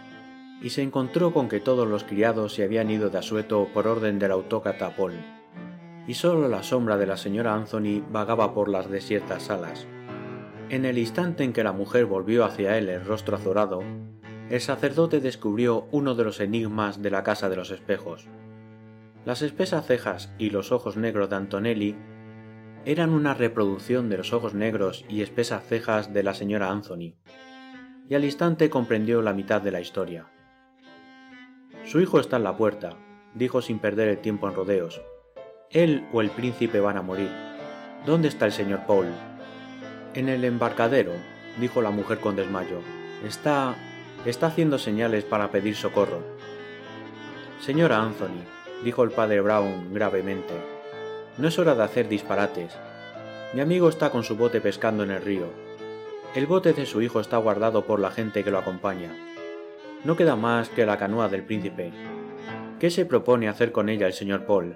y 0.62 0.70
se 0.70 0.84
encontró 0.84 1.34
con 1.34 1.50
que 1.50 1.60
todos 1.60 1.88
los 1.88 2.04
criados 2.04 2.54
se 2.54 2.64
habían 2.64 2.92
ido 2.92 3.10
de 3.10 3.18
asueto 3.18 3.68
por 3.74 3.88
orden 3.88 4.20
del 4.20 4.32
autócrata 4.32 4.96
Paul, 4.96 5.14
y 6.06 6.14
solo 6.14 6.48
la 6.48 6.62
sombra 6.62 6.98
de 6.98 7.08
la 7.08 7.18
señora 7.18 7.56
Anthony 7.56 8.04
vagaba 8.12 8.54
por 8.54 8.70
las 8.70 8.92
desiertas 8.92 9.42
salas. 9.42 9.88
En 10.70 10.86
el 10.86 11.00
instante 11.00 11.44
en 11.44 11.52
que 11.52 11.64
la 11.64 11.72
mujer 11.72 12.06
volvió 12.06 12.46
hacia 12.46 12.78
él 12.78 12.90
el 12.90 13.04
rostro 13.04 13.38
azorado, 13.38 13.82
el 14.50 14.62
sacerdote 14.62 15.20
descubrió 15.20 15.88
uno 15.92 16.16
de 16.16 16.24
los 16.24 16.40
enigmas 16.40 17.02
de 17.02 17.12
la 17.12 17.24
casa 17.24 17.50
de 17.50 17.56
los 17.56 17.72
espejos. 17.72 18.28
Las 19.26 19.42
espesas 19.42 19.86
cejas 19.86 20.34
y 20.38 20.50
los 20.50 20.72
ojos 20.72 20.98
negros 20.98 21.30
de 21.30 21.36
Antonelli 21.36 21.96
eran 22.86 23.12
una 23.12 23.34
reproducción 23.34 24.10
de 24.10 24.18
los 24.18 24.34
ojos 24.34 24.54
negros 24.54 25.06
y 25.08 25.22
espesas 25.22 25.64
cejas 25.64 26.14
de 26.14 26.24
la 26.24 26.34
señora 26.34 26.72
Anthony, 26.72 27.14
y 28.10 28.16
al 28.16 28.26
instante 28.26 28.70
comprendió 28.70 29.22
la 29.22 29.34
mitad 29.34 29.62
de 29.62 29.72
la 29.72 29.80
historia. 29.80 30.28
Su 31.86 32.02
hijo 32.02 32.20
está 32.20 32.38
en 32.38 32.44
la 32.44 32.58
puerta, 32.58 32.98
dijo 33.36 33.62
sin 33.62 33.80
perder 33.80 34.08
el 34.08 34.20
tiempo 34.20 34.48
en 34.48 34.56
rodeos. 34.56 35.02
Él 35.70 36.06
o 36.12 36.22
el 36.22 36.30
príncipe 36.30 36.80
van 36.80 36.98
a 36.98 37.02
morir. 37.02 37.30
¿Dónde 38.06 38.28
está 38.28 38.46
el 38.46 38.52
señor 38.52 38.86
Paul? 38.88 39.08
En 40.14 40.28
el 40.28 40.44
embarcadero, 40.44 41.14
dijo 41.60 41.82
la 41.82 41.92
mujer 41.92 42.20
con 42.20 42.36
desmayo. 42.36 42.80
Está. 43.26 43.76
Está 44.30 44.48
haciendo 44.48 44.78
señales 44.78 45.24
para 45.24 45.52
pedir 45.52 45.76
socorro. 45.76 46.20
Señora 47.60 48.02
Anthony, 48.02 48.44
dijo 48.84 49.04
el 49.04 49.12
padre 49.12 49.42
Brown 49.42 49.94
gravemente, 49.94 50.54
no 51.38 51.48
es 51.48 51.58
hora 51.58 51.76
de 51.76 51.84
hacer 51.84 52.08
disparates. 52.08 52.78
Mi 53.54 53.62
amigo 53.62 53.90
está 53.90 54.12
con 54.12 54.24
su 54.24 54.36
bote 54.36 54.62
pescando 54.62 55.04
en 55.04 55.12
el 55.12 55.22
río. 55.22 55.48
El 56.36 56.46
bote 56.46 56.74
de 56.74 56.86
su 56.86 57.02
hijo 57.02 57.20
está 57.20 57.38
guardado 57.38 57.86
por 57.86 58.00
la 58.00 58.12
gente 58.12 58.44
que 58.44 58.52
lo 58.52 58.60
acompaña. 58.60 59.12
No 60.04 60.16
queda 60.16 60.36
más 60.36 60.70
que 60.70 60.86
la 60.86 60.98
canoa 60.98 61.30
del 61.30 61.44
príncipe. 61.44 61.92
¿Qué 62.80 62.90
se 62.90 63.06
propone 63.06 63.48
hacer 63.48 63.72
con 63.72 63.90
ella 63.90 64.08
el 64.08 64.14
señor 64.14 64.46
Paul? 64.46 64.76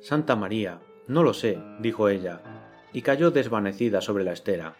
Santa 0.00 0.36
María, 0.36 0.80
no 1.06 1.22
lo 1.22 1.34
sé, 1.34 1.58
dijo 1.80 2.08
ella, 2.08 2.40
y 2.92 3.02
cayó 3.02 3.30
desvanecida 3.30 4.00
sobre 4.00 4.24
la 4.24 4.32
estera. 4.32 4.76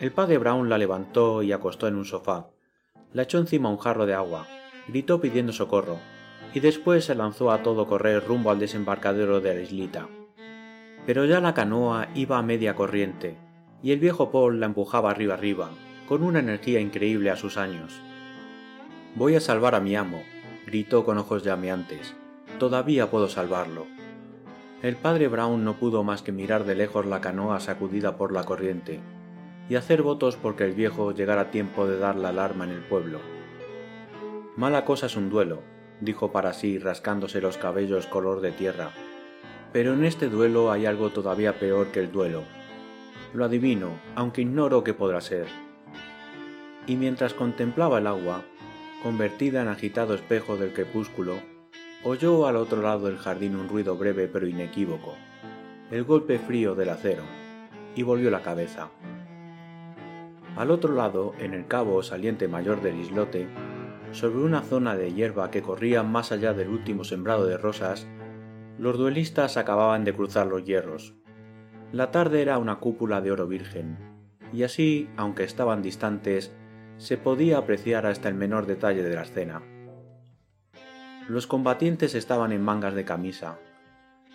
El 0.00 0.10
padre 0.10 0.38
Brown 0.38 0.68
la 0.68 0.76
levantó 0.76 1.42
y 1.42 1.52
acostó 1.52 1.86
en 1.86 1.94
un 1.94 2.04
sofá. 2.04 2.48
La 3.12 3.22
echó 3.22 3.38
encima 3.38 3.68
un 3.68 3.78
jarro 3.78 4.06
de 4.06 4.14
agua, 4.14 4.48
gritó 4.88 5.20
pidiendo 5.20 5.52
socorro, 5.52 5.98
y 6.52 6.58
después 6.58 7.04
se 7.04 7.14
lanzó 7.14 7.52
a 7.52 7.62
todo 7.62 7.86
correr 7.86 8.24
rumbo 8.26 8.50
al 8.50 8.58
desembarcadero 8.58 9.40
de 9.40 9.54
la 9.54 9.60
islita. 9.60 10.08
Pero 11.06 11.24
ya 11.26 11.40
la 11.40 11.54
canoa 11.54 12.08
iba 12.16 12.38
a 12.38 12.42
media 12.42 12.74
corriente, 12.74 13.36
y 13.84 13.92
el 13.92 14.00
viejo 14.00 14.32
Paul 14.32 14.58
la 14.58 14.66
empujaba 14.66 15.10
arriba 15.10 15.34
arriba, 15.34 15.70
con 16.08 16.24
una 16.24 16.40
energía 16.40 16.80
increíble 16.80 17.30
a 17.30 17.36
sus 17.36 17.56
años. 17.56 18.00
Voy 19.14 19.36
a 19.36 19.40
salvar 19.40 19.76
a 19.76 19.80
mi 19.80 19.94
amo, 19.94 20.24
gritó 20.66 21.04
con 21.04 21.18
ojos 21.18 21.44
llameantes. 21.44 22.16
Todavía 22.58 23.10
puedo 23.10 23.28
salvarlo. 23.28 23.86
El 24.82 24.96
padre 24.96 25.28
Brown 25.28 25.64
no 25.64 25.74
pudo 25.74 26.02
más 26.02 26.22
que 26.22 26.32
mirar 26.32 26.64
de 26.64 26.74
lejos 26.74 27.06
la 27.06 27.20
canoa 27.20 27.60
sacudida 27.60 28.16
por 28.16 28.32
la 28.32 28.44
corriente, 28.44 29.00
y 29.68 29.76
hacer 29.76 30.02
votos 30.02 30.36
porque 30.36 30.64
el 30.64 30.72
viejo 30.72 31.12
llegara 31.12 31.42
a 31.42 31.50
tiempo 31.50 31.86
de 31.86 31.98
dar 31.98 32.16
la 32.16 32.30
alarma 32.30 32.64
en 32.64 32.70
el 32.70 32.82
pueblo. 32.82 33.20
Mala 34.56 34.84
cosa 34.84 35.06
es 35.06 35.16
un 35.16 35.30
duelo, 35.30 35.62
dijo 36.00 36.32
para 36.32 36.52
sí 36.52 36.78
rascándose 36.78 37.40
los 37.40 37.56
cabellos 37.56 38.06
color 38.06 38.40
de 38.40 38.52
tierra. 38.52 38.90
Pero 39.72 39.94
en 39.94 40.04
este 40.04 40.28
duelo 40.28 40.70
hay 40.70 40.86
algo 40.86 41.10
todavía 41.10 41.58
peor 41.58 41.88
que 41.88 42.00
el 42.00 42.12
duelo. 42.12 42.44
Lo 43.32 43.44
adivino, 43.44 43.98
aunque 44.14 44.42
ignoro 44.42 44.84
qué 44.84 44.94
podrá 44.94 45.20
ser. 45.20 45.46
Y 46.86 46.96
mientras 46.96 47.34
contemplaba 47.34 47.98
el 47.98 48.06
agua, 48.06 48.42
convertida 49.02 49.62
en 49.62 49.68
agitado 49.68 50.14
espejo 50.14 50.56
del 50.56 50.72
crepúsculo, 50.72 51.38
oyó 52.04 52.46
al 52.46 52.56
otro 52.56 52.82
lado 52.82 53.06
del 53.06 53.18
jardín 53.18 53.56
un 53.56 53.68
ruido 53.68 53.96
breve 53.96 54.28
pero 54.28 54.46
inequívoco, 54.46 55.14
el 55.90 56.04
golpe 56.04 56.38
frío 56.38 56.74
del 56.74 56.90
acero, 56.90 57.22
y 57.96 58.02
volvió 58.02 58.30
la 58.30 58.42
cabeza. 58.42 58.90
Al 60.56 60.70
otro 60.70 60.94
lado, 60.94 61.34
en 61.38 61.52
el 61.52 61.66
cabo 61.66 62.02
saliente 62.02 62.46
mayor 62.46 62.80
del 62.80 63.00
islote, 63.00 63.48
sobre 64.12 64.38
una 64.38 64.62
zona 64.62 64.94
de 64.94 65.12
hierba 65.12 65.50
que 65.50 65.62
corría 65.62 66.04
más 66.04 66.30
allá 66.30 66.52
del 66.52 66.68
último 66.68 67.02
sembrado 67.02 67.46
de 67.46 67.58
rosas, 67.58 68.06
los 68.78 68.96
duelistas 68.96 69.56
acababan 69.56 70.04
de 70.04 70.14
cruzar 70.14 70.46
los 70.46 70.64
hierros. 70.64 71.14
La 71.92 72.10
tarde 72.12 72.42
era 72.42 72.58
una 72.58 72.76
cúpula 72.76 73.20
de 73.20 73.32
oro 73.32 73.48
virgen, 73.48 73.98
y 74.52 74.62
así, 74.62 75.08
aunque 75.16 75.42
estaban 75.42 75.82
distantes, 75.82 76.54
se 76.96 77.16
podía 77.16 77.58
apreciar 77.58 78.06
hasta 78.06 78.28
el 78.28 78.34
menor 78.34 78.66
detalle 78.66 79.02
de 79.02 79.14
la 79.14 79.22
escena. 79.22 79.62
Los 81.28 81.48
combatientes 81.48 82.14
estaban 82.14 82.52
en 82.52 82.62
mangas 82.62 82.94
de 82.94 83.04
camisa, 83.04 83.58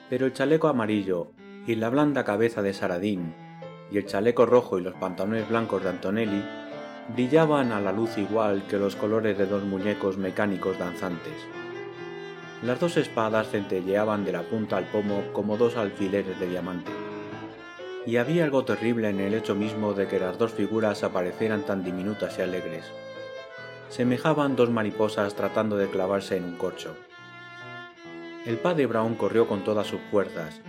pero 0.09 0.25
el 0.25 0.33
chaleco 0.33 0.67
amarillo 0.67 1.31
y 1.67 1.75
la 1.75 1.89
blanda 1.89 2.25
cabeza 2.25 2.61
de 2.61 2.73
Saradín, 2.73 3.33
y 3.91 3.97
el 3.97 4.05
chaleco 4.05 4.45
rojo 4.45 4.77
y 4.77 4.83
los 4.83 4.93
pantalones 4.95 5.47
blancos 5.49 5.83
de 5.83 5.89
Antonelli 5.89 6.43
brillaban 7.15 7.71
a 7.71 7.81
la 7.81 7.91
luz 7.91 8.17
igual 8.17 8.63
que 8.69 8.77
los 8.77 8.95
colores 8.95 9.37
de 9.37 9.47
dos 9.47 9.63
muñecos 9.63 10.17
mecánicos 10.17 10.77
danzantes. 10.77 11.33
Las 12.61 12.79
dos 12.79 12.97
espadas 12.97 13.49
centelleaban 13.49 14.25
de 14.25 14.33
la 14.33 14.43
punta 14.43 14.77
al 14.77 14.85
pomo 14.85 15.23
como 15.33 15.57
dos 15.57 15.75
alfileres 15.77 16.39
de 16.39 16.47
diamante. 16.47 16.91
Y 18.05 18.17
había 18.17 18.43
algo 18.43 18.63
terrible 18.63 19.09
en 19.09 19.19
el 19.19 19.33
hecho 19.33 19.55
mismo 19.55 19.93
de 19.93 20.07
que 20.07 20.19
las 20.19 20.37
dos 20.37 20.51
figuras 20.51 21.03
aparecieran 21.03 21.63
tan 21.63 21.83
diminutas 21.83 22.37
y 22.37 22.41
alegres. 22.41 22.85
Semejaban 23.89 24.55
dos 24.55 24.69
mariposas 24.69 25.35
tratando 25.35 25.77
de 25.77 25.89
clavarse 25.89 26.37
en 26.37 26.43
un 26.43 26.57
corcho. 26.57 26.95
El 28.45 28.57
padre 28.57 28.85
Brown 28.85 29.15
corrió 29.15 29.47
con 29.47 29.63
todas 29.63 29.87
sus 29.87 29.99
fuerzas, 30.11 30.61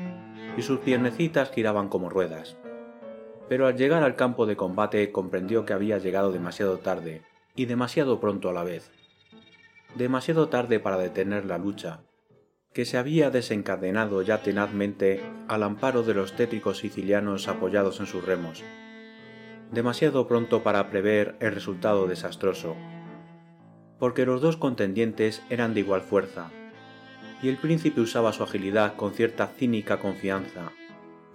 y 0.56 0.62
sus 0.62 0.80
piernecitas 0.80 1.50
giraban 1.50 1.88
como 1.88 2.08
ruedas 2.08 2.56
pero 3.50 3.66
al 3.66 3.76
llegar 3.76 4.04
al 4.04 4.14
campo 4.14 4.46
de 4.46 4.54
combate 4.54 5.10
comprendió 5.10 5.64
que 5.64 5.72
había 5.72 5.98
llegado 5.98 6.30
demasiado 6.30 6.78
tarde, 6.78 7.22
y 7.56 7.64
demasiado 7.64 8.20
pronto 8.20 8.48
a 8.48 8.52
la 8.52 8.62
vez. 8.62 8.92
Demasiado 9.96 10.48
tarde 10.48 10.78
para 10.78 10.98
detener 10.98 11.46
la 11.46 11.58
lucha, 11.58 12.04
que 12.72 12.84
se 12.84 12.96
había 12.96 13.28
desencadenado 13.30 14.22
ya 14.22 14.40
tenazmente 14.40 15.20
al 15.48 15.64
amparo 15.64 16.04
de 16.04 16.14
los 16.14 16.34
tétricos 16.36 16.78
sicilianos 16.78 17.48
apoyados 17.48 17.98
en 17.98 18.06
sus 18.06 18.24
remos. 18.24 18.62
Demasiado 19.72 20.28
pronto 20.28 20.62
para 20.62 20.88
prever 20.88 21.34
el 21.40 21.50
resultado 21.50 22.06
desastroso, 22.06 22.76
porque 23.98 24.26
los 24.26 24.40
dos 24.40 24.58
contendientes 24.58 25.42
eran 25.50 25.74
de 25.74 25.80
igual 25.80 26.02
fuerza, 26.02 26.52
y 27.42 27.48
el 27.48 27.56
príncipe 27.56 28.00
usaba 28.00 28.32
su 28.32 28.44
agilidad 28.44 28.94
con 28.94 29.12
cierta 29.12 29.48
cínica 29.48 29.98
confianza 29.98 30.70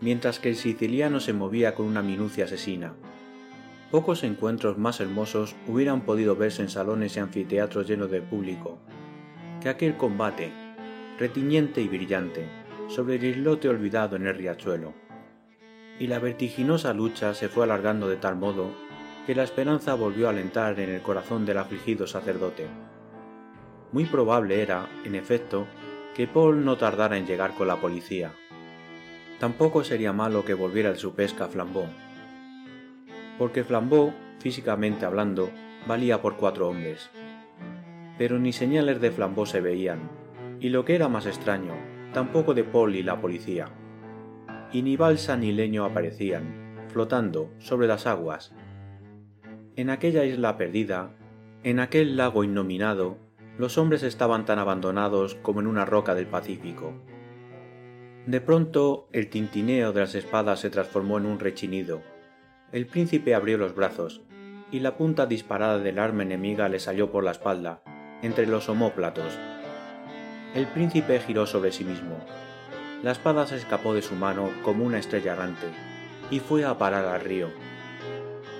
mientras 0.01 0.39
que 0.39 0.49
el 0.49 0.55
siciliano 0.55 1.19
se 1.19 1.33
movía 1.33 1.75
con 1.75 1.85
una 1.85 2.01
minucia 2.01 2.45
asesina. 2.45 2.93
Pocos 3.91 4.23
encuentros 4.23 4.77
más 4.77 4.99
hermosos 4.99 5.55
hubieran 5.67 6.01
podido 6.01 6.35
verse 6.35 6.61
en 6.61 6.69
salones 6.69 7.15
y 7.15 7.19
anfiteatros 7.19 7.87
llenos 7.87 8.11
de 8.11 8.21
público 8.21 8.79
que 9.65 9.69
aquel 9.69 9.97
combate, 9.97 10.51
retiñente 11.17 11.81
y 11.81 11.87
brillante, 11.87 12.47
sobre 12.87 13.15
el 13.15 13.23
islote 13.23 13.67
olvidado 13.67 14.15
en 14.15 14.27
el 14.27 14.35
riachuelo. 14.35 14.93
Y 15.97 16.05
la 16.05 16.19
vertiginosa 16.19 16.93
lucha 16.93 17.33
se 17.33 17.49
fue 17.49 17.63
alargando 17.63 18.07
de 18.07 18.17
tal 18.17 18.35
modo 18.35 18.69
que 19.25 19.33
la 19.33 19.41
esperanza 19.41 19.95
volvió 19.95 20.27
a 20.27 20.29
alentar 20.29 20.79
en 20.79 20.91
el 20.91 21.01
corazón 21.01 21.47
del 21.47 21.57
afligido 21.57 22.05
sacerdote. 22.05 22.67
Muy 23.91 24.05
probable 24.05 24.61
era, 24.61 24.87
en 25.03 25.15
efecto, 25.15 25.65
que 26.13 26.27
Paul 26.27 26.63
no 26.63 26.77
tardara 26.77 27.17
en 27.17 27.25
llegar 27.25 27.55
con 27.55 27.67
la 27.67 27.81
policía. 27.81 28.33
Tampoco 29.39 29.83
sería 29.83 30.13
malo 30.13 30.45
que 30.45 30.53
volviera 30.53 30.91
de 30.91 30.97
su 30.97 31.13
pesca 31.13 31.47
Flambeau, 31.47 31.87
porque 33.37 33.63
Flambeau, 33.63 34.13
físicamente 34.39 35.05
hablando, 35.05 35.49
valía 35.87 36.21
por 36.21 36.37
cuatro 36.37 36.69
hombres. 36.69 37.09
Pero 38.17 38.39
ni 38.39 38.53
señales 38.53 39.01
de 39.01 39.11
Flambeau 39.11 39.45
se 39.45 39.59
veían, 39.59 40.09
y 40.59 40.69
lo 40.69 40.85
que 40.85 40.95
era 40.95 41.09
más 41.09 41.25
extraño, 41.25 41.73
tampoco 42.13 42.53
de 42.53 42.63
Paul 42.63 42.95
y 42.95 43.03
la 43.03 43.19
policía. 43.19 43.67
Y 44.71 44.81
ni 44.81 44.95
balsa 44.95 45.35
ni 45.35 45.51
leño 45.51 45.83
aparecían, 45.83 46.87
flotando 46.87 47.51
sobre 47.59 47.87
las 47.87 48.07
aguas. 48.07 48.53
En 49.75 49.89
aquella 49.89 50.23
isla 50.23 50.55
perdida, 50.57 51.11
en 51.63 51.81
aquel 51.81 52.15
lago 52.15 52.45
innominado, 52.45 53.17
los 53.57 53.77
hombres 53.77 54.03
estaban 54.03 54.45
tan 54.45 54.59
abandonados 54.59 55.35
como 55.35 55.59
en 55.59 55.67
una 55.67 55.83
roca 55.85 56.15
del 56.15 56.27
Pacífico. 56.27 56.93
De 58.25 58.41
pronto 58.41 59.07
el 59.11 59.29
tintineo 59.29 59.93
de 59.93 59.99
las 59.99 60.15
espadas 60.15 60.59
se 60.59 60.71
transformó 60.71 61.19
en 61.19 61.27
un 61.27 61.39
rechinido. 61.39 62.01
El 62.71 62.87
príncipe 62.87 63.35
abrió 63.35 63.59
los 63.59 63.75
brazos, 63.75 64.21
y 64.71 64.79
la 64.79 64.97
punta 64.97 65.27
disparada 65.27 65.77
del 65.77 65.99
arma 65.99 66.23
enemiga 66.23 66.67
le 66.67 66.79
salió 66.79 67.11
por 67.11 67.23
la 67.23 67.29
espalda, 67.29 67.83
entre 68.23 68.47
los 68.47 68.67
omóplatos. 68.67 69.37
El 70.55 70.65
príncipe 70.65 71.19
giró 71.19 71.45
sobre 71.45 71.71
sí 71.71 71.83
mismo. 71.83 72.17
La 73.03 73.11
espada 73.11 73.45
se 73.45 73.57
escapó 73.57 73.93
de 73.93 74.01
su 74.01 74.15
mano 74.15 74.49
como 74.63 74.85
una 74.85 74.97
estrella 74.97 75.33
errante, 75.33 75.67
y 76.31 76.39
fue 76.39 76.65
a 76.65 76.79
parar 76.79 77.05
al 77.05 77.21
río. 77.21 77.49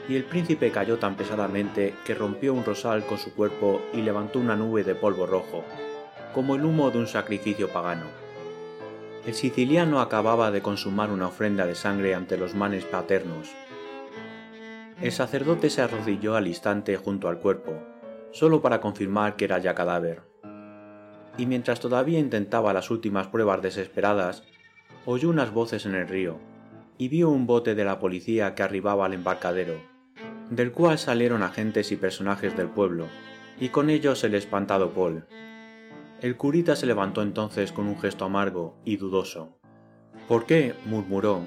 Y 0.08 0.16
el 0.16 0.26
príncipe 0.26 0.70
cayó 0.70 1.00
tan 1.00 1.16
pesadamente 1.16 1.96
que 2.06 2.14
rompió 2.14 2.54
un 2.54 2.66
rosal 2.66 3.04
con 3.08 3.18
su 3.18 3.34
cuerpo 3.34 3.82
y 3.94 4.04
levantó 4.04 4.38
una 4.38 4.56
nube 4.56 4.84
de 4.84 4.94
polvo 4.94 5.26
rojo, 5.26 5.64
como 6.36 6.54
el 6.54 6.64
humo 6.64 6.92
de 6.92 7.00
un 7.00 7.08
sacrificio 7.08 7.68
pagano 7.70 8.25
el 9.26 9.34
siciliano 9.34 10.02
acababa 10.02 10.52
de 10.52 10.62
consumar 10.62 11.10
una 11.10 11.28
ofrenda 11.28 11.66
de 11.66 11.74
sangre 11.74 12.14
ante 12.14 12.38
los 12.38 12.54
manes 12.54 12.86
paternos. 12.86 13.50
El 15.02 15.12
sacerdote 15.12 15.72
se 15.72 15.82
arrodilló 15.82 16.36
al 16.36 16.48
instante 16.48 16.96
junto 16.96 17.28
al 17.28 17.40
cuerpo, 17.40 17.74
solo 18.32 18.62
para 18.62 18.80
confirmar 18.80 19.36
que 19.36 19.46
era 19.46 19.58
ya 19.58 19.74
cadáver. 19.74 20.22
Y 21.40 21.48
mientras 21.48 21.80
todavía 21.80 22.20
intentaba 22.20 22.72
las 22.72 22.92
últimas 22.92 23.28
pruebas 23.28 23.64
desesperadas, 23.64 24.44
oyó 25.06 25.30
unas 25.30 25.52
voces 25.52 25.88
en 25.88 25.96
el 25.96 26.08
río 26.08 26.40
y 27.00 27.10
vio 27.10 27.30
un 27.30 27.48
bote 27.48 27.74
de 27.74 27.84
la 27.84 28.00
policía 28.00 28.54
que 28.54 28.62
arribaba 28.62 29.08
al 29.08 29.14
embarcadero, 29.14 29.82
del 30.52 30.72
cual 30.72 31.00
salieron 31.00 31.42
agentes 31.42 31.92
y 31.92 31.96
personajes 31.96 32.56
del 32.56 32.70
pueblo, 32.70 33.08
y 33.60 33.70
con 33.70 33.90
ellos 33.90 34.24
el 34.24 34.36
espantado 34.36 34.92
Paul, 34.92 35.26
el 36.22 36.38
curita 36.38 36.76
se 36.76 36.86
levantó 36.86 37.22
entonces 37.22 37.72
con 37.72 37.88
un 37.88 38.00
gesto 38.00 38.26
amargo 38.26 38.78
y 38.86 38.96
dudoso. 38.98 39.58
¿Por 40.28 40.46
qué? 40.46 40.74
murmuró. 40.86 41.46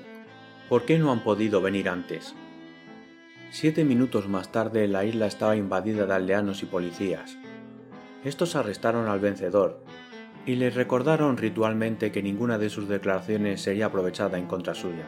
¿Por 0.69 0.85
qué 0.85 0.99
no 0.99 1.11
han 1.11 1.25
podido 1.25 1.63
venir 1.63 1.89
antes? 1.89 2.35
Siete 3.51 3.83
minutos 3.85 4.29
más 4.29 4.53
tarde 4.53 4.87
la 4.87 5.07
isla 5.07 5.27
estaba 5.27 5.57
invadida 5.57 6.05
de 6.05 6.13
aldeanos 6.13 6.63
y 6.63 6.67
policías. 6.67 7.39
Estos 8.25 8.57
arrestaron 8.57 9.09
al 9.09 9.21
vencedor 9.21 9.83
y 10.45 10.57
le 10.57 10.69
recordaron 10.69 11.39
ritualmente 11.39 12.13
que 12.13 12.23
ninguna 12.23 12.59
de 12.59 12.69
sus 12.69 12.89
declaraciones 12.89 13.63
sería 13.63 13.87
aprovechada 13.87 14.39
en 14.39 14.47
contra 14.47 14.75
suya. 14.75 15.07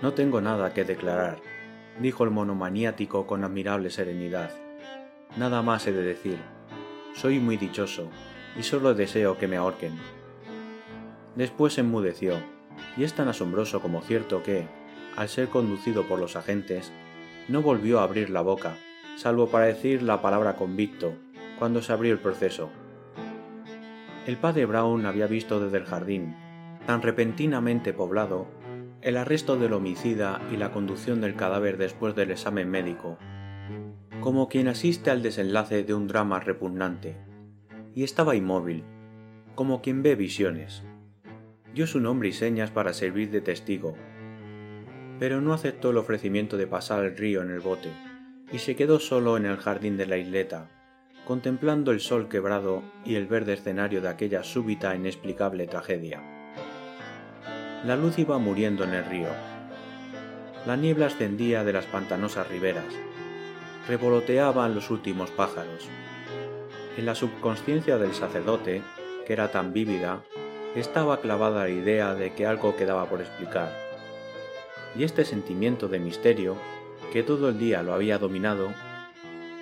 No 0.00 0.12
tengo 0.12 0.40
nada 0.40 0.72
que 0.72 0.84
declarar, 0.84 1.38
dijo 2.00 2.22
el 2.22 2.30
monomaniático 2.30 3.26
con 3.26 3.42
admirable 3.42 3.90
serenidad. 3.90 4.50
Nada 5.36 5.62
más 5.62 5.86
he 5.88 5.92
de 5.92 6.02
decir 6.02 6.38
soy 7.16 7.40
muy 7.40 7.56
dichoso, 7.56 8.10
y 8.58 8.62
solo 8.62 8.94
deseo 8.94 9.38
que 9.38 9.48
me 9.48 9.56
ahorquen. 9.56 9.94
Después 11.34 11.78
enmudeció, 11.78 12.34
y 12.96 13.04
es 13.04 13.14
tan 13.14 13.28
asombroso 13.28 13.80
como 13.80 14.02
cierto 14.02 14.42
que, 14.42 14.66
al 15.16 15.30
ser 15.30 15.48
conducido 15.48 16.04
por 16.04 16.18
los 16.18 16.36
agentes, 16.36 16.92
no 17.48 17.62
volvió 17.62 18.00
a 18.00 18.02
abrir 18.02 18.28
la 18.28 18.42
boca, 18.42 18.76
salvo 19.16 19.48
para 19.48 19.64
decir 19.64 20.02
la 20.02 20.20
palabra 20.20 20.56
convicto, 20.56 21.14
cuando 21.58 21.80
se 21.80 21.94
abrió 21.94 22.12
el 22.12 22.18
proceso. 22.18 22.68
El 24.26 24.36
padre 24.36 24.66
Brown 24.66 25.06
había 25.06 25.26
visto 25.26 25.58
desde 25.58 25.78
el 25.78 25.86
jardín, 25.86 26.36
tan 26.86 27.00
repentinamente 27.00 27.94
poblado, 27.94 28.46
el 29.00 29.16
arresto 29.16 29.56
del 29.56 29.72
homicida 29.72 30.42
y 30.52 30.58
la 30.58 30.70
conducción 30.70 31.22
del 31.22 31.34
cadáver 31.34 31.78
después 31.78 32.14
del 32.14 32.30
examen 32.30 32.68
médico, 32.68 33.16
como 34.26 34.48
quien 34.48 34.66
asiste 34.66 35.12
al 35.12 35.22
desenlace 35.22 35.84
de 35.84 35.94
un 35.94 36.08
drama 36.08 36.40
repugnante, 36.40 37.14
y 37.94 38.02
estaba 38.02 38.34
inmóvil, 38.34 38.82
como 39.54 39.80
quien 39.82 40.02
ve 40.02 40.16
visiones. 40.16 40.82
Dio 41.72 41.86
su 41.86 42.00
nombre 42.00 42.30
y 42.30 42.32
señas 42.32 42.72
para 42.72 42.92
servir 42.92 43.30
de 43.30 43.40
testigo, 43.40 43.94
pero 45.20 45.40
no 45.40 45.54
aceptó 45.54 45.90
el 45.90 45.96
ofrecimiento 45.96 46.56
de 46.56 46.66
pasar 46.66 47.04
el 47.04 47.16
río 47.16 47.40
en 47.40 47.52
el 47.52 47.60
bote, 47.60 47.88
y 48.50 48.58
se 48.58 48.74
quedó 48.74 48.98
solo 48.98 49.36
en 49.36 49.46
el 49.46 49.58
jardín 49.58 49.96
de 49.96 50.06
la 50.06 50.16
isleta, 50.16 50.72
contemplando 51.24 51.92
el 51.92 52.00
sol 52.00 52.28
quebrado 52.28 52.82
y 53.04 53.14
el 53.14 53.28
verde 53.28 53.52
escenario 53.52 54.00
de 54.00 54.08
aquella 54.08 54.42
súbita 54.42 54.92
e 54.92 54.96
inexplicable 54.96 55.68
tragedia. 55.68 56.20
La 57.84 57.94
luz 57.94 58.18
iba 58.18 58.36
muriendo 58.38 58.82
en 58.82 58.92
el 58.92 59.04
río. 59.04 59.28
La 60.66 60.74
niebla 60.74 61.06
ascendía 61.06 61.62
de 61.62 61.72
las 61.72 61.86
pantanosas 61.86 62.48
riberas, 62.48 62.92
revoloteaban 63.88 64.74
los 64.74 64.90
últimos 64.90 65.30
pájaros. 65.30 65.88
En 66.96 67.06
la 67.06 67.14
subconsciencia 67.14 67.98
del 67.98 68.14
sacerdote, 68.14 68.82
que 69.26 69.32
era 69.32 69.50
tan 69.50 69.72
vívida, 69.72 70.24
estaba 70.74 71.20
clavada 71.20 71.64
la 71.64 71.70
idea 71.70 72.14
de 72.14 72.32
que 72.34 72.46
algo 72.46 72.76
quedaba 72.76 73.06
por 73.06 73.20
explicar. 73.20 73.72
Y 74.96 75.04
este 75.04 75.24
sentimiento 75.24 75.88
de 75.88 76.00
misterio, 76.00 76.56
que 77.12 77.22
todo 77.22 77.48
el 77.48 77.58
día 77.58 77.82
lo 77.82 77.92
había 77.92 78.18
dominado, 78.18 78.70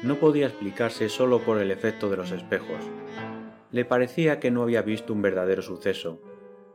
no 0.02 0.16
podía 0.16 0.46
explicarse 0.46 1.08
solo 1.08 1.40
por 1.40 1.58
el 1.58 1.70
efecto 1.70 2.08
de 2.08 2.16
los 2.16 2.30
espejos. 2.30 2.80
Le 3.70 3.84
parecía 3.84 4.38
que 4.38 4.50
no 4.50 4.62
había 4.62 4.82
visto 4.82 5.12
un 5.12 5.22
verdadero 5.22 5.62
suceso, 5.62 6.20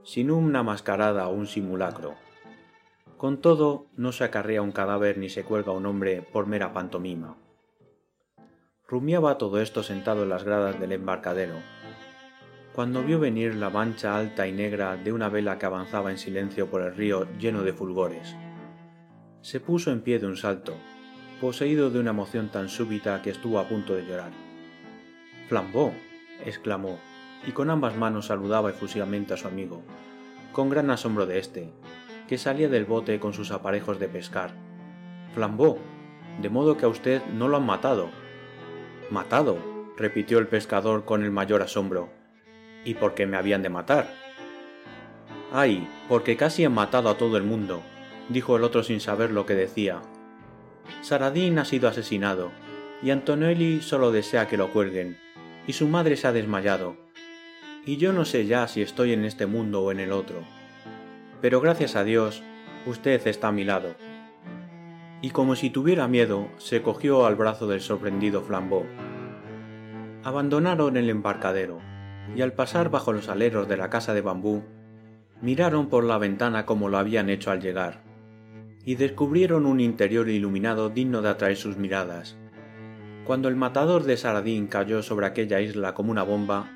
sino 0.03 0.37
una 0.37 0.63
mascarada 0.63 1.27
o 1.27 1.33
un 1.33 1.47
simulacro. 1.47 2.15
Con 3.19 3.41
todo, 3.41 3.87
no 3.97 4.13
se 4.13 4.23
acarrea 4.23 4.61
un 4.61 4.71
cadáver 4.71 5.17
ni 5.17 5.27
se 5.27 5.43
cuelga 5.43 5.73
un 5.73 5.85
hombre 5.85 6.21
por 6.21 6.47
mera 6.47 6.71
pantomima. 6.71 7.35
Rumiaba 8.87 9.37
todo 9.37 9.59
esto 9.59 9.83
sentado 9.83 10.23
en 10.23 10.29
las 10.29 10.45
gradas 10.45 10.79
del 10.79 10.93
embarcadero, 10.93 11.55
cuando 12.73 13.03
vio 13.03 13.19
venir 13.19 13.55
la 13.55 13.69
mancha 13.69 14.15
alta 14.15 14.47
y 14.47 14.53
negra 14.53 14.95
de 14.95 15.11
una 15.11 15.27
vela 15.27 15.59
que 15.59 15.65
avanzaba 15.65 16.11
en 16.11 16.17
silencio 16.17 16.69
por 16.69 16.81
el 16.81 16.95
río 16.95 17.27
lleno 17.37 17.63
de 17.63 17.73
fulgores. 17.73 18.37
Se 19.41 19.59
puso 19.59 19.91
en 19.91 19.99
pie 19.99 20.19
de 20.19 20.27
un 20.27 20.37
salto, 20.37 20.75
poseído 21.41 21.89
de 21.89 21.99
una 21.99 22.11
emoción 22.11 22.47
tan 22.47 22.69
súbita 22.69 23.21
que 23.21 23.31
estuvo 23.31 23.59
a 23.59 23.67
punto 23.67 23.95
de 23.95 24.05
llorar. 24.05 24.31
Flambó, 25.49 25.91
exclamó, 26.45 26.97
y 27.45 27.51
con 27.51 27.69
ambas 27.69 27.97
manos 27.97 28.27
saludaba 28.27 28.69
efusivamente 28.69 29.33
a 29.33 29.37
su 29.37 29.49
amigo, 29.49 29.83
con 30.53 30.69
gran 30.69 30.89
asombro 30.89 31.25
de 31.25 31.39
éste, 31.39 31.73
que 32.29 32.37
salía 32.37 32.69
del 32.69 32.85
bote 32.85 33.19
con 33.19 33.33
sus 33.33 33.49
aparejos 33.49 33.97
de 33.97 34.07
pescar. 34.07 34.51
Flambó, 35.33 35.79
de 36.39 36.49
modo 36.49 36.77
que 36.77 36.85
a 36.85 36.87
usted 36.87 37.23
no 37.33 37.47
lo 37.47 37.57
han 37.57 37.65
matado. 37.65 38.11
Matado, 39.09 39.57
repitió 39.97 40.37
el 40.37 40.45
pescador 40.45 41.05
con 41.05 41.23
el 41.23 41.31
mayor 41.31 41.63
asombro. 41.63 42.11
¿Y 42.85 42.93
por 42.93 43.15
qué 43.15 43.25
me 43.25 43.35
habían 43.35 43.63
de 43.63 43.69
matar? 43.69 44.13
Ay, 45.51 45.87
porque 46.07 46.37
casi 46.37 46.63
han 46.63 46.75
matado 46.75 47.09
a 47.09 47.17
todo 47.17 47.35
el 47.35 47.41
mundo, 47.41 47.81
dijo 48.29 48.55
el 48.55 48.63
otro 48.63 48.83
sin 48.83 48.99
saber 48.99 49.31
lo 49.31 49.47
que 49.47 49.55
decía. 49.55 49.99
Saradín 51.01 51.57
ha 51.57 51.65
sido 51.65 51.89
asesinado, 51.89 52.51
y 53.01 53.09
Antonelli 53.09 53.81
solo 53.81 54.11
desea 54.11 54.47
que 54.47 54.57
lo 54.57 54.71
cuelguen, 54.71 55.17
y 55.65 55.73
su 55.73 55.87
madre 55.87 56.15
se 56.15 56.27
ha 56.27 56.31
desmayado, 56.31 56.95
y 57.87 57.97
yo 57.97 58.13
no 58.13 58.23
sé 58.23 58.45
ya 58.45 58.67
si 58.67 58.83
estoy 58.83 59.13
en 59.13 59.25
este 59.25 59.47
mundo 59.47 59.81
o 59.81 59.91
en 59.91 59.99
el 59.99 60.11
otro. 60.11 60.58
Pero 61.41 61.61
gracias 61.61 61.95
a 61.95 62.03
Dios, 62.03 62.43
usted 62.85 63.25
está 63.27 63.47
a 63.47 63.51
mi 63.51 63.63
lado. 63.63 63.95
Y 65.21 65.31
como 65.31 65.55
si 65.55 65.69
tuviera 65.69 66.07
miedo, 66.07 66.49
se 66.57 66.81
cogió 66.81 67.25
al 67.25 67.35
brazo 67.35 67.67
del 67.67 67.81
sorprendido 67.81 68.41
Flambeau. 68.41 68.85
Abandonaron 70.23 70.97
el 70.97 71.09
embarcadero, 71.09 71.79
y 72.35 72.41
al 72.41 72.53
pasar 72.53 72.89
bajo 72.89 73.13
los 73.13 73.29
aleros 73.29 73.67
de 73.67 73.77
la 73.77 73.89
casa 73.89 74.13
de 74.13 74.21
bambú, 74.21 74.63
miraron 75.41 75.87
por 75.87 76.03
la 76.03 76.17
ventana 76.17 76.65
como 76.65 76.89
lo 76.89 76.97
habían 76.97 77.29
hecho 77.29 77.51
al 77.51 77.61
llegar, 77.61 78.01
y 78.83 78.95
descubrieron 78.95 79.65
un 79.65 79.79
interior 79.79 80.29
iluminado 80.29 80.89
digno 80.89 81.21
de 81.21 81.29
atraer 81.29 81.55
sus 81.55 81.77
miradas. 81.77 82.37
Cuando 83.25 83.47
el 83.47 83.55
matador 83.55 84.03
de 84.03 84.17
Saradín 84.17 84.67
cayó 84.67 85.03
sobre 85.03 85.25
aquella 85.25 85.61
isla 85.61 85.93
como 85.93 86.11
una 86.11 86.23
bomba, 86.23 86.69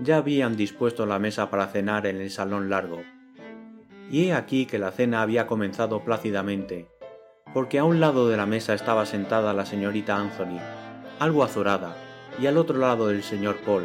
ya 0.00 0.18
habían 0.18 0.56
dispuesto 0.56 1.06
la 1.06 1.18
mesa 1.18 1.50
para 1.50 1.66
cenar 1.66 2.06
en 2.06 2.20
el 2.20 2.30
salón 2.30 2.70
largo. 2.70 3.02
Y 4.10 4.26
he 4.26 4.34
aquí 4.34 4.66
que 4.66 4.78
la 4.78 4.90
cena 4.90 5.22
había 5.22 5.46
comenzado 5.46 6.04
plácidamente, 6.04 6.88
porque 7.52 7.78
a 7.78 7.84
un 7.84 8.00
lado 8.00 8.28
de 8.28 8.36
la 8.36 8.46
mesa 8.46 8.74
estaba 8.74 9.06
sentada 9.06 9.54
la 9.54 9.66
señorita 9.66 10.16
Anthony, 10.16 10.58
algo 11.18 11.44
azorada, 11.44 11.96
y 12.40 12.46
al 12.46 12.58
otro 12.58 12.78
lado 12.78 13.10
el 13.10 13.22
señor 13.22 13.56
Paul, 13.64 13.84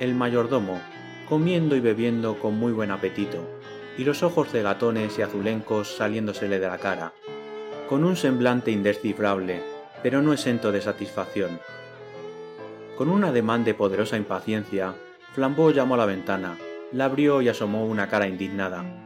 el 0.00 0.14
mayordomo, 0.14 0.80
comiendo 1.28 1.76
y 1.76 1.80
bebiendo 1.80 2.38
con 2.38 2.58
muy 2.58 2.72
buen 2.72 2.90
apetito, 2.90 3.60
y 3.96 4.04
los 4.04 4.22
ojos 4.22 4.48
cegatones 4.48 5.18
y 5.18 5.22
azulencos 5.22 5.96
saliéndosele 5.96 6.58
de 6.58 6.66
la 6.66 6.78
cara, 6.78 7.12
con 7.88 8.04
un 8.04 8.16
semblante 8.16 8.70
indescifrable, 8.70 9.62
pero 10.02 10.22
no 10.22 10.32
exento 10.32 10.72
de 10.72 10.80
satisfacción. 10.80 11.60
Con 12.96 13.08
un 13.08 13.24
ademán 13.24 13.64
de 13.64 13.74
poderosa 13.74 14.16
impaciencia, 14.16 14.94
Flambeau 15.34 15.70
llamó 15.70 15.94
a 15.94 15.98
la 15.98 16.06
ventana, 16.06 16.58
la 16.92 17.06
abrió 17.06 17.42
y 17.42 17.48
asomó 17.48 17.86
una 17.86 18.08
cara 18.08 18.26
indignada. 18.26 19.01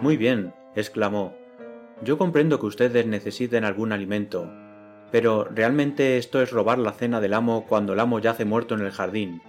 Muy 0.00 0.16
bien, 0.16 0.54
exclamó. 0.76 1.34
Yo 2.02 2.18
comprendo 2.18 2.60
que 2.60 2.66
ustedes 2.66 3.04
necesiten 3.06 3.64
algún 3.64 3.90
alimento, 3.92 4.48
pero 5.10 5.44
realmente 5.44 6.18
esto 6.18 6.40
es 6.40 6.52
robar 6.52 6.78
la 6.78 6.92
cena 6.92 7.20
del 7.20 7.34
amo 7.34 7.66
cuando 7.66 7.94
el 7.94 8.00
amo 8.00 8.20
yace 8.20 8.44
muerto 8.44 8.74
en 8.76 8.82
el 8.82 8.92
jardín. 8.92 9.42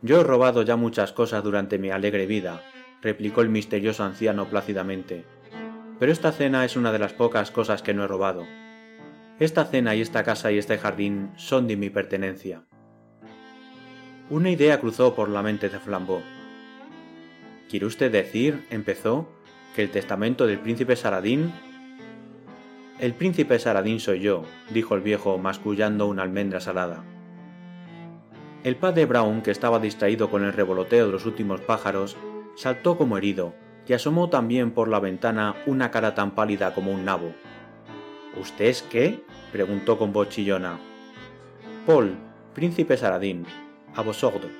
Yo 0.00 0.20
he 0.20 0.24
robado 0.24 0.62
ya 0.62 0.76
muchas 0.76 1.12
cosas 1.12 1.44
durante 1.44 1.78
mi 1.78 1.90
alegre 1.90 2.26
vida, 2.26 2.62
replicó 3.02 3.42
el 3.42 3.50
misterioso 3.50 4.02
anciano 4.02 4.46
plácidamente. 4.46 5.24
Pero 5.98 6.10
esta 6.10 6.32
cena 6.32 6.64
es 6.64 6.76
una 6.76 6.90
de 6.90 6.98
las 6.98 7.12
pocas 7.12 7.50
cosas 7.50 7.82
que 7.82 7.92
no 7.92 8.04
he 8.04 8.08
robado. 8.08 8.46
Esta 9.38 9.66
cena 9.66 9.94
y 9.94 10.00
esta 10.00 10.24
casa 10.24 10.50
y 10.50 10.58
este 10.58 10.78
jardín 10.78 11.32
son 11.36 11.68
de 11.68 11.76
mi 11.76 11.90
pertenencia. 11.90 12.64
Una 14.30 14.50
idea 14.50 14.80
cruzó 14.80 15.14
por 15.14 15.28
la 15.28 15.42
mente 15.42 15.68
de 15.68 15.78
Flambeau. 15.78 16.22
¿Quiere 17.72 17.86
usted 17.86 18.12
decir, 18.12 18.66
empezó, 18.68 19.26
que 19.74 19.82
el 19.82 19.88
testamento 19.88 20.46
del 20.46 20.58
príncipe 20.58 20.94
Saradín? 20.94 21.54
El 22.98 23.14
príncipe 23.14 23.58
Saradín 23.58 23.98
soy 23.98 24.20
yo, 24.20 24.44
dijo 24.74 24.94
el 24.94 25.00
viejo, 25.00 25.38
mascullando 25.38 26.06
una 26.06 26.22
almendra 26.22 26.60
salada. 26.60 27.02
El 28.62 28.76
padre 28.76 29.06
Brown, 29.06 29.40
que 29.40 29.50
estaba 29.50 29.78
distraído 29.78 30.28
con 30.28 30.44
el 30.44 30.52
revoloteo 30.52 31.06
de 31.06 31.12
los 31.12 31.24
últimos 31.24 31.62
pájaros, 31.62 32.18
saltó 32.56 32.98
como 32.98 33.16
herido, 33.16 33.54
y 33.88 33.94
asomó 33.94 34.28
también 34.28 34.72
por 34.72 34.88
la 34.88 35.00
ventana 35.00 35.56
una 35.64 35.90
cara 35.90 36.14
tan 36.14 36.32
pálida 36.32 36.74
como 36.74 36.92
un 36.92 37.06
nabo. 37.06 37.32
¿Usted 38.38 38.66
es 38.66 38.82
qué? 38.82 39.24
preguntó 39.50 39.96
con 39.96 40.12
voz 40.12 40.28
chillona. 40.28 40.78
Paul, 41.86 42.18
príncipe 42.52 42.98
Saradín, 42.98 43.46
a 43.94 44.02
vosotros, 44.02 44.52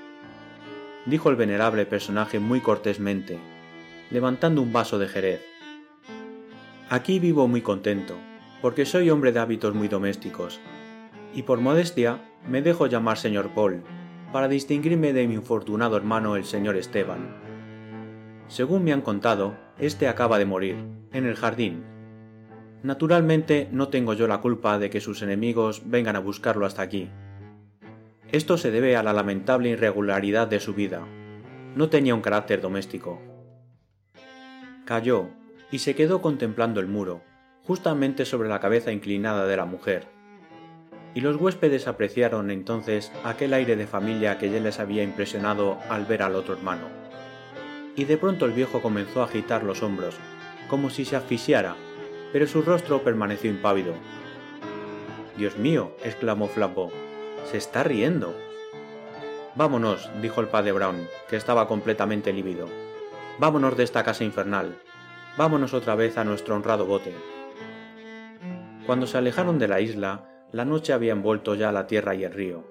dijo 1.06 1.30
el 1.30 1.36
venerable 1.36 1.86
personaje 1.86 2.38
muy 2.38 2.60
cortésmente, 2.60 3.38
levantando 4.10 4.62
un 4.62 4.72
vaso 4.72 4.98
de 4.98 5.08
jerez. 5.08 5.42
Aquí 6.88 7.18
vivo 7.18 7.48
muy 7.48 7.62
contento, 7.62 8.16
porque 8.60 8.84
soy 8.84 9.10
hombre 9.10 9.32
de 9.32 9.40
hábitos 9.40 9.74
muy 9.74 9.88
domésticos, 9.88 10.60
y 11.34 11.42
por 11.42 11.60
modestia 11.60 12.20
me 12.46 12.62
dejo 12.62 12.86
llamar 12.86 13.18
señor 13.18 13.50
Paul, 13.54 13.82
para 14.32 14.48
distinguirme 14.48 15.12
de 15.12 15.26
mi 15.26 15.34
infortunado 15.34 15.96
hermano 15.96 16.36
el 16.36 16.44
señor 16.44 16.76
Esteban. 16.76 17.36
Según 18.48 18.84
me 18.84 18.92
han 18.92 19.00
contado, 19.00 19.56
este 19.78 20.08
acaba 20.08 20.38
de 20.38 20.44
morir, 20.44 20.76
en 21.12 21.26
el 21.26 21.36
jardín. 21.36 21.84
Naturalmente 22.82 23.68
no 23.72 23.88
tengo 23.88 24.14
yo 24.14 24.26
la 24.26 24.40
culpa 24.40 24.78
de 24.78 24.90
que 24.90 25.00
sus 25.00 25.22
enemigos 25.22 25.82
vengan 25.86 26.16
a 26.16 26.20
buscarlo 26.20 26.66
hasta 26.66 26.82
aquí. 26.82 27.08
Esto 28.32 28.56
se 28.56 28.70
debe 28.70 28.96
a 28.96 29.02
la 29.02 29.12
lamentable 29.12 29.68
irregularidad 29.68 30.48
de 30.48 30.58
su 30.58 30.72
vida. 30.72 31.06
No 31.76 31.90
tenía 31.90 32.14
un 32.14 32.22
carácter 32.22 32.62
doméstico. 32.62 33.20
Cayó 34.86 35.28
y 35.70 35.80
se 35.80 35.94
quedó 35.94 36.22
contemplando 36.22 36.80
el 36.80 36.86
muro, 36.86 37.20
justamente 37.66 38.24
sobre 38.24 38.48
la 38.48 38.58
cabeza 38.58 38.90
inclinada 38.90 39.46
de 39.46 39.56
la 39.58 39.66
mujer. 39.66 40.06
Y 41.14 41.20
los 41.20 41.36
huéspedes 41.36 41.86
apreciaron 41.86 42.50
entonces 42.50 43.12
aquel 43.22 43.52
aire 43.52 43.76
de 43.76 43.86
familia 43.86 44.38
que 44.38 44.50
ya 44.50 44.60
les 44.60 44.80
había 44.80 45.02
impresionado 45.02 45.76
al 45.90 46.06
ver 46.06 46.22
al 46.22 46.34
otro 46.34 46.54
hermano. 46.54 46.86
Y 47.96 48.06
de 48.06 48.16
pronto 48.16 48.46
el 48.46 48.52
viejo 48.52 48.80
comenzó 48.80 49.20
a 49.20 49.26
agitar 49.26 49.62
los 49.62 49.82
hombros, 49.82 50.16
como 50.68 50.88
si 50.88 51.04
se 51.04 51.16
asfixiara, 51.16 51.76
pero 52.32 52.46
su 52.46 52.62
rostro 52.62 53.02
permaneció 53.02 53.50
impávido. 53.50 53.92
Dios 55.36 55.58
mío, 55.58 55.94
exclamó 56.02 56.48
Flambeau, 56.48 56.90
se 57.44 57.56
está 57.56 57.82
riendo. 57.82 58.34
Vámonos, 59.54 60.10
dijo 60.20 60.40
el 60.40 60.48
padre 60.48 60.72
Brown, 60.72 61.08
que 61.28 61.36
estaba 61.36 61.68
completamente 61.68 62.32
lívido. 62.32 62.68
Vámonos 63.38 63.76
de 63.76 63.84
esta 63.84 64.02
casa 64.04 64.24
infernal. 64.24 64.76
Vámonos 65.36 65.74
otra 65.74 65.94
vez 65.94 66.16
a 66.18 66.24
nuestro 66.24 66.54
honrado 66.54 66.86
bote. 66.86 67.14
Cuando 68.86 69.06
se 69.06 69.18
alejaron 69.18 69.58
de 69.58 69.68
la 69.68 69.80
isla, 69.80 70.28
la 70.52 70.64
noche 70.64 70.92
había 70.92 71.12
envuelto 71.12 71.54
ya 71.54 71.72
la 71.72 71.86
tierra 71.86 72.14
y 72.14 72.24
el 72.24 72.32
río. 72.32 72.64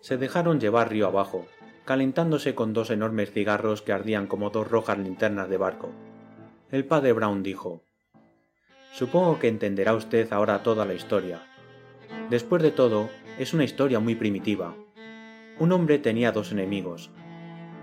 Se 0.00 0.16
dejaron 0.16 0.60
llevar 0.60 0.90
río 0.90 1.06
abajo, 1.06 1.46
calentándose 1.84 2.54
con 2.54 2.72
dos 2.72 2.90
enormes 2.90 3.32
cigarros 3.32 3.82
que 3.82 3.92
ardían 3.92 4.26
como 4.26 4.50
dos 4.50 4.68
rojas 4.68 4.98
linternas 4.98 5.48
de 5.48 5.56
barco. 5.56 5.90
El 6.70 6.84
padre 6.84 7.12
Brown 7.12 7.42
dijo 7.42 7.82
Supongo 8.92 9.38
que 9.38 9.48
entenderá 9.48 9.94
usted 9.94 10.32
ahora 10.32 10.62
toda 10.62 10.84
la 10.84 10.94
historia. 10.94 11.42
Después 12.30 12.62
de 12.62 12.70
todo, 12.70 13.10
es 13.38 13.52
una 13.52 13.64
historia 13.64 13.98
muy 13.98 14.14
primitiva. 14.14 14.76
Un 15.58 15.72
hombre 15.72 15.98
tenía 15.98 16.32
dos 16.32 16.52
enemigos. 16.52 17.10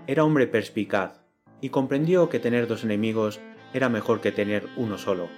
Era 0.07 0.23
hombre 0.23 0.47
perspicaz 0.47 1.21
y 1.59 1.69
comprendió 1.69 2.29
que 2.29 2.39
tener 2.39 2.67
dos 2.67 2.83
enemigos 2.83 3.39
era 3.73 3.89
mejor 3.89 4.21
que 4.21 4.31
tener 4.31 4.67
uno 4.77 4.97
solo. 4.97 5.29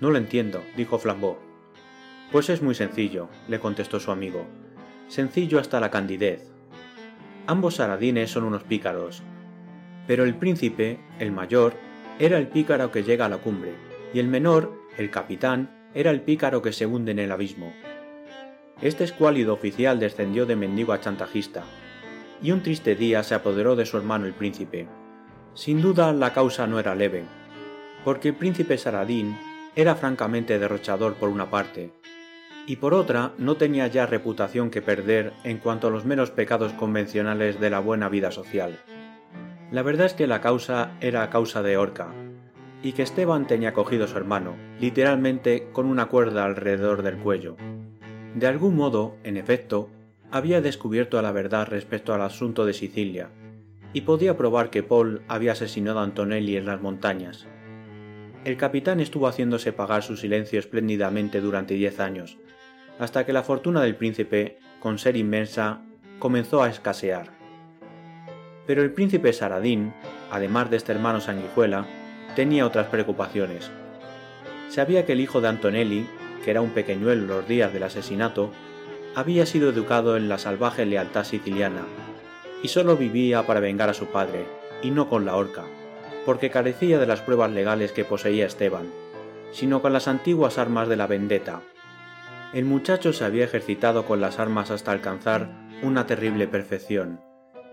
No 0.00 0.10
lo 0.10 0.18
entiendo, 0.18 0.62
dijo 0.76 0.98
Flambeau. 0.98 1.38
Pues 2.32 2.50
es 2.50 2.62
muy 2.62 2.74
sencillo, 2.74 3.28
le 3.48 3.60
contestó 3.60 4.00
su 4.00 4.10
amigo. 4.10 4.46
Sencillo 5.08 5.60
hasta 5.60 5.80
la 5.80 5.90
candidez. 5.90 6.50
Ambos 7.46 7.76
saradines 7.76 8.30
son 8.30 8.44
unos 8.44 8.64
pícaros. 8.64 9.22
Pero 10.06 10.24
el 10.24 10.34
príncipe, 10.34 10.98
el 11.18 11.30
mayor, 11.32 11.74
era 12.18 12.38
el 12.38 12.48
pícaro 12.48 12.90
que 12.90 13.04
llega 13.04 13.26
a 13.26 13.28
la 13.28 13.38
cumbre, 13.38 13.74
y 14.12 14.18
el 14.18 14.26
menor, 14.26 14.72
el 14.98 15.10
capitán, 15.10 15.88
era 15.94 16.10
el 16.10 16.22
pícaro 16.22 16.62
que 16.62 16.72
se 16.72 16.86
hunde 16.86 17.12
en 17.12 17.20
el 17.20 17.32
abismo. 17.32 17.72
Este 18.82 19.04
escuálido 19.04 19.54
oficial 19.54 19.98
descendió 19.98 20.44
de 20.44 20.54
mendigo 20.54 20.92
a 20.92 21.00
chantajista, 21.00 21.64
y 22.42 22.50
un 22.50 22.62
triste 22.62 22.94
día 22.94 23.22
se 23.22 23.34
apoderó 23.34 23.74
de 23.74 23.86
su 23.86 23.96
hermano 23.96 24.26
el 24.26 24.34
príncipe. 24.34 24.86
Sin 25.54 25.80
duda 25.80 26.12
la 26.12 26.34
causa 26.34 26.66
no 26.66 26.78
era 26.78 26.94
leve, 26.94 27.24
porque 28.04 28.28
el 28.28 28.34
príncipe 28.34 28.76
Saradín 28.76 29.38
era 29.74 29.94
francamente 29.94 30.58
derrochador 30.58 31.14
por 31.14 31.30
una 31.30 31.48
parte, 31.48 31.90
y 32.66 32.76
por 32.76 32.92
otra 32.92 33.32
no 33.38 33.56
tenía 33.56 33.86
ya 33.86 34.04
reputación 34.04 34.70
que 34.70 34.82
perder 34.82 35.32
en 35.42 35.56
cuanto 35.56 35.86
a 35.86 35.90
los 35.90 36.04
menos 36.04 36.30
pecados 36.30 36.74
convencionales 36.74 37.58
de 37.58 37.70
la 37.70 37.78
buena 37.78 38.10
vida 38.10 38.30
social. 38.30 38.78
La 39.70 39.82
verdad 39.82 40.04
es 40.04 40.12
que 40.12 40.26
la 40.26 40.42
causa 40.42 40.92
era 41.00 41.30
causa 41.30 41.62
de 41.62 41.78
horca, 41.78 42.12
y 42.82 42.92
que 42.92 43.02
Esteban 43.02 43.46
tenía 43.46 43.72
cogido 43.72 44.04
a 44.04 44.08
su 44.08 44.18
hermano, 44.18 44.54
literalmente 44.78 45.68
con 45.72 45.86
una 45.86 46.06
cuerda 46.06 46.44
alrededor 46.44 47.02
del 47.02 47.16
cuello. 47.16 47.56
De 48.36 48.46
algún 48.46 48.76
modo, 48.76 49.16
en 49.24 49.38
efecto, 49.38 49.88
había 50.30 50.60
descubierto 50.60 51.20
la 51.22 51.32
verdad 51.32 51.68
respecto 51.68 52.12
al 52.12 52.20
asunto 52.20 52.66
de 52.66 52.74
Sicilia, 52.74 53.30
y 53.94 54.02
podía 54.02 54.36
probar 54.36 54.68
que 54.68 54.82
Paul 54.82 55.22
había 55.26 55.52
asesinado 55.52 56.00
a 56.00 56.02
Antonelli 56.02 56.58
en 56.58 56.66
las 56.66 56.82
montañas. 56.82 57.46
El 58.44 58.58
capitán 58.58 59.00
estuvo 59.00 59.26
haciéndose 59.26 59.72
pagar 59.72 60.02
su 60.02 60.18
silencio 60.18 60.58
espléndidamente 60.58 61.40
durante 61.40 61.72
diez 61.72 61.98
años, 61.98 62.36
hasta 62.98 63.24
que 63.24 63.32
la 63.32 63.42
fortuna 63.42 63.80
del 63.80 63.96
príncipe, 63.96 64.58
con 64.80 64.98
ser 64.98 65.16
inmensa, 65.16 65.80
comenzó 66.18 66.62
a 66.62 66.68
escasear. 66.68 67.30
Pero 68.66 68.82
el 68.82 68.92
príncipe 68.92 69.32
Saradín, 69.32 69.94
además 70.30 70.70
de 70.70 70.76
este 70.76 70.92
hermano 70.92 71.22
sanguijuela, 71.22 71.86
tenía 72.34 72.66
otras 72.66 72.88
preocupaciones. 72.88 73.70
Sabía 74.68 75.06
que 75.06 75.14
el 75.14 75.20
hijo 75.20 75.40
de 75.40 75.48
Antonelli, 75.48 76.06
que 76.46 76.52
era 76.52 76.60
un 76.60 76.70
pequeñuelo 76.70 77.26
los 77.26 77.48
días 77.48 77.72
del 77.72 77.82
asesinato, 77.82 78.52
había 79.16 79.46
sido 79.46 79.70
educado 79.70 80.16
en 80.16 80.28
la 80.28 80.38
salvaje 80.38 80.86
lealtad 80.86 81.24
siciliana, 81.24 81.84
y 82.62 82.68
solo 82.68 82.96
vivía 82.96 83.44
para 83.48 83.58
vengar 83.58 83.88
a 83.88 83.94
su 83.94 84.06
padre, 84.06 84.46
y 84.80 84.92
no 84.92 85.08
con 85.08 85.26
la 85.26 85.34
horca, 85.34 85.64
porque 86.24 86.50
carecía 86.50 87.00
de 87.00 87.06
las 87.08 87.20
pruebas 87.20 87.50
legales 87.50 87.90
que 87.90 88.04
poseía 88.04 88.46
Esteban, 88.46 88.92
sino 89.50 89.82
con 89.82 89.92
las 89.92 90.06
antiguas 90.06 90.56
armas 90.56 90.88
de 90.88 90.94
la 90.94 91.08
vendetta. 91.08 91.62
El 92.54 92.64
muchacho 92.64 93.12
se 93.12 93.24
había 93.24 93.42
ejercitado 93.42 94.06
con 94.06 94.20
las 94.20 94.38
armas 94.38 94.70
hasta 94.70 94.92
alcanzar 94.92 95.50
una 95.82 96.06
terrible 96.06 96.46
perfección, 96.46 97.20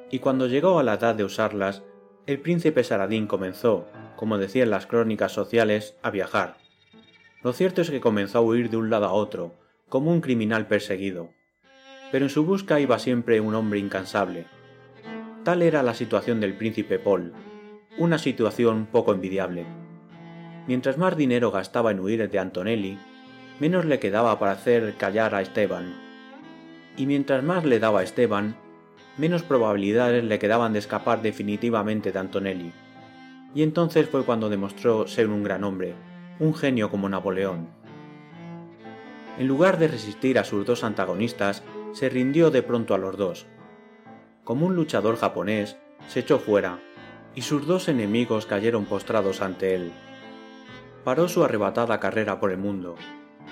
y 0.09 0.17
cuando 0.17 0.47
llegó 0.47 0.80
a 0.80 0.84
la 0.84 0.95
edad 0.95 1.13
de 1.13 1.26
usarlas, 1.26 1.84
el 2.26 2.39
príncipe 2.39 2.84
Saradín 2.84 3.28
comenzó, 3.28 3.86
como 4.15 4.39
decían 4.39 4.71
las 4.71 4.88
crónicas 4.88 5.32
sociales, 5.32 5.95
a 6.01 6.09
viajar. 6.09 6.62
Lo 7.43 7.51
cierto 7.51 7.81
es 7.81 7.89
que 7.89 7.99
comenzó 7.99 8.37
a 8.37 8.41
huir 8.41 8.69
de 8.69 8.77
un 8.77 8.89
lado 8.89 9.05
a 9.05 9.11
otro, 9.11 9.53
como 9.89 10.11
un 10.11 10.21
criminal 10.21 10.65
perseguido. 10.67 11.31
Pero 12.09 12.25
en 12.25 12.29
su 12.29 12.45
busca 12.45 12.79
iba 12.79 12.97
siempre 12.99 13.41
un 13.41 13.53
hombre 13.53 13.79
incansable. 13.79 14.45
Tal 15.43 15.61
era 15.61 15.83
la 15.83 15.93
situación 15.93 16.39
del 16.39 16.55
príncipe 16.55 16.99
Paul, 16.99 17.33
una 17.97 18.17
situación 18.17 18.87
poco 18.89 19.13
envidiable. 19.13 19.65
Mientras 20.67 20.97
más 20.97 21.17
dinero 21.17 21.51
gastaba 21.51 21.91
en 21.91 21.99
huir 21.99 22.29
de 22.29 22.39
Antonelli, 22.39 22.97
menos 23.59 23.83
le 23.83 23.99
quedaba 23.99 24.39
para 24.39 24.53
hacer 24.53 24.93
callar 24.95 25.35
a 25.35 25.41
Esteban. 25.41 25.93
Y 26.95 27.05
mientras 27.07 27.43
más 27.43 27.65
le 27.65 27.79
daba 27.79 27.99
a 27.99 28.03
Esteban, 28.03 28.55
menos 29.17 29.43
probabilidades 29.43 30.23
le 30.23 30.39
quedaban 30.39 30.71
de 30.71 30.79
escapar 30.79 31.21
definitivamente 31.21 32.13
de 32.13 32.19
Antonelli. 32.19 32.71
Y 33.53 33.63
entonces 33.63 34.07
fue 34.07 34.23
cuando 34.23 34.49
demostró 34.49 35.07
ser 35.07 35.27
un 35.27 35.43
gran 35.43 35.65
hombre, 35.65 35.93
un 36.43 36.53
genio 36.53 36.89
como 36.89 37.07
Napoleón. 37.07 37.69
En 39.37 39.47
lugar 39.47 39.79
de 39.79 39.87
resistir 39.87 40.37
a 40.37 40.43
sus 40.43 40.65
dos 40.65 40.83
antagonistas, 40.83 41.63
se 41.93 42.09
rindió 42.09 42.51
de 42.51 42.61
pronto 42.61 42.93
a 42.93 42.97
los 42.97 43.17
dos. 43.17 43.45
Como 44.43 44.65
un 44.65 44.75
luchador 44.75 45.15
japonés, 45.15 45.77
se 46.07 46.19
echó 46.19 46.39
fuera, 46.39 46.79
y 47.33 47.43
sus 47.43 47.65
dos 47.65 47.87
enemigos 47.87 48.45
cayeron 48.45 48.85
postrados 48.85 49.41
ante 49.41 49.73
él. 49.73 49.93
Paró 51.05 51.29
su 51.29 51.43
arrebatada 51.43 51.99
carrera 51.99 52.39
por 52.39 52.51
el 52.51 52.57
mundo, 52.57 52.95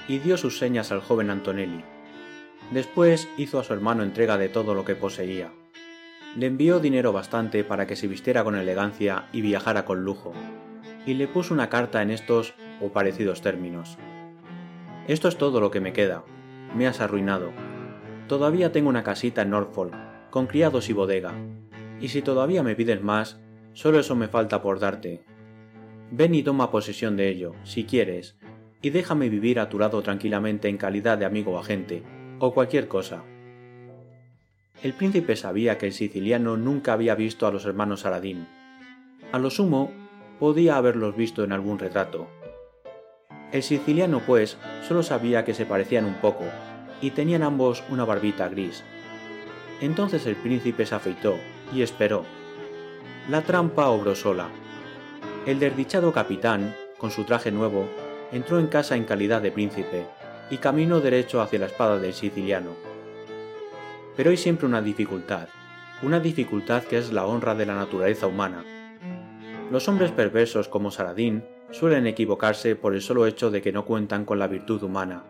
y 0.07 0.19
dio 0.19 0.35
sus 0.35 0.59
señas 0.59 0.91
al 0.91 0.99
joven 0.99 1.29
Antonelli. 1.29 1.83
Después 2.71 3.29
hizo 3.37 3.59
a 3.59 3.63
su 3.63 3.73
hermano 3.73 4.03
entrega 4.03 4.37
de 4.37 4.49
todo 4.49 4.75
lo 4.75 4.83
que 4.83 4.95
poseía. 4.95 5.51
Le 6.35 6.45
envió 6.45 6.79
dinero 6.79 7.13
bastante 7.13 7.63
para 7.63 7.87
que 7.87 7.95
se 7.95 8.07
vistiera 8.07 8.43
con 8.43 8.55
elegancia 8.55 9.27
y 9.31 9.41
viajara 9.41 9.85
con 9.85 10.03
lujo, 10.03 10.33
y 11.05 11.13
le 11.13 11.27
puso 11.27 11.53
una 11.53 11.69
carta 11.69 12.01
en 12.01 12.11
estos 12.11 12.53
o 12.81 12.89
parecidos 12.89 13.41
términos. 13.41 13.97
Esto 15.07 15.27
es 15.27 15.37
todo 15.37 15.59
lo 15.59 15.71
que 15.71 15.81
me 15.81 15.93
queda. 15.93 16.23
Me 16.75 16.87
has 16.87 17.01
arruinado. 17.01 17.51
Todavía 18.27 18.71
tengo 18.71 18.89
una 18.89 19.03
casita 19.03 19.41
en 19.41 19.49
Norfolk, 19.49 19.93
con 20.29 20.47
criados 20.47 20.89
y 20.89 20.93
bodega, 20.93 21.33
y 21.99 22.07
si 22.07 22.21
todavía 22.21 22.63
me 22.63 22.75
pides 22.75 23.01
más, 23.01 23.39
solo 23.73 23.99
eso 23.99 24.15
me 24.15 24.27
falta 24.27 24.61
por 24.61 24.79
darte. 24.79 25.23
Ven 26.11 26.35
y 26.35 26.43
toma 26.43 26.71
posesión 26.71 27.15
de 27.15 27.29
ello, 27.29 27.53
si 27.63 27.83
quieres, 27.85 28.37
y 28.81 28.89
déjame 28.89 29.29
vivir 29.29 29.59
a 29.59 29.69
tu 29.69 29.79
lado 29.79 30.01
tranquilamente 30.01 30.67
en 30.67 30.77
calidad 30.77 31.17
de 31.17 31.25
amigo 31.25 31.51
o 31.51 31.59
agente, 31.59 32.03
o 32.39 32.53
cualquier 32.53 32.87
cosa. 32.87 33.23
El 34.81 34.93
príncipe 34.93 35.35
sabía 35.35 35.77
que 35.77 35.87
el 35.87 35.93
siciliano 35.93 36.57
nunca 36.57 36.93
había 36.93 37.13
visto 37.13 37.45
a 37.45 37.51
los 37.51 37.65
hermanos 37.65 38.01
Saladín. 38.01 38.47
A 39.31 39.37
lo 39.37 39.51
sumo, 39.51 39.91
podía 40.39 40.77
haberlos 40.77 41.15
visto 41.15 41.43
en 41.43 41.51
algún 41.51 41.77
retrato. 41.77 42.27
El 43.51 43.63
siciliano, 43.63 44.21
pues, 44.25 44.57
solo 44.87 45.03
sabía 45.03 45.43
que 45.43 45.53
se 45.53 45.65
parecían 45.65 46.05
un 46.05 46.15
poco, 46.15 46.45
y 47.01 47.11
tenían 47.11 47.43
ambos 47.43 47.83
una 47.89 48.05
barbita 48.05 48.47
gris. 48.47 48.83
Entonces 49.81 50.25
el 50.25 50.35
príncipe 50.35 50.85
se 50.85 50.95
afeitó 50.95 51.35
y 51.73 51.81
esperó. 51.81 52.23
La 53.29 53.41
trampa 53.41 53.89
obró 53.89 54.15
sola. 54.15 54.47
El 55.45 55.59
desdichado 55.59 56.13
capitán, 56.13 56.75
con 56.97 57.11
su 57.11 57.25
traje 57.25 57.51
nuevo, 57.51 57.87
entró 58.31 58.59
en 58.59 58.67
casa 58.67 58.95
en 58.95 59.03
calidad 59.03 59.41
de 59.41 59.51
príncipe, 59.51 60.05
y 60.49 60.57
caminó 60.57 60.99
derecho 60.99 61.41
hacia 61.41 61.59
la 61.59 61.65
espada 61.65 61.97
del 61.97 62.13
siciliano. 62.13 62.71
Pero 64.15 64.29
hay 64.29 64.37
siempre 64.37 64.67
una 64.67 64.81
dificultad, 64.81 65.47
una 66.03 66.19
dificultad 66.19 66.83
que 66.83 66.97
es 66.97 67.11
la 67.11 67.25
honra 67.25 67.55
de 67.55 67.65
la 67.65 67.75
naturaleza 67.75 68.27
humana. 68.27 68.63
Los 69.71 69.87
hombres 69.87 70.11
perversos 70.11 70.67
como 70.67 70.91
Saladín 70.91 71.43
suelen 71.71 72.07
equivocarse 72.07 72.75
por 72.75 72.93
el 72.93 73.01
solo 73.01 73.25
hecho 73.25 73.49
de 73.51 73.61
que 73.61 73.71
no 73.71 73.85
cuentan 73.85 74.25
con 74.25 74.39
la 74.39 74.47
virtud 74.47 74.83
humana. 74.83 75.23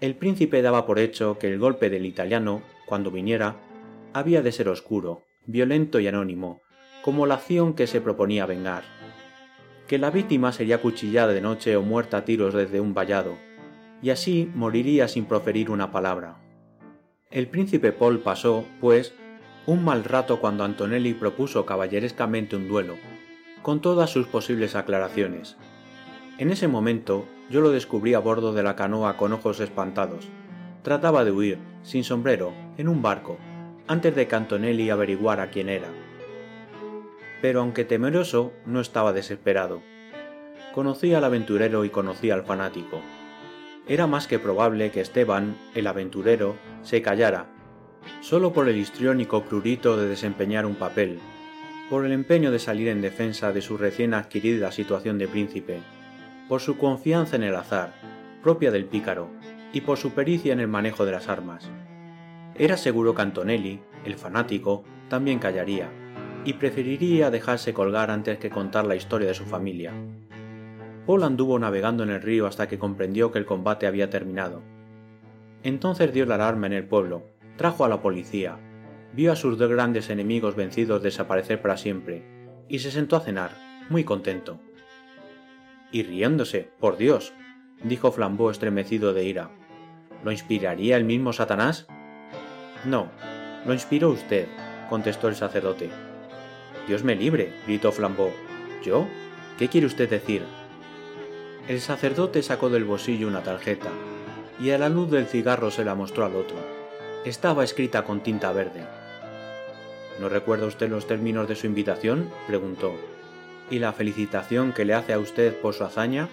El 0.00 0.16
príncipe 0.16 0.62
daba 0.62 0.86
por 0.86 0.98
hecho 0.98 1.38
que 1.38 1.48
el 1.52 1.58
golpe 1.58 1.90
del 1.90 2.06
italiano, 2.06 2.62
cuando 2.86 3.10
viniera, 3.10 3.56
había 4.12 4.42
de 4.42 4.52
ser 4.52 4.68
oscuro, 4.68 5.22
violento 5.46 6.00
y 6.00 6.06
anónimo, 6.06 6.60
como 7.02 7.26
la 7.26 7.34
acción 7.34 7.74
que 7.74 7.86
se 7.86 8.00
proponía 8.00 8.46
vengar. 8.46 8.84
Que 9.88 9.98
la 9.98 10.10
víctima 10.10 10.52
sería 10.52 10.80
cuchillada 10.80 11.32
de 11.32 11.40
noche 11.40 11.76
o 11.76 11.82
muerta 11.82 12.18
a 12.18 12.24
tiros 12.24 12.54
desde 12.54 12.80
un 12.80 12.94
vallado, 12.94 13.36
y 14.02 14.10
así 14.10 14.50
moriría 14.54 15.08
sin 15.08 15.26
proferir 15.26 15.70
una 15.70 15.90
palabra. 15.90 16.36
El 17.30 17.48
príncipe 17.48 17.92
Paul 17.92 18.20
pasó, 18.20 18.64
pues, 18.80 19.14
un 19.66 19.84
mal 19.84 20.04
rato 20.04 20.40
cuando 20.40 20.64
Antonelli 20.64 21.14
propuso 21.14 21.64
caballerescamente 21.64 22.56
un 22.56 22.68
duelo, 22.68 22.96
con 23.64 23.80
todas 23.80 24.10
sus 24.10 24.28
posibles 24.28 24.76
aclaraciones. 24.76 25.56
En 26.38 26.52
ese 26.52 26.68
momento 26.68 27.24
yo 27.50 27.60
lo 27.60 27.72
descubrí 27.72 28.14
a 28.14 28.20
bordo 28.20 28.52
de 28.52 28.62
la 28.62 28.76
canoa 28.76 29.16
con 29.16 29.32
ojos 29.32 29.58
espantados. 29.58 30.28
Trataba 30.82 31.24
de 31.24 31.32
huir, 31.32 31.58
sin 31.82 32.04
sombrero, 32.04 32.52
en 32.78 32.86
un 32.86 33.02
barco, 33.02 33.36
antes 33.88 34.14
de 34.14 34.28
que 34.28 34.36
Antonelli 34.36 34.90
averiguara 34.90 35.50
quién 35.50 35.68
era. 35.68 35.88
Pero 37.42 37.60
aunque 37.60 37.84
temeroso, 37.84 38.52
no 38.64 38.80
estaba 38.80 39.12
desesperado. 39.12 39.82
Conocía 40.72 41.18
al 41.18 41.24
aventurero 41.24 41.84
y 41.84 41.90
conocía 41.90 42.34
al 42.34 42.44
fanático 42.44 43.00
era 43.86 44.06
más 44.06 44.26
que 44.26 44.38
probable 44.38 44.90
que 44.90 45.02
Esteban, 45.02 45.58
el 45.74 45.86
aventurero, 45.86 46.56
se 46.82 47.02
callara, 47.02 47.46
solo 48.22 48.52
por 48.52 48.68
el 48.68 48.78
histriónico 48.78 49.44
prurito 49.44 49.98
de 49.98 50.08
desempeñar 50.08 50.64
un 50.64 50.74
papel, 50.74 51.18
por 51.90 52.06
el 52.06 52.12
empeño 52.12 52.50
de 52.50 52.58
salir 52.58 52.88
en 52.88 53.02
defensa 53.02 53.52
de 53.52 53.60
su 53.60 53.76
recién 53.76 54.14
adquirida 54.14 54.72
situación 54.72 55.18
de 55.18 55.28
príncipe, 55.28 55.80
por 56.48 56.60
su 56.60 56.78
confianza 56.78 57.36
en 57.36 57.42
el 57.42 57.54
azar, 57.54 57.92
propia 58.42 58.70
del 58.70 58.86
pícaro, 58.86 59.28
y 59.72 59.82
por 59.82 59.98
su 59.98 60.12
pericia 60.12 60.52
en 60.52 60.60
el 60.60 60.68
manejo 60.68 61.04
de 61.04 61.12
las 61.12 61.28
armas. 61.28 61.68
Era 62.56 62.76
seguro 62.76 63.14
que 63.14 63.22
Antonelli, 63.22 63.80
el 64.04 64.14
fanático, 64.14 64.84
también 65.08 65.38
callaría, 65.38 65.90
y 66.44 66.54
preferiría 66.54 67.30
dejarse 67.30 67.74
colgar 67.74 68.10
antes 68.10 68.38
que 68.38 68.50
contar 68.50 68.86
la 68.86 68.96
historia 68.96 69.28
de 69.28 69.34
su 69.34 69.44
familia. 69.44 69.92
Paul 71.06 71.22
anduvo 71.22 71.58
navegando 71.58 72.02
en 72.02 72.10
el 72.10 72.22
río 72.22 72.46
hasta 72.46 72.68
que 72.68 72.78
comprendió 72.78 73.30
que 73.30 73.38
el 73.38 73.46
combate 73.46 73.86
había 73.86 74.08
terminado. 74.08 74.62
Entonces 75.62 76.12
dio 76.12 76.24
la 76.24 76.36
alarma 76.36 76.66
en 76.66 76.72
el 76.74 76.86
pueblo, 76.86 77.24
trajo 77.56 77.84
a 77.84 77.88
la 77.88 78.00
policía, 78.00 78.58
vio 79.14 79.32
a 79.32 79.36
sus 79.36 79.58
dos 79.58 79.70
grandes 79.70 80.10
enemigos 80.10 80.56
vencidos 80.56 81.02
desaparecer 81.02 81.62
para 81.62 81.76
siempre, 81.76 82.24
y 82.68 82.80
se 82.80 82.90
sentó 82.90 83.16
a 83.16 83.20
cenar, 83.20 83.52
muy 83.88 84.04
contento. 84.04 84.60
Y 85.92 86.02
riéndose, 86.02 86.70
por 86.80 86.96
Dios, 86.96 87.32
dijo 87.82 88.10
Flambeau 88.10 88.50
estremecido 88.50 89.12
de 89.12 89.24
ira. 89.24 89.50
¿Lo 90.24 90.32
inspiraría 90.32 90.96
el 90.96 91.04
mismo 91.04 91.32
Satanás? 91.32 91.86
No, 92.84 93.10
lo 93.66 93.72
inspiró 93.72 94.10
usted, 94.10 94.48
contestó 94.88 95.28
el 95.28 95.36
sacerdote. 95.36 95.90
Dios 96.88 97.04
me 97.04 97.14
libre, 97.14 97.52
gritó 97.66 97.92
Flambeau. 97.92 98.30
¿Yo? 98.82 99.06
¿Qué 99.58 99.68
quiere 99.68 99.86
usted 99.86 100.10
decir? 100.10 100.42
El 101.68 101.80
sacerdote 101.80 102.42
sacó 102.42 102.68
del 102.68 102.84
bolsillo 102.84 103.28
una 103.28 103.42
tarjeta 103.42 103.90
y 104.60 104.70
a 104.70 104.78
la 104.78 104.88
luz 104.88 105.10
del 105.10 105.26
cigarro 105.26 105.70
se 105.70 105.84
la 105.84 105.94
mostró 105.94 106.24
al 106.24 106.36
otro. 106.36 106.56
Estaba 107.24 107.64
escrita 107.64 108.04
con 108.04 108.22
tinta 108.22 108.52
verde. 108.52 108.84
¿No 110.20 110.28
recuerda 110.28 110.66
usted 110.66 110.88
los 110.88 111.06
términos 111.06 111.48
de 111.48 111.56
su 111.56 111.66
invitación? 111.66 112.30
preguntó. 112.46 112.92
¿Y 113.70 113.78
la 113.78 113.92
felicitación 113.92 114.72
que 114.72 114.84
le 114.84 114.94
hace 114.94 115.12
a 115.12 115.18
usted 115.18 115.58
por 115.60 115.74
su 115.74 115.84
hazaña? 115.84 116.28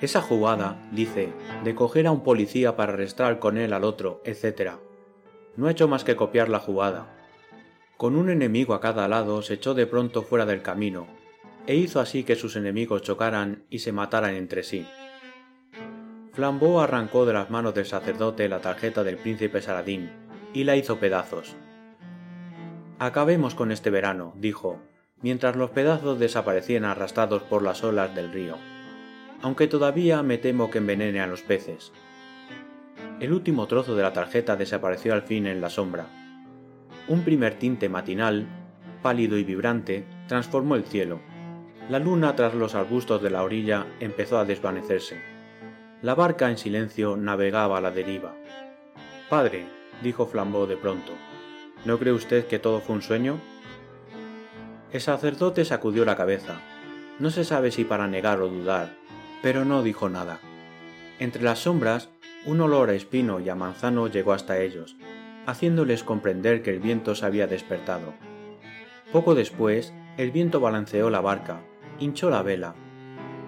Esa 0.00 0.20
jugada, 0.20 0.76
dice, 0.92 1.32
de 1.64 1.74
coger 1.74 2.06
a 2.06 2.12
un 2.12 2.22
policía 2.22 2.76
para 2.76 2.92
arrestar 2.92 3.38
con 3.38 3.56
él 3.56 3.72
al 3.72 3.84
otro, 3.84 4.20
etc. 4.24 4.72
No 5.56 5.66
ha 5.66 5.70
hecho 5.70 5.88
más 5.88 6.04
que 6.04 6.16
copiar 6.16 6.48
la 6.48 6.60
jugada. 6.60 7.14
Con 7.96 8.14
un 8.14 8.30
enemigo 8.30 8.74
a 8.74 8.80
cada 8.80 9.08
lado 9.08 9.42
se 9.42 9.54
echó 9.54 9.74
de 9.74 9.86
pronto 9.86 10.22
fuera 10.22 10.46
del 10.46 10.62
camino, 10.62 11.08
e 11.66 11.74
hizo 11.74 11.98
así 11.98 12.22
que 12.22 12.36
sus 12.36 12.54
enemigos 12.56 13.02
chocaran 13.02 13.64
y 13.70 13.80
se 13.80 13.92
mataran 13.92 14.34
entre 14.34 14.62
sí. 14.62 14.86
Flambeau 16.32 16.78
arrancó 16.78 17.26
de 17.26 17.32
las 17.32 17.50
manos 17.50 17.74
del 17.74 17.86
sacerdote 17.86 18.48
la 18.48 18.60
tarjeta 18.60 19.02
del 19.02 19.16
príncipe 19.16 19.60
Saladín 19.60 20.10
y 20.54 20.62
la 20.62 20.76
hizo 20.76 20.98
pedazos. 20.98 21.56
Acabemos 23.00 23.54
con 23.54 23.70
este 23.70 23.90
verano, 23.90 24.32
dijo, 24.34 24.80
mientras 25.22 25.54
los 25.54 25.70
pedazos 25.70 26.18
desaparecían 26.18 26.84
arrastrados 26.84 27.44
por 27.44 27.62
las 27.62 27.84
olas 27.84 28.12
del 28.12 28.32
río, 28.32 28.56
aunque 29.40 29.68
todavía 29.68 30.24
me 30.24 30.36
temo 30.36 30.68
que 30.68 30.78
envenene 30.78 31.20
a 31.20 31.28
los 31.28 31.42
peces. 31.42 31.92
El 33.20 33.32
último 33.32 33.68
trozo 33.68 33.94
de 33.94 34.02
la 34.02 34.12
tarjeta 34.12 34.56
desapareció 34.56 35.14
al 35.14 35.22
fin 35.22 35.46
en 35.46 35.60
la 35.60 35.70
sombra. 35.70 36.06
Un 37.06 37.22
primer 37.22 37.54
tinte 37.54 37.88
matinal, 37.88 38.48
pálido 39.00 39.38
y 39.38 39.44
vibrante, 39.44 40.04
transformó 40.26 40.74
el 40.74 40.82
cielo. 40.82 41.20
La 41.88 42.00
luna 42.00 42.34
tras 42.34 42.52
los 42.54 42.74
arbustos 42.74 43.22
de 43.22 43.30
la 43.30 43.44
orilla 43.44 43.86
empezó 44.00 44.38
a 44.38 44.44
desvanecerse. 44.44 45.20
La 46.02 46.16
barca 46.16 46.50
en 46.50 46.58
silencio 46.58 47.16
navegaba 47.16 47.78
a 47.78 47.80
la 47.80 47.92
deriva. 47.92 48.34
Padre, 49.30 49.66
dijo 50.02 50.26
Flambeau 50.26 50.66
de 50.66 50.76
pronto, 50.76 51.12
¿no 51.84 51.98
cree 51.98 52.12
usted 52.12 52.46
que 52.46 52.58
todo 52.58 52.80
fue 52.80 52.96
un 52.96 53.02
sueño? 53.02 53.40
El 54.92 55.00
sacerdote 55.00 55.64
sacudió 55.64 56.04
la 56.04 56.16
cabeza. 56.16 56.60
No 57.18 57.30
se 57.30 57.44
sabe 57.44 57.70
si 57.70 57.84
para 57.84 58.06
negar 58.06 58.40
o 58.40 58.48
dudar, 58.48 58.94
pero 59.42 59.64
no 59.64 59.82
dijo 59.82 60.08
nada. 60.08 60.40
Entre 61.18 61.42
las 61.42 61.60
sombras, 61.60 62.10
un 62.46 62.60
olor 62.60 62.90
a 62.90 62.94
espino 62.94 63.40
y 63.40 63.48
a 63.48 63.54
manzano 63.54 64.06
llegó 64.08 64.32
hasta 64.32 64.60
ellos, 64.60 64.96
haciéndoles 65.46 66.04
comprender 66.04 66.62
que 66.62 66.70
el 66.70 66.80
viento 66.80 67.14
se 67.14 67.26
había 67.26 67.46
despertado. 67.46 68.14
Poco 69.12 69.34
después, 69.34 69.92
el 70.16 70.30
viento 70.30 70.60
balanceó 70.60 71.10
la 71.10 71.20
barca, 71.20 71.60
hinchó 71.98 72.30
la 72.30 72.42
vela, 72.42 72.74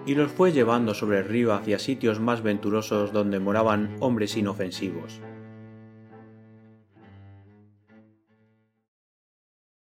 y 0.05 0.15
los 0.15 0.31
fue 0.31 0.51
llevando 0.51 0.93
sobre 0.93 1.19
el 1.19 1.25
río 1.25 1.53
hacia 1.53 1.79
sitios 1.79 2.19
más 2.19 2.41
venturosos 2.41 3.13
donde 3.13 3.39
moraban 3.39 3.95
hombres 3.99 4.35
inofensivos. 4.35 5.21